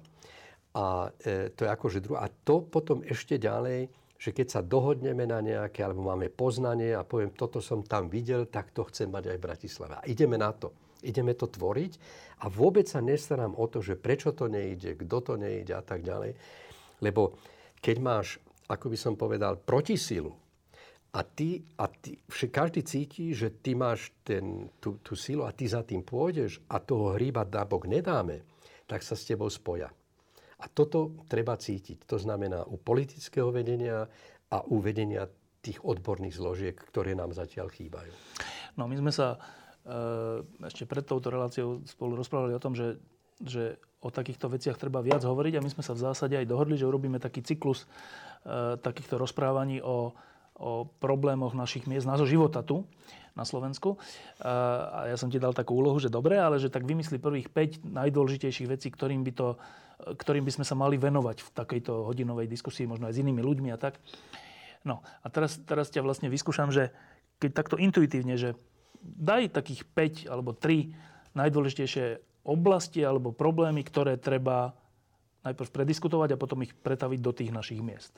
A 0.76 1.08
e, 1.22 1.54
to 1.54 1.64
je 1.64 1.70
akože 1.70 1.98
druhé. 2.02 2.18
A 2.24 2.28
to 2.28 2.66
potom 2.66 3.00
ešte 3.06 3.38
ďalej, 3.38 3.88
že 4.16 4.32
keď 4.32 4.46
sa 4.48 4.60
dohodneme 4.64 5.28
na 5.28 5.44
nejaké, 5.44 5.84
alebo 5.84 6.02
máme 6.04 6.32
poznanie 6.32 6.96
a 6.96 7.04
poviem, 7.04 7.36
toto 7.36 7.60
som 7.60 7.84
tam 7.84 8.08
videl, 8.08 8.48
tak 8.48 8.72
to 8.72 8.84
chcem 8.88 9.12
mať 9.12 9.30
aj 9.32 9.36
v 9.38 9.46
Bratislave. 9.46 9.94
A 10.00 10.02
ideme 10.08 10.40
na 10.40 10.50
to. 10.50 10.72
Ideme 11.04 11.36
to 11.36 11.46
tvoriť 11.46 11.92
a 12.42 12.48
vôbec 12.48 12.88
sa 12.88 13.04
nestarám 13.04 13.54
o 13.54 13.64
to, 13.68 13.84
že 13.84 14.00
prečo 14.00 14.32
to 14.32 14.48
nejde, 14.48 14.96
kto 14.96 15.18
to 15.22 15.34
nejde 15.36 15.76
a 15.76 15.84
tak 15.84 16.02
ďalej. 16.02 16.34
Lebo 17.04 17.36
keď 17.78 17.96
máš, 18.00 18.40
ako 18.66 18.90
by 18.90 18.98
som 18.98 19.14
povedal, 19.14 19.60
protisilu, 19.60 20.32
a 21.16 21.24
ty, 21.24 21.64
a 21.80 21.88
ty, 21.88 22.20
každý 22.28 22.84
cíti, 22.84 23.32
že 23.32 23.48
ty 23.48 23.72
máš 23.72 24.12
ten, 24.20 24.68
tú, 24.84 25.00
tú 25.00 25.16
silu 25.16 25.48
a 25.48 25.50
ty 25.56 25.64
za 25.64 25.80
tým 25.80 26.04
pôjdeš 26.04 26.60
a 26.68 26.76
toho 26.76 27.16
hríba 27.16 27.48
bok 27.48 27.88
nedáme, 27.88 28.44
tak 28.84 29.00
sa 29.00 29.16
s 29.16 29.24
tebou 29.24 29.48
spoja. 29.48 29.88
A 30.60 30.64
toto 30.68 31.24
treba 31.24 31.56
cítiť. 31.56 32.04
To 32.04 32.20
znamená 32.20 32.68
u 32.68 32.76
politického 32.76 33.48
vedenia 33.48 34.04
a 34.52 34.58
u 34.68 34.76
vedenia 34.84 35.24
tých 35.64 35.80
odborných 35.80 36.36
zložiek, 36.36 36.76
ktoré 36.76 37.16
nám 37.16 37.32
zatiaľ 37.32 37.72
chýbajú. 37.72 38.12
No 38.76 38.84
my 38.84 38.96
sme 39.00 39.12
sa 39.12 39.36
e, 39.36 39.38
ešte 40.68 40.84
pred 40.84 41.02
touto 41.02 41.32
reláciou 41.32 41.80
spolu 41.88 42.20
rozprávali 42.20 42.52
o 42.52 42.62
tom, 42.62 42.76
že, 42.76 43.00
že 43.40 43.80
o 44.04 44.12
takýchto 44.12 44.52
veciach 44.52 44.76
treba 44.76 45.00
viac 45.00 45.24
hovoriť 45.24 45.58
a 45.58 45.64
my 45.64 45.70
sme 45.72 45.82
sa 45.82 45.96
v 45.96 46.04
zásade 46.04 46.36
aj 46.36 46.46
dohodli, 46.46 46.76
že 46.76 46.86
urobíme 46.86 47.16
taký 47.16 47.40
cyklus 47.40 47.88
e, 48.44 48.76
takýchto 48.78 49.16
rozprávaní 49.16 49.80
o 49.80 50.12
o 50.56 50.88
problémoch 51.00 51.52
našich 51.52 51.84
miest, 51.84 52.08
nášho 52.08 52.24
života 52.24 52.64
tu 52.64 52.88
na 53.36 53.44
Slovensku. 53.44 54.00
A 54.40 55.12
ja 55.12 55.16
som 55.20 55.28
ti 55.28 55.36
dal 55.36 55.52
takú 55.52 55.76
úlohu, 55.76 56.00
že 56.00 56.08
dobre, 56.08 56.40
ale 56.40 56.56
že 56.56 56.72
tak 56.72 56.88
vymyslí 56.88 57.20
prvých 57.20 57.52
5 57.52 57.84
najdôležitejších 57.84 58.68
vecí, 58.68 58.88
ktorým 58.88 59.20
by, 59.20 59.32
to, 59.36 59.60
ktorým 60.16 60.48
by 60.48 60.52
sme 60.56 60.64
sa 60.64 60.72
mali 60.72 60.96
venovať 60.96 61.44
v 61.44 61.48
takejto 61.52 62.08
hodinovej 62.08 62.48
diskusii, 62.48 62.88
možno 62.88 63.12
aj 63.12 63.14
s 63.14 63.20
inými 63.20 63.44
ľuďmi 63.44 63.68
a 63.70 63.76
tak. 63.76 64.00
No 64.88 65.04
a 65.20 65.26
teraz, 65.28 65.60
teraz 65.68 65.92
ťa 65.92 66.00
vlastne 66.00 66.32
vyskúšam, 66.32 66.72
že 66.72 66.88
keď 67.36 67.50
takto 67.52 67.76
intuitívne, 67.76 68.40
že 68.40 68.56
daj 69.04 69.52
takých 69.52 69.84
5 70.26 70.32
alebo 70.32 70.56
3 70.56 71.36
najdôležitejšie 71.36 72.04
oblasti 72.48 73.04
alebo 73.04 73.36
problémy, 73.36 73.84
ktoré 73.84 74.16
treba 74.16 74.72
najprv 75.44 75.68
prediskutovať 75.68 76.34
a 76.34 76.40
potom 76.40 76.64
ich 76.64 76.72
pretaviť 76.72 77.20
do 77.20 77.32
tých 77.36 77.52
našich 77.52 77.84
miest. 77.84 78.16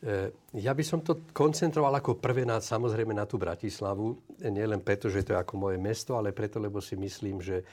E, 0.00 0.32
ja 0.56 0.72
by 0.72 0.80
som 0.80 1.04
to 1.04 1.28
koncentroval 1.36 1.92
ako 2.00 2.16
prvé 2.16 2.48
na, 2.48 2.56
samozrejme 2.56 3.12
na 3.12 3.28
tú 3.28 3.36
Bratislavu. 3.36 4.16
Nie 4.48 4.64
len 4.64 4.80
preto, 4.80 5.12
že 5.12 5.20
to 5.20 5.36
je 5.36 5.42
ako 5.44 5.60
moje 5.60 5.76
mesto, 5.76 6.16
ale 6.16 6.32
preto, 6.32 6.56
lebo 6.56 6.80
si 6.80 6.96
myslím, 6.96 7.44
že 7.44 7.60
e, 7.60 7.64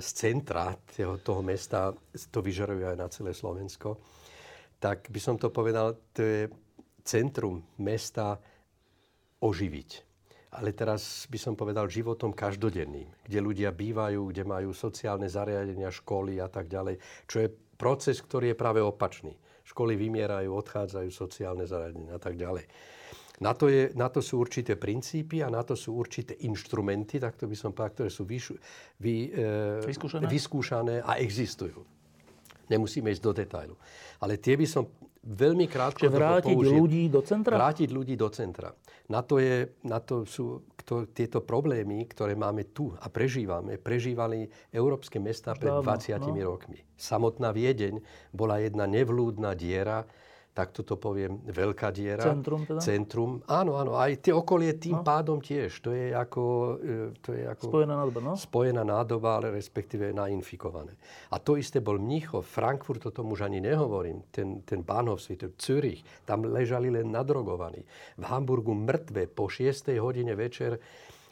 z 0.00 0.08
centra 0.16 0.72
toho, 0.72 1.20
toho 1.20 1.44
mesta 1.44 1.92
to 2.32 2.40
vyžaruje 2.40 2.88
aj 2.88 2.96
na 2.96 3.08
celé 3.12 3.36
Slovensko. 3.36 4.00
Tak 4.80 5.12
by 5.12 5.20
som 5.20 5.36
to 5.36 5.52
povedal, 5.52 6.00
to 6.16 6.24
je 6.24 6.40
centrum 7.04 7.60
mesta 7.76 8.40
oživiť. 9.44 10.08
Ale 10.56 10.72
teraz 10.72 11.28
by 11.28 11.38
som 11.38 11.54
povedal 11.54 11.92
životom 11.92 12.32
každodenným, 12.32 13.06
kde 13.22 13.38
ľudia 13.38 13.70
bývajú, 13.70 14.32
kde 14.32 14.42
majú 14.48 14.72
sociálne 14.72 15.28
zariadenia, 15.28 15.92
školy 15.92 16.40
a 16.40 16.48
tak 16.48 16.72
ďalej. 16.72 16.96
Čo 17.28 17.36
je 17.44 17.52
proces, 17.76 18.16
ktorý 18.18 18.50
je 18.50 18.58
práve 18.58 18.80
opačný 18.80 19.36
školy 19.70 19.94
vymierajú, 19.94 20.50
odchádzajú 20.50 21.10
sociálne 21.14 21.64
zariadenia 21.64 22.18
a 22.18 22.20
tak 22.20 22.34
ďalej. 22.34 22.66
Na 23.40 23.56
to, 23.56 23.72
je, 23.72 23.88
na 23.96 24.12
to 24.12 24.20
sú 24.20 24.36
určité 24.36 24.76
princípy 24.76 25.40
a 25.40 25.48
na 25.48 25.64
to 25.64 25.72
sú 25.72 25.96
určité 25.96 26.36
inštrumenty, 26.44 27.16
tak 27.16 27.40
to 27.40 27.48
by 27.48 27.56
som 27.56 27.72
povedal, 27.72 28.04
ktoré 28.04 28.10
sú 28.12 28.28
vyšu, 28.28 28.52
vy, 29.00 29.32
e, 29.32 29.88
vyskúšané? 29.88 30.28
vyskúšané 30.28 30.96
a 31.00 31.16
existujú. 31.16 31.80
Nemusíme 32.68 33.08
ísť 33.08 33.24
do 33.24 33.32
detailu. 33.32 33.74
Ale 34.20 34.36
tie 34.36 34.60
by 34.60 34.66
som 34.68 34.84
veľmi 35.24 35.72
krátko 35.72 36.04
Čiže 36.04 36.12
vrátiť 36.12 36.52
použil. 36.52 36.76
ľudí 36.84 37.02
do 37.08 37.20
centra? 37.24 37.54
Vrátiť 37.56 37.88
ľudí 37.88 38.14
do 38.20 38.28
centra. 38.28 38.76
Na 39.10 39.26
to, 39.26 39.42
je, 39.42 39.66
na 39.82 39.98
to 39.98 40.22
sú 40.22 40.62
to, 40.86 41.10
tieto 41.10 41.42
problémy, 41.42 42.06
ktoré 42.06 42.38
máme 42.38 42.70
tu 42.70 42.94
a 42.94 43.10
prežívame, 43.10 43.74
prežívali 43.74 44.46
európske 44.70 45.18
mesta 45.18 45.50
pred 45.58 45.74
20 45.82 46.14
no. 46.30 46.54
rokmi. 46.54 46.78
Samotná 46.94 47.50
Viedeň 47.50 47.98
bola 48.30 48.62
jedna 48.62 48.86
nevlúdna 48.86 49.58
diera, 49.58 50.06
tak 50.50 50.74
toto 50.74 50.98
poviem, 50.98 51.46
veľká 51.46 51.94
diera. 51.94 52.26
Centrum 52.26 52.66
teda? 52.66 52.82
Centrum, 52.82 53.38
áno, 53.46 53.78
áno. 53.78 53.94
Aj 53.94 54.10
tie 54.18 54.34
okolie 54.34 54.74
tým 54.82 54.98
no. 54.98 55.06
pádom 55.06 55.38
tiež. 55.38 55.78
To 55.86 55.94
je 55.94 56.10
ako... 56.10 56.42
E, 56.82 56.96
to 57.22 57.30
je 57.38 57.46
ako 57.46 57.70
spojená 57.70 57.94
nádoba, 57.94 58.18
no? 58.18 58.32
Spojená 58.34 58.82
nádoba, 58.82 59.38
ale 59.38 59.54
respektíve 59.54 60.10
nainfikované. 60.10 60.98
A 61.30 61.38
to 61.38 61.54
isté 61.54 61.78
bol 61.78 62.02
Mníchov, 62.02 62.42
Frankfurt, 62.50 63.06
o 63.06 63.14
tom 63.14 63.30
už 63.30 63.46
ani 63.46 63.62
nehovorím. 63.62 64.26
Ten, 64.34 64.66
ten 64.66 64.82
Bahnhofsvit, 64.82 65.54
Zürich, 65.54 66.02
tam 66.26 66.42
ležali 66.42 66.90
len 66.90 67.14
nadrogovaní. 67.14 67.86
V 68.18 68.24
Hamburgu 68.26 68.74
mŕtve 68.74 69.30
po 69.30 69.46
6. 69.46 69.86
hodine 70.02 70.34
večer 70.34 70.82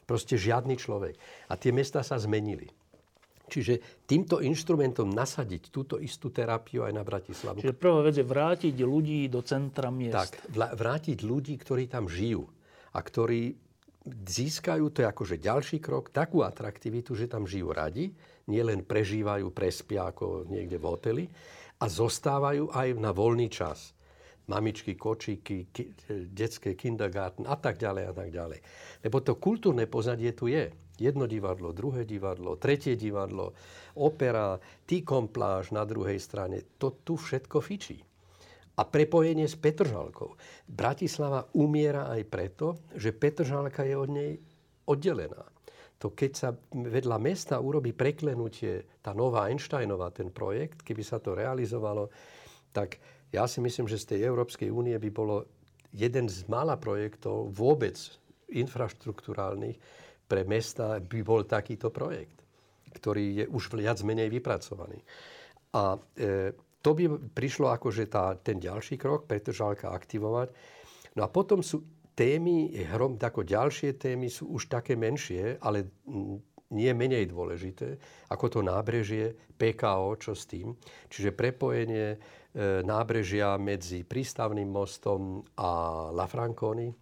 proste 0.06 0.38
žiadny 0.38 0.78
človek. 0.78 1.18
A 1.50 1.58
tie 1.58 1.74
mesta 1.74 2.06
sa 2.06 2.16
zmenili. 2.16 2.70
Čiže 3.48 4.04
týmto 4.04 4.44
inštrumentom 4.44 5.08
nasadiť 5.08 5.72
túto 5.72 5.96
istú 5.96 6.28
terapiu 6.28 6.84
aj 6.84 6.92
na 6.92 7.02
Bratislavu. 7.02 7.64
Čiže 7.64 7.74
prvá 7.74 8.04
vec 8.04 8.20
je 8.20 8.26
vrátiť 8.28 8.76
ľudí 8.84 9.26
do 9.32 9.40
centra 9.40 9.88
miest. 9.88 10.14
Tak, 10.14 10.52
vrátiť 10.76 11.24
ľudí, 11.24 11.56
ktorí 11.56 11.88
tam 11.88 12.06
žijú 12.06 12.44
a 12.92 12.98
ktorí 13.00 13.56
získajú, 14.08 14.88
to 14.92 15.04
je 15.04 15.06
akože 15.08 15.36
ďalší 15.40 15.78
krok, 15.80 16.12
takú 16.12 16.44
atraktivitu, 16.44 17.12
že 17.12 17.28
tam 17.28 17.44
žijú 17.44 17.72
radi, 17.72 18.12
nielen 18.48 18.84
prežívajú, 18.84 19.52
prespia 19.52 20.08
ako 20.08 20.48
niekde 20.48 20.80
v 20.80 20.84
hoteli 20.88 21.24
a 21.78 21.84
zostávajú 21.86 22.72
aj 22.72 22.88
na 22.96 23.12
voľný 23.12 23.48
čas. 23.52 23.92
Mamičky, 24.48 24.96
kočíky, 24.96 25.68
ki, 25.68 25.84
detské 26.32 26.72
kindergarten 26.72 27.44
a 27.44 27.52
tak 27.60 27.76
ďalej 27.76 28.04
a 28.08 28.12
tak 28.16 28.28
ďalej. 28.32 28.58
Lebo 29.04 29.20
to 29.20 29.36
kultúrne 29.36 29.84
pozadie 29.84 30.32
tu 30.32 30.48
je 30.48 30.72
jedno 30.98 31.30
divadlo, 31.30 31.70
druhé 31.72 32.02
divadlo, 32.04 32.58
tretie 32.58 32.98
divadlo, 32.98 33.54
opera, 33.96 34.58
T-kompláž 34.84 35.70
na 35.70 35.86
druhej 35.86 36.18
strane. 36.18 36.76
To 36.78 36.92
tu 37.02 37.14
všetko 37.16 37.58
fičí. 37.62 37.98
A 38.78 38.86
prepojenie 38.86 39.50
s 39.50 39.58
Petržalkou. 39.58 40.38
Bratislava 40.70 41.50
umiera 41.58 42.06
aj 42.14 42.22
preto, 42.30 42.66
že 42.94 43.10
Petržalka 43.10 43.82
je 43.82 43.94
od 43.98 44.10
nej 44.10 44.38
oddelená. 44.86 45.42
To 45.98 46.14
keď 46.14 46.30
sa 46.30 46.54
vedľa 46.70 47.18
mesta 47.18 47.58
urobí 47.58 47.90
preklenutie, 47.90 49.02
tá 49.02 49.10
nová 49.10 49.50
Einsteinová, 49.50 50.14
ten 50.14 50.30
projekt, 50.30 50.86
keby 50.86 51.02
sa 51.02 51.18
to 51.18 51.34
realizovalo, 51.34 52.06
tak 52.70 53.02
ja 53.34 53.50
si 53.50 53.58
myslím, 53.58 53.90
že 53.90 53.98
z 53.98 54.14
tej 54.14 54.20
Európskej 54.30 54.70
únie 54.70 54.94
by 54.94 55.10
bolo 55.10 55.50
jeden 55.90 56.30
z 56.30 56.46
mála 56.46 56.78
projektov 56.78 57.50
vôbec 57.50 57.98
infraštruktúrálnych, 58.48 59.76
pre 60.28 60.44
mesta 60.44 61.00
by 61.00 61.20
bol 61.24 61.48
takýto 61.48 61.88
projekt, 61.88 62.44
ktorý 62.92 63.24
je 63.42 63.44
už 63.48 63.72
viac 63.72 63.98
menej 64.04 64.28
vypracovaný. 64.28 65.00
A 65.72 65.96
e, 65.96 66.52
to 66.78 66.90
by 66.92 67.04
prišlo 67.32 67.72
akože 67.72 68.06
tá, 68.06 68.36
ten 68.38 68.60
ďalší 68.60 69.00
krok, 69.00 69.24
Petržalka 69.24 69.90
aktivovať. 69.90 70.52
No 71.16 71.26
a 71.26 71.28
potom 71.32 71.64
sú 71.64 71.82
témy, 72.12 72.70
hrom, 72.86 73.16
ako 73.18 73.42
ďalšie 73.42 73.96
témy 73.98 74.28
sú 74.28 74.52
už 74.54 74.70
také 74.70 74.94
menšie, 74.94 75.58
ale 75.58 75.88
nie 76.68 76.92
menej 76.92 77.32
dôležité, 77.32 77.96
ako 78.28 78.46
to 78.52 78.60
nábrežie 78.60 79.32
PKO, 79.56 80.20
čo 80.20 80.36
s 80.36 80.44
tým. 80.44 80.76
Čiže 81.08 81.32
prepojenie 81.32 82.06
e, 82.12 82.18
nábrežia 82.84 83.56
medzi 83.56 84.04
prístavným 84.04 84.68
mostom 84.68 85.40
a 85.56 85.70
La 86.12 86.28
Franconi, 86.28 86.92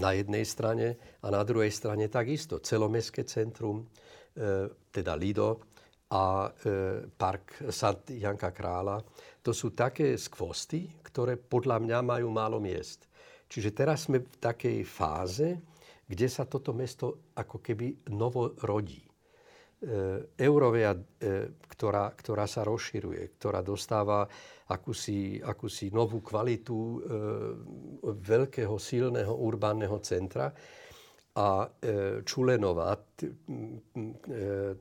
na 0.00 0.16
jednej 0.16 0.44
strane 0.48 0.96
a 1.20 1.28
na 1.28 1.44
druhej 1.44 1.68
strane 1.68 2.08
takisto 2.08 2.60
celomestské 2.64 3.24
centrum, 3.28 3.84
e, 3.84 3.84
teda 4.88 5.12
Lido 5.12 5.60
a 6.08 6.48
e, 6.48 7.04
park 7.12 7.68
Sant 7.68 8.08
Janka 8.12 8.52
Krála. 8.52 8.96
To 9.44 9.52
sú 9.52 9.76
také 9.76 10.16
skvosty, 10.16 10.88
ktoré 11.04 11.36
podľa 11.36 11.84
mňa 11.84 11.98
majú 12.00 12.28
málo 12.32 12.56
miest. 12.60 13.08
Čiže 13.48 13.72
teraz 13.72 14.08
sme 14.08 14.20
v 14.20 14.36
takej 14.40 14.84
fáze, 14.84 15.56
kde 16.08 16.28
sa 16.28 16.48
toto 16.48 16.72
mesto 16.72 17.32
ako 17.36 17.60
keby 17.60 18.08
novo 18.12 18.56
rodí. 18.64 19.07
Eurovia, 20.34 20.90
ktorá, 21.70 22.10
ktorá 22.18 22.50
sa 22.50 22.66
rozširuje, 22.66 23.38
ktorá 23.38 23.62
dostáva 23.62 24.26
akúsi, 24.66 25.38
akúsi 25.38 25.94
novú 25.94 26.18
kvalitu 26.18 26.98
veľkého, 28.02 28.74
silného 28.74 29.30
urbánneho 29.30 30.02
centra 30.02 30.50
a 31.38 31.70
Čulenová, 32.26 32.98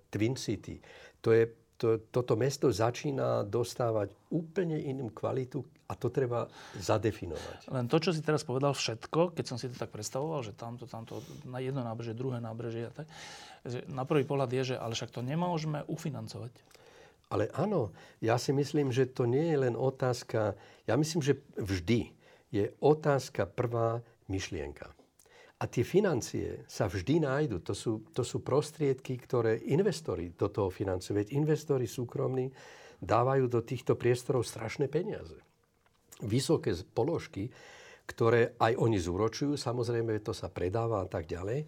Twin 0.09 0.33
City. 0.33 0.81
To 1.21 1.29
je 1.29 1.45
to, 1.77 2.09
toto 2.09 2.33
mesto 2.33 2.73
začína 2.73 3.45
dostávať 3.45 4.09
úplne 4.33 4.81
inú 4.81 5.13
kvalitu 5.13 5.61
a 5.85 5.93
to 5.93 6.09
treba 6.09 6.49
zadefinovať. 6.73 7.69
Len 7.69 7.85
to, 7.85 8.01
čo 8.01 8.11
si 8.11 8.25
teraz 8.25 8.41
povedal 8.41 8.73
všetko, 8.73 9.37
keď 9.37 9.45
som 9.45 9.61
si 9.61 9.69
to 9.69 9.77
tak 9.77 9.93
predstavoval, 9.93 10.41
že 10.41 10.57
tamto, 10.57 10.89
tamto, 10.89 11.21
na 11.45 11.61
jedno 11.61 11.85
nábrežie, 11.85 12.17
druhé 12.17 12.41
nábrežie 12.41 12.89
a 12.89 12.91
tak, 12.91 13.05
na 13.87 14.03
prvý 14.07 14.23
pohľad 14.23 14.49
je, 14.51 14.63
že 14.73 14.75
ale 14.79 14.95
však 14.95 15.11
to 15.13 15.21
nemôžeme 15.21 15.83
ufinancovať. 15.87 16.53
Ale 17.27 17.51
áno, 17.51 17.91
ja 18.23 18.39
si 18.39 18.55
myslím, 18.55 18.95
že 18.95 19.11
to 19.11 19.27
nie 19.27 19.51
je 19.51 19.57
len 19.67 19.75
otázka, 19.75 20.55
ja 20.87 20.95
myslím, 20.95 21.19
že 21.19 21.43
vždy 21.59 22.15
je 22.55 22.71
otázka 22.79 23.43
prvá 23.51 23.99
myšlienka. 24.31 24.95
A 25.57 25.65
tie 25.65 25.81
financie 25.81 26.63
sa 26.69 26.85
vždy 26.85 27.25
nájdu. 27.25 27.65
To 27.65 27.73
sú, 27.73 28.05
to 28.13 28.21
sú 28.21 28.45
prostriedky, 28.45 29.17
ktoré 29.17 29.57
investori 29.73 30.29
do 30.37 30.53
toho 30.53 30.69
financujú. 30.69 31.17
Veď 31.17 31.33
investori 31.33 31.89
súkromní 31.89 32.53
dávajú 33.01 33.49
do 33.49 33.65
týchto 33.65 33.97
priestorov 33.97 34.45
strašné 34.45 34.85
peniaze. 34.85 35.33
Vysoké 36.21 36.77
položky, 36.93 37.49
ktoré 38.05 38.53
aj 38.61 38.77
oni 38.77 39.01
zúročujú, 39.01 39.57
samozrejme 39.57 40.21
to 40.21 40.31
sa 40.31 40.47
predáva 40.47 41.03
a 41.03 41.09
tak 41.09 41.25
ďalej, 41.25 41.65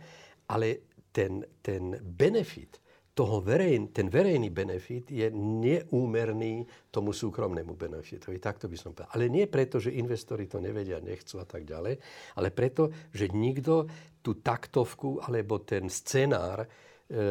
ale 0.50 0.89
ten, 1.12 1.46
ten 1.62 1.98
benefit, 2.02 2.80
toho 3.20 3.44
verejn, 3.44 3.92
ten 3.92 4.08
verejný 4.08 4.48
benefit 4.48 5.12
je 5.12 5.28
neúmerný 5.36 6.64
tomu 6.88 7.12
súkromnému 7.12 7.76
benefitovi. 7.76 8.40
Takto 8.40 8.72
by 8.72 8.78
som 8.80 8.96
povedal. 8.96 9.12
Ale 9.12 9.28
nie 9.28 9.44
preto, 9.44 9.76
že 9.76 9.92
investori 9.92 10.48
to 10.48 10.64
nevedia, 10.64 11.04
nechcú 11.04 11.44
a 11.44 11.44
tak 11.44 11.68
ďalej, 11.68 12.00
ale 12.40 12.48
preto, 12.56 12.88
že 13.12 13.28
nikto 13.28 13.92
tú 14.24 14.40
taktovku 14.40 15.20
alebo 15.20 15.60
ten 15.60 15.92
scenár 15.92 16.64
e, 16.64 16.68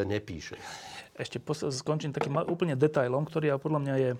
nepíše. 0.04 0.60
Ešte 1.16 1.40
skončím 1.72 2.12
takým 2.12 2.36
úplne 2.44 2.76
detailom, 2.76 3.24
ktorý 3.24 3.56
podľa 3.56 3.80
mňa 3.80 3.94
je 3.96 4.10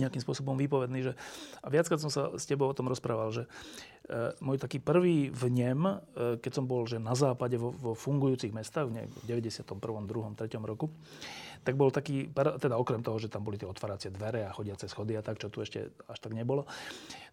nejakým 0.00 0.20
spôsobom 0.20 0.56
výpovedný. 0.56 1.12
Že, 1.12 1.12
a 1.64 1.66
viackrát 1.72 2.00
som 2.00 2.12
sa 2.12 2.32
s 2.36 2.44
tebou 2.44 2.68
o 2.68 2.76
tom 2.76 2.88
rozprával, 2.88 3.32
že 3.32 3.44
môj 4.40 4.56
taký 4.56 4.80
prvý 4.80 5.28
vnem, 5.28 5.84
e, 5.84 5.94
keď 6.40 6.52
som 6.56 6.64
bol 6.64 6.88
že 6.88 6.96
na 6.96 7.12
západe 7.12 7.60
vo, 7.60 7.76
vo 7.76 7.92
fungujúcich 7.92 8.56
mestách, 8.56 8.88
v 8.88 9.24
91., 9.28 9.68
2., 9.68 10.08
3. 10.08 10.48
roku, 10.64 10.88
tak 11.60 11.76
bol 11.76 11.92
taký, 11.92 12.32
teda 12.32 12.80
okrem 12.80 13.04
toho, 13.04 13.20
že 13.20 13.28
tam 13.28 13.44
boli 13.44 13.60
tie 13.60 13.68
otváracie 13.68 14.08
dvere 14.08 14.48
a 14.48 14.54
chodiace 14.54 14.88
schody 14.88 15.18
a 15.18 15.22
tak, 15.22 15.36
čo 15.36 15.52
tu 15.52 15.60
ešte 15.60 15.92
až 16.08 16.18
tak 16.22 16.32
nebolo, 16.32 16.64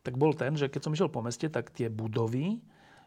tak 0.03 0.19
bol 0.19 0.35
ten, 0.35 0.59
že 0.59 0.67
keď 0.67 0.81
som 0.83 0.91
išiel 0.91 1.07
po 1.07 1.23
meste, 1.23 1.47
tak 1.47 1.71
tie 1.71 1.87
budovy 1.87 2.59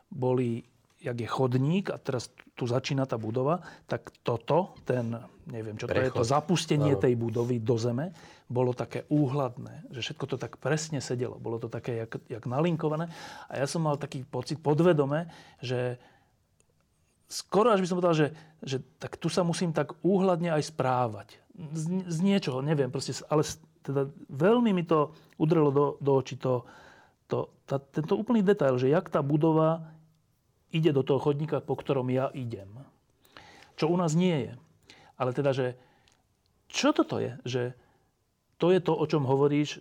boli 0.08 0.64
jak 0.98 1.16
je 1.18 1.28
chodník 1.30 1.94
a 1.94 1.96
teraz 1.98 2.34
tu 2.58 2.66
začína 2.66 3.06
tá 3.06 3.14
budova, 3.14 3.62
tak 3.86 4.10
toto, 4.26 4.74
ten, 4.82 5.14
neviem 5.46 5.78
čo 5.78 5.86
to 5.86 5.94
Prechod. 5.94 6.10
je, 6.10 6.18
to 6.18 6.24
zapustenie 6.26 6.92
Áno. 6.98 7.02
tej 7.02 7.14
budovy 7.14 7.62
do 7.62 7.78
zeme, 7.78 8.10
bolo 8.50 8.74
také 8.74 9.06
úhladné, 9.06 9.86
že 9.94 10.02
všetko 10.02 10.24
to 10.26 10.36
tak 10.40 10.58
presne 10.58 10.98
sedelo. 10.98 11.38
Bolo 11.38 11.62
to 11.62 11.70
také 11.70 12.02
jak, 12.02 12.18
jak 12.26 12.44
nalinkované. 12.48 13.12
A 13.46 13.62
ja 13.62 13.66
som 13.70 13.84
mal 13.84 14.00
taký 14.00 14.26
pocit 14.26 14.58
podvedome, 14.58 15.30
že 15.62 16.02
skoro 17.28 17.70
až 17.70 17.84
by 17.84 17.86
som 17.86 17.96
povedal, 18.00 18.16
že, 18.16 18.28
že 18.64 18.76
tak 18.98 19.20
tu 19.20 19.28
sa 19.30 19.44
musím 19.44 19.70
tak 19.70 19.94
úhladne 20.00 20.50
aj 20.50 20.72
správať. 20.72 21.38
Z, 21.54 22.08
z 22.08 22.18
niečoho, 22.24 22.64
neviem, 22.64 22.88
proste, 22.88 23.14
ale 23.28 23.44
teda 23.84 24.08
veľmi 24.32 24.72
mi 24.74 24.82
to 24.82 25.12
udrelo 25.36 25.70
do, 25.70 25.86
do 26.00 26.10
očí 26.16 26.40
to, 26.40 26.64
to, 27.28 27.52
tá, 27.68 27.76
tento 27.78 28.16
úplný 28.16 28.40
detail, 28.40 28.80
že 28.80 28.88
jak 28.88 29.12
tá 29.12 29.20
budova 29.20 29.97
ide 30.74 30.90
do 30.92 31.02
toho 31.02 31.20
chodníka, 31.20 31.64
po 31.64 31.76
ktorom 31.76 32.08
ja 32.12 32.28
idem. 32.36 32.68
Čo 33.78 33.88
u 33.88 33.96
nás 33.96 34.12
nie 34.18 34.50
je. 34.50 34.52
Ale 35.18 35.30
teda, 35.34 35.50
že 35.54 35.78
čo 36.68 36.92
toto 36.92 37.18
je? 37.18 37.34
Že 37.46 37.62
to 38.58 38.74
je 38.74 38.80
to, 38.82 38.92
o 38.92 39.04
čom 39.06 39.24
hovoríš, 39.24 39.80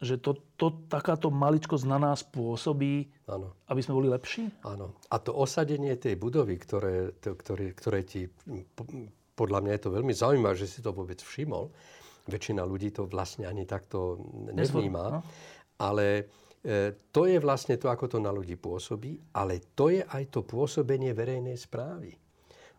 že 0.00 0.16
to, 0.16 0.40
to, 0.56 0.72
takáto 0.88 1.28
maličkosť 1.28 1.84
na 1.84 2.00
nás 2.00 2.24
pôsobí, 2.24 3.12
ano. 3.28 3.52
aby 3.68 3.80
sme 3.84 4.00
boli 4.00 4.08
lepší? 4.08 4.48
Áno. 4.64 4.96
A 5.12 5.20
to 5.20 5.36
osadenie 5.36 5.92
tej 6.00 6.16
budovy, 6.16 6.56
ktoré, 6.56 7.12
to, 7.20 7.36
ktoré, 7.36 7.76
ktoré 7.76 8.00
ti... 8.08 8.32
Podľa 9.36 9.60
mňa 9.60 9.72
je 9.76 9.82
to 9.84 9.90
veľmi 9.92 10.12
zaujímavé, 10.16 10.56
že 10.56 10.68
si 10.68 10.80
to 10.80 10.92
vôbec 10.96 11.20
všimol. 11.20 11.68
Väčšina 12.28 12.64
ľudí 12.64 12.92
to 12.92 13.08
vlastne 13.08 13.44
ani 13.44 13.68
takto 13.68 14.20
nevníma. 14.52 15.04
No. 15.16 15.20
Ale 15.80 16.28
to 17.10 17.22
je 17.24 17.40
vlastne 17.40 17.80
to, 17.80 17.88
ako 17.88 18.16
to 18.16 18.18
na 18.20 18.28
ľudí 18.28 18.60
pôsobí, 18.60 19.32
ale 19.32 19.64
to 19.72 19.88
je 19.88 20.04
aj 20.04 20.28
to 20.28 20.44
pôsobenie 20.44 21.16
verejnej 21.16 21.56
správy. 21.56 22.20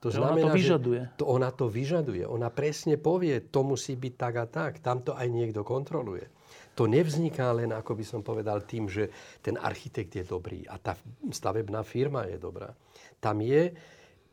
To 0.02 0.10
znamená, 0.10 0.50
ona 0.50 0.54
to 0.54 0.58
vyžaduje. 0.58 1.02
Že 1.02 1.18
to, 1.18 1.26
ona 1.30 1.50
to 1.54 1.66
vyžaduje. 1.70 2.24
Ona 2.26 2.50
presne 2.50 2.98
povie, 2.98 3.38
to 3.54 3.62
musí 3.62 3.94
byť 3.94 4.14
tak 4.18 4.34
a 4.38 4.46
tak. 4.50 4.72
Tam 4.82 5.06
to 5.06 5.14
aj 5.14 5.30
niekto 5.30 5.62
kontroluje. 5.62 6.26
To 6.74 6.90
nevzniká 6.90 7.54
len, 7.54 7.70
ako 7.70 7.94
by 7.94 8.06
som 8.06 8.22
povedal, 8.26 8.66
tým, 8.66 8.90
že 8.90 9.14
ten 9.46 9.62
architekt 9.62 10.18
je 10.18 10.26
dobrý 10.26 10.66
a 10.66 10.82
tá 10.82 10.98
stavebná 11.30 11.86
firma 11.86 12.26
je 12.26 12.42
dobrá. 12.42 12.74
Tam 13.22 13.38
je 13.46 13.78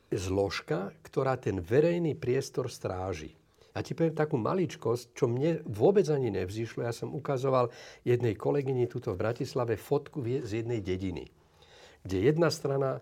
zložka, 0.09 0.89
ktorá 1.05 1.37
ten 1.37 1.61
verejný 1.61 2.17
priestor 2.17 2.73
stráži. 2.73 3.37
A 3.79 3.87
ti 3.87 3.95
poviem 3.95 4.11
takú 4.11 4.35
maličkosť, 4.43 5.14
čo 5.14 5.31
mne 5.31 5.62
vôbec 5.70 6.03
ani 6.11 6.35
nevzýšlo. 6.35 6.83
Ja 6.83 6.91
som 6.91 7.14
ukazoval 7.14 7.70
jednej 8.03 8.35
kolegyni 8.35 8.91
tuto 8.91 9.14
v 9.14 9.22
Bratislave 9.22 9.79
fotku 9.79 10.18
z 10.26 10.51
jednej 10.51 10.83
dediny, 10.83 11.31
kde 12.03 12.16
jedna 12.26 12.51
strana 12.51 12.99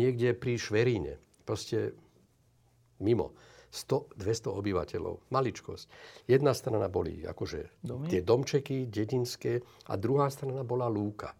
niekde 0.00 0.32
pri 0.32 0.56
Šveríne, 0.56 1.20
proste 1.44 1.92
mimo. 2.96 3.36
100-200 3.76 4.56
obyvateľov. 4.56 5.28
Maličkosť. 5.28 5.84
Jedna 6.24 6.56
strana 6.56 6.88
boli 6.88 7.28
akože 7.28 7.84
Domy? 7.84 8.08
tie 8.08 8.24
domčeky 8.24 8.88
dedinské 8.88 9.60
a 9.92 10.00
druhá 10.00 10.32
strana 10.32 10.64
bola 10.64 10.88
lúka. 10.88 11.36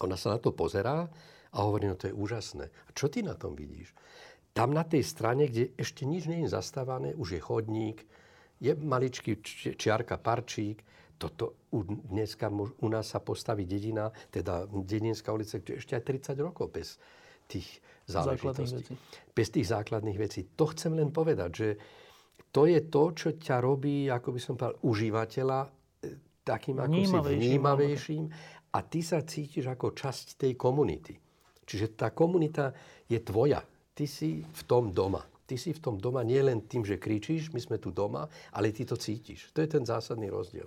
Ona 0.00 0.16
sa 0.16 0.32
na 0.32 0.38
to 0.40 0.56
pozerá 0.56 1.04
a 1.52 1.58
hovorí, 1.60 1.84
no 1.84 2.00
to 2.00 2.08
je 2.08 2.16
úžasné. 2.16 2.64
A 2.64 2.90
čo 2.96 3.12
ty 3.12 3.20
na 3.20 3.36
tom 3.36 3.52
vidíš? 3.52 3.92
Tam 4.50 4.74
na 4.74 4.82
tej 4.82 5.06
strane, 5.06 5.46
kde 5.46 5.70
ešte 5.78 6.02
nič 6.04 6.26
nie 6.26 6.44
je 6.44 6.50
zastávané, 6.50 7.14
už 7.14 7.38
je 7.38 7.40
chodník, 7.40 8.02
je 8.60 8.72
maličký 8.76 9.40
čiarka 9.78 10.18
parčík, 10.20 10.82
toto 11.20 11.68
dneska 12.10 12.48
u 12.80 12.88
nás 12.88 13.12
sa 13.12 13.20
postaví 13.20 13.68
dedina, 13.68 14.08
teda 14.32 14.64
dedinská 14.72 15.28
ulica, 15.36 15.60
kde 15.60 15.76
ešte 15.76 15.92
aj 15.92 16.32
30 16.32 16.40
rokov 16.40 16.72
bez 16.72 16.96
tých 17.44 17.68
záležitostí. 18.08 18.96
Bez 19.36 19.48
tých 19.52 19.68
základných 19.68 20.16
vecí. 20.16 20.40
To 20.56 20.72
chcem 20.72 20.96
len 20.96 21.12
povedať, 21.12 21.50
že 21.52 21.68
to 22.48 22.64
je 22.64 22.80
to, 22.88 23.02
čo 23.12 23.28
ťa 23.36 23.60
robí, 23.60 24.08
ako 24.08 24.28
by 24.32 24.40
som 24.40 24.54
povedal, 24.56 24.80
užívateľa 24.82 25.58
e, 25.60 25.68
takým 26.42 26.76
ako 26.82 26.98
si 27.04 27.18
vnímavejším 27.20 28.24
a 28.74 28.78
ty 28.82 29.00
sa 29.04 29.22
cítiš 29.22 29.70
ako 29.70 29.92
časť 29.94 30.40
tej 30.40 30.52
komunity. 30.56 31.14
Čiže 31.68 31.94
tá 31.94 32.10
komunita 32.10 32.74
je 33.06 33.20
tvoja. 33.22 33.62
Ty 34.00 34.08
si 34.08 34.40
v 34.40 34.62
tom 34.64 34.96
doma. 34.96 35.20
Ty 35.44 35.60
si 35.60 35.76
v 35.76 35.80
tom 35.84 36.00
doma 36.00 36.24
nie 36.24 36.40
len 36.40 36.64
tým, 36.64 36.88
že 36.88 36.96
kričíš, 36.96 37.52
my 37.52 37.60
sme 37.60 37.76
tu 37.76 37.92
doma, 37.92 38.24
ale 38.56 38.72
ty 38.72 38.88
to 38.88 38.96
cítiš. 38.96 39.52
To 39.52 39.60
je 39.60 39.68
ten 39.68 39.84
zásadný 39.84 40.32
rozdiel. 40.32 40.64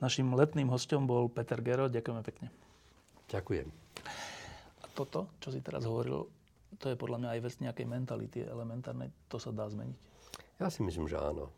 Našim 0.00 0.32
letným 0.32 0.72
hostom 0.72 1.04
bol 1.04 1.28
Peter 1.28 1.60
Gero. 1.60 1.92
Ďakujeme 1.92 2.22
pekne. 2.24 2.48
Ďakujem 3.28 3.68
toto, 5.00 5.32
čo 5.40 5.48
si 5.48 5.64
teraz 5.64 5.88
hovoril, 5.88 6.28
to 6.76 6.92
je 6.92 6.96
podľa 7.00 7.24
mňa 7.24 7.28
aj 7.32 7.40
vec 7.40 7.54
nejakej 7.64 7.86
mentality 7.88 8.38
elementárnej, 8.44 9.08
to 9.32 9.40
sa 9.40 9.48
dá 9.48 9.64
zmeniť? 9.64 9.96
Ja 10.60 10.68
si 10.68 10.84
myslím, 10.84 11.08
že 11.08 11.16
áno. 11.16 11.48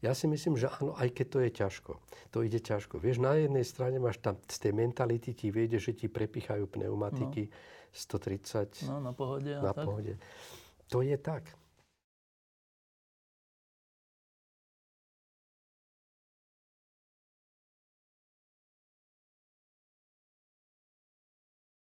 Ja 0.00 0.16
si 0.16 0.24
myslím, 0.24 0.56
že 0.56 0.72
áno, 0.80 0.96
aj 0.96 1.12
keď 1.12 1.26
to 1.28 1.38
je 1.44 1.50
ťažko. 1.52 1.92
To 2.32 2.40
ide 2.40 2.56
ťažko. 2.56 2.96
Vieš, 2.96 3.20
na 3.20 3.36
jednej 3.36 3.68
strane 3.68 4.00
máš 4.00 4.16
tam 4.24 4.40
z 4.48 4.56
tej 4.56 4.72
mentality, 4.72 5.36
ti 5.36 5.52
viede, 5.52 5.76
že 5.76 5.92
ti 5.92 6.08
prepichajú 6.08 6.64
pneumatiky 6.64 7.52
no. 7.52 7.54
130 7.92 8.88
no, 8.88 8.96
na 9.04 9.12
pohode. 9.12 9.52
Na 9.60 9.76
tak. 9.76 9.84
pohode. 9.84 10.16
To 10.88 11.04
je 11.04 11.16
tak. 11.20 11.44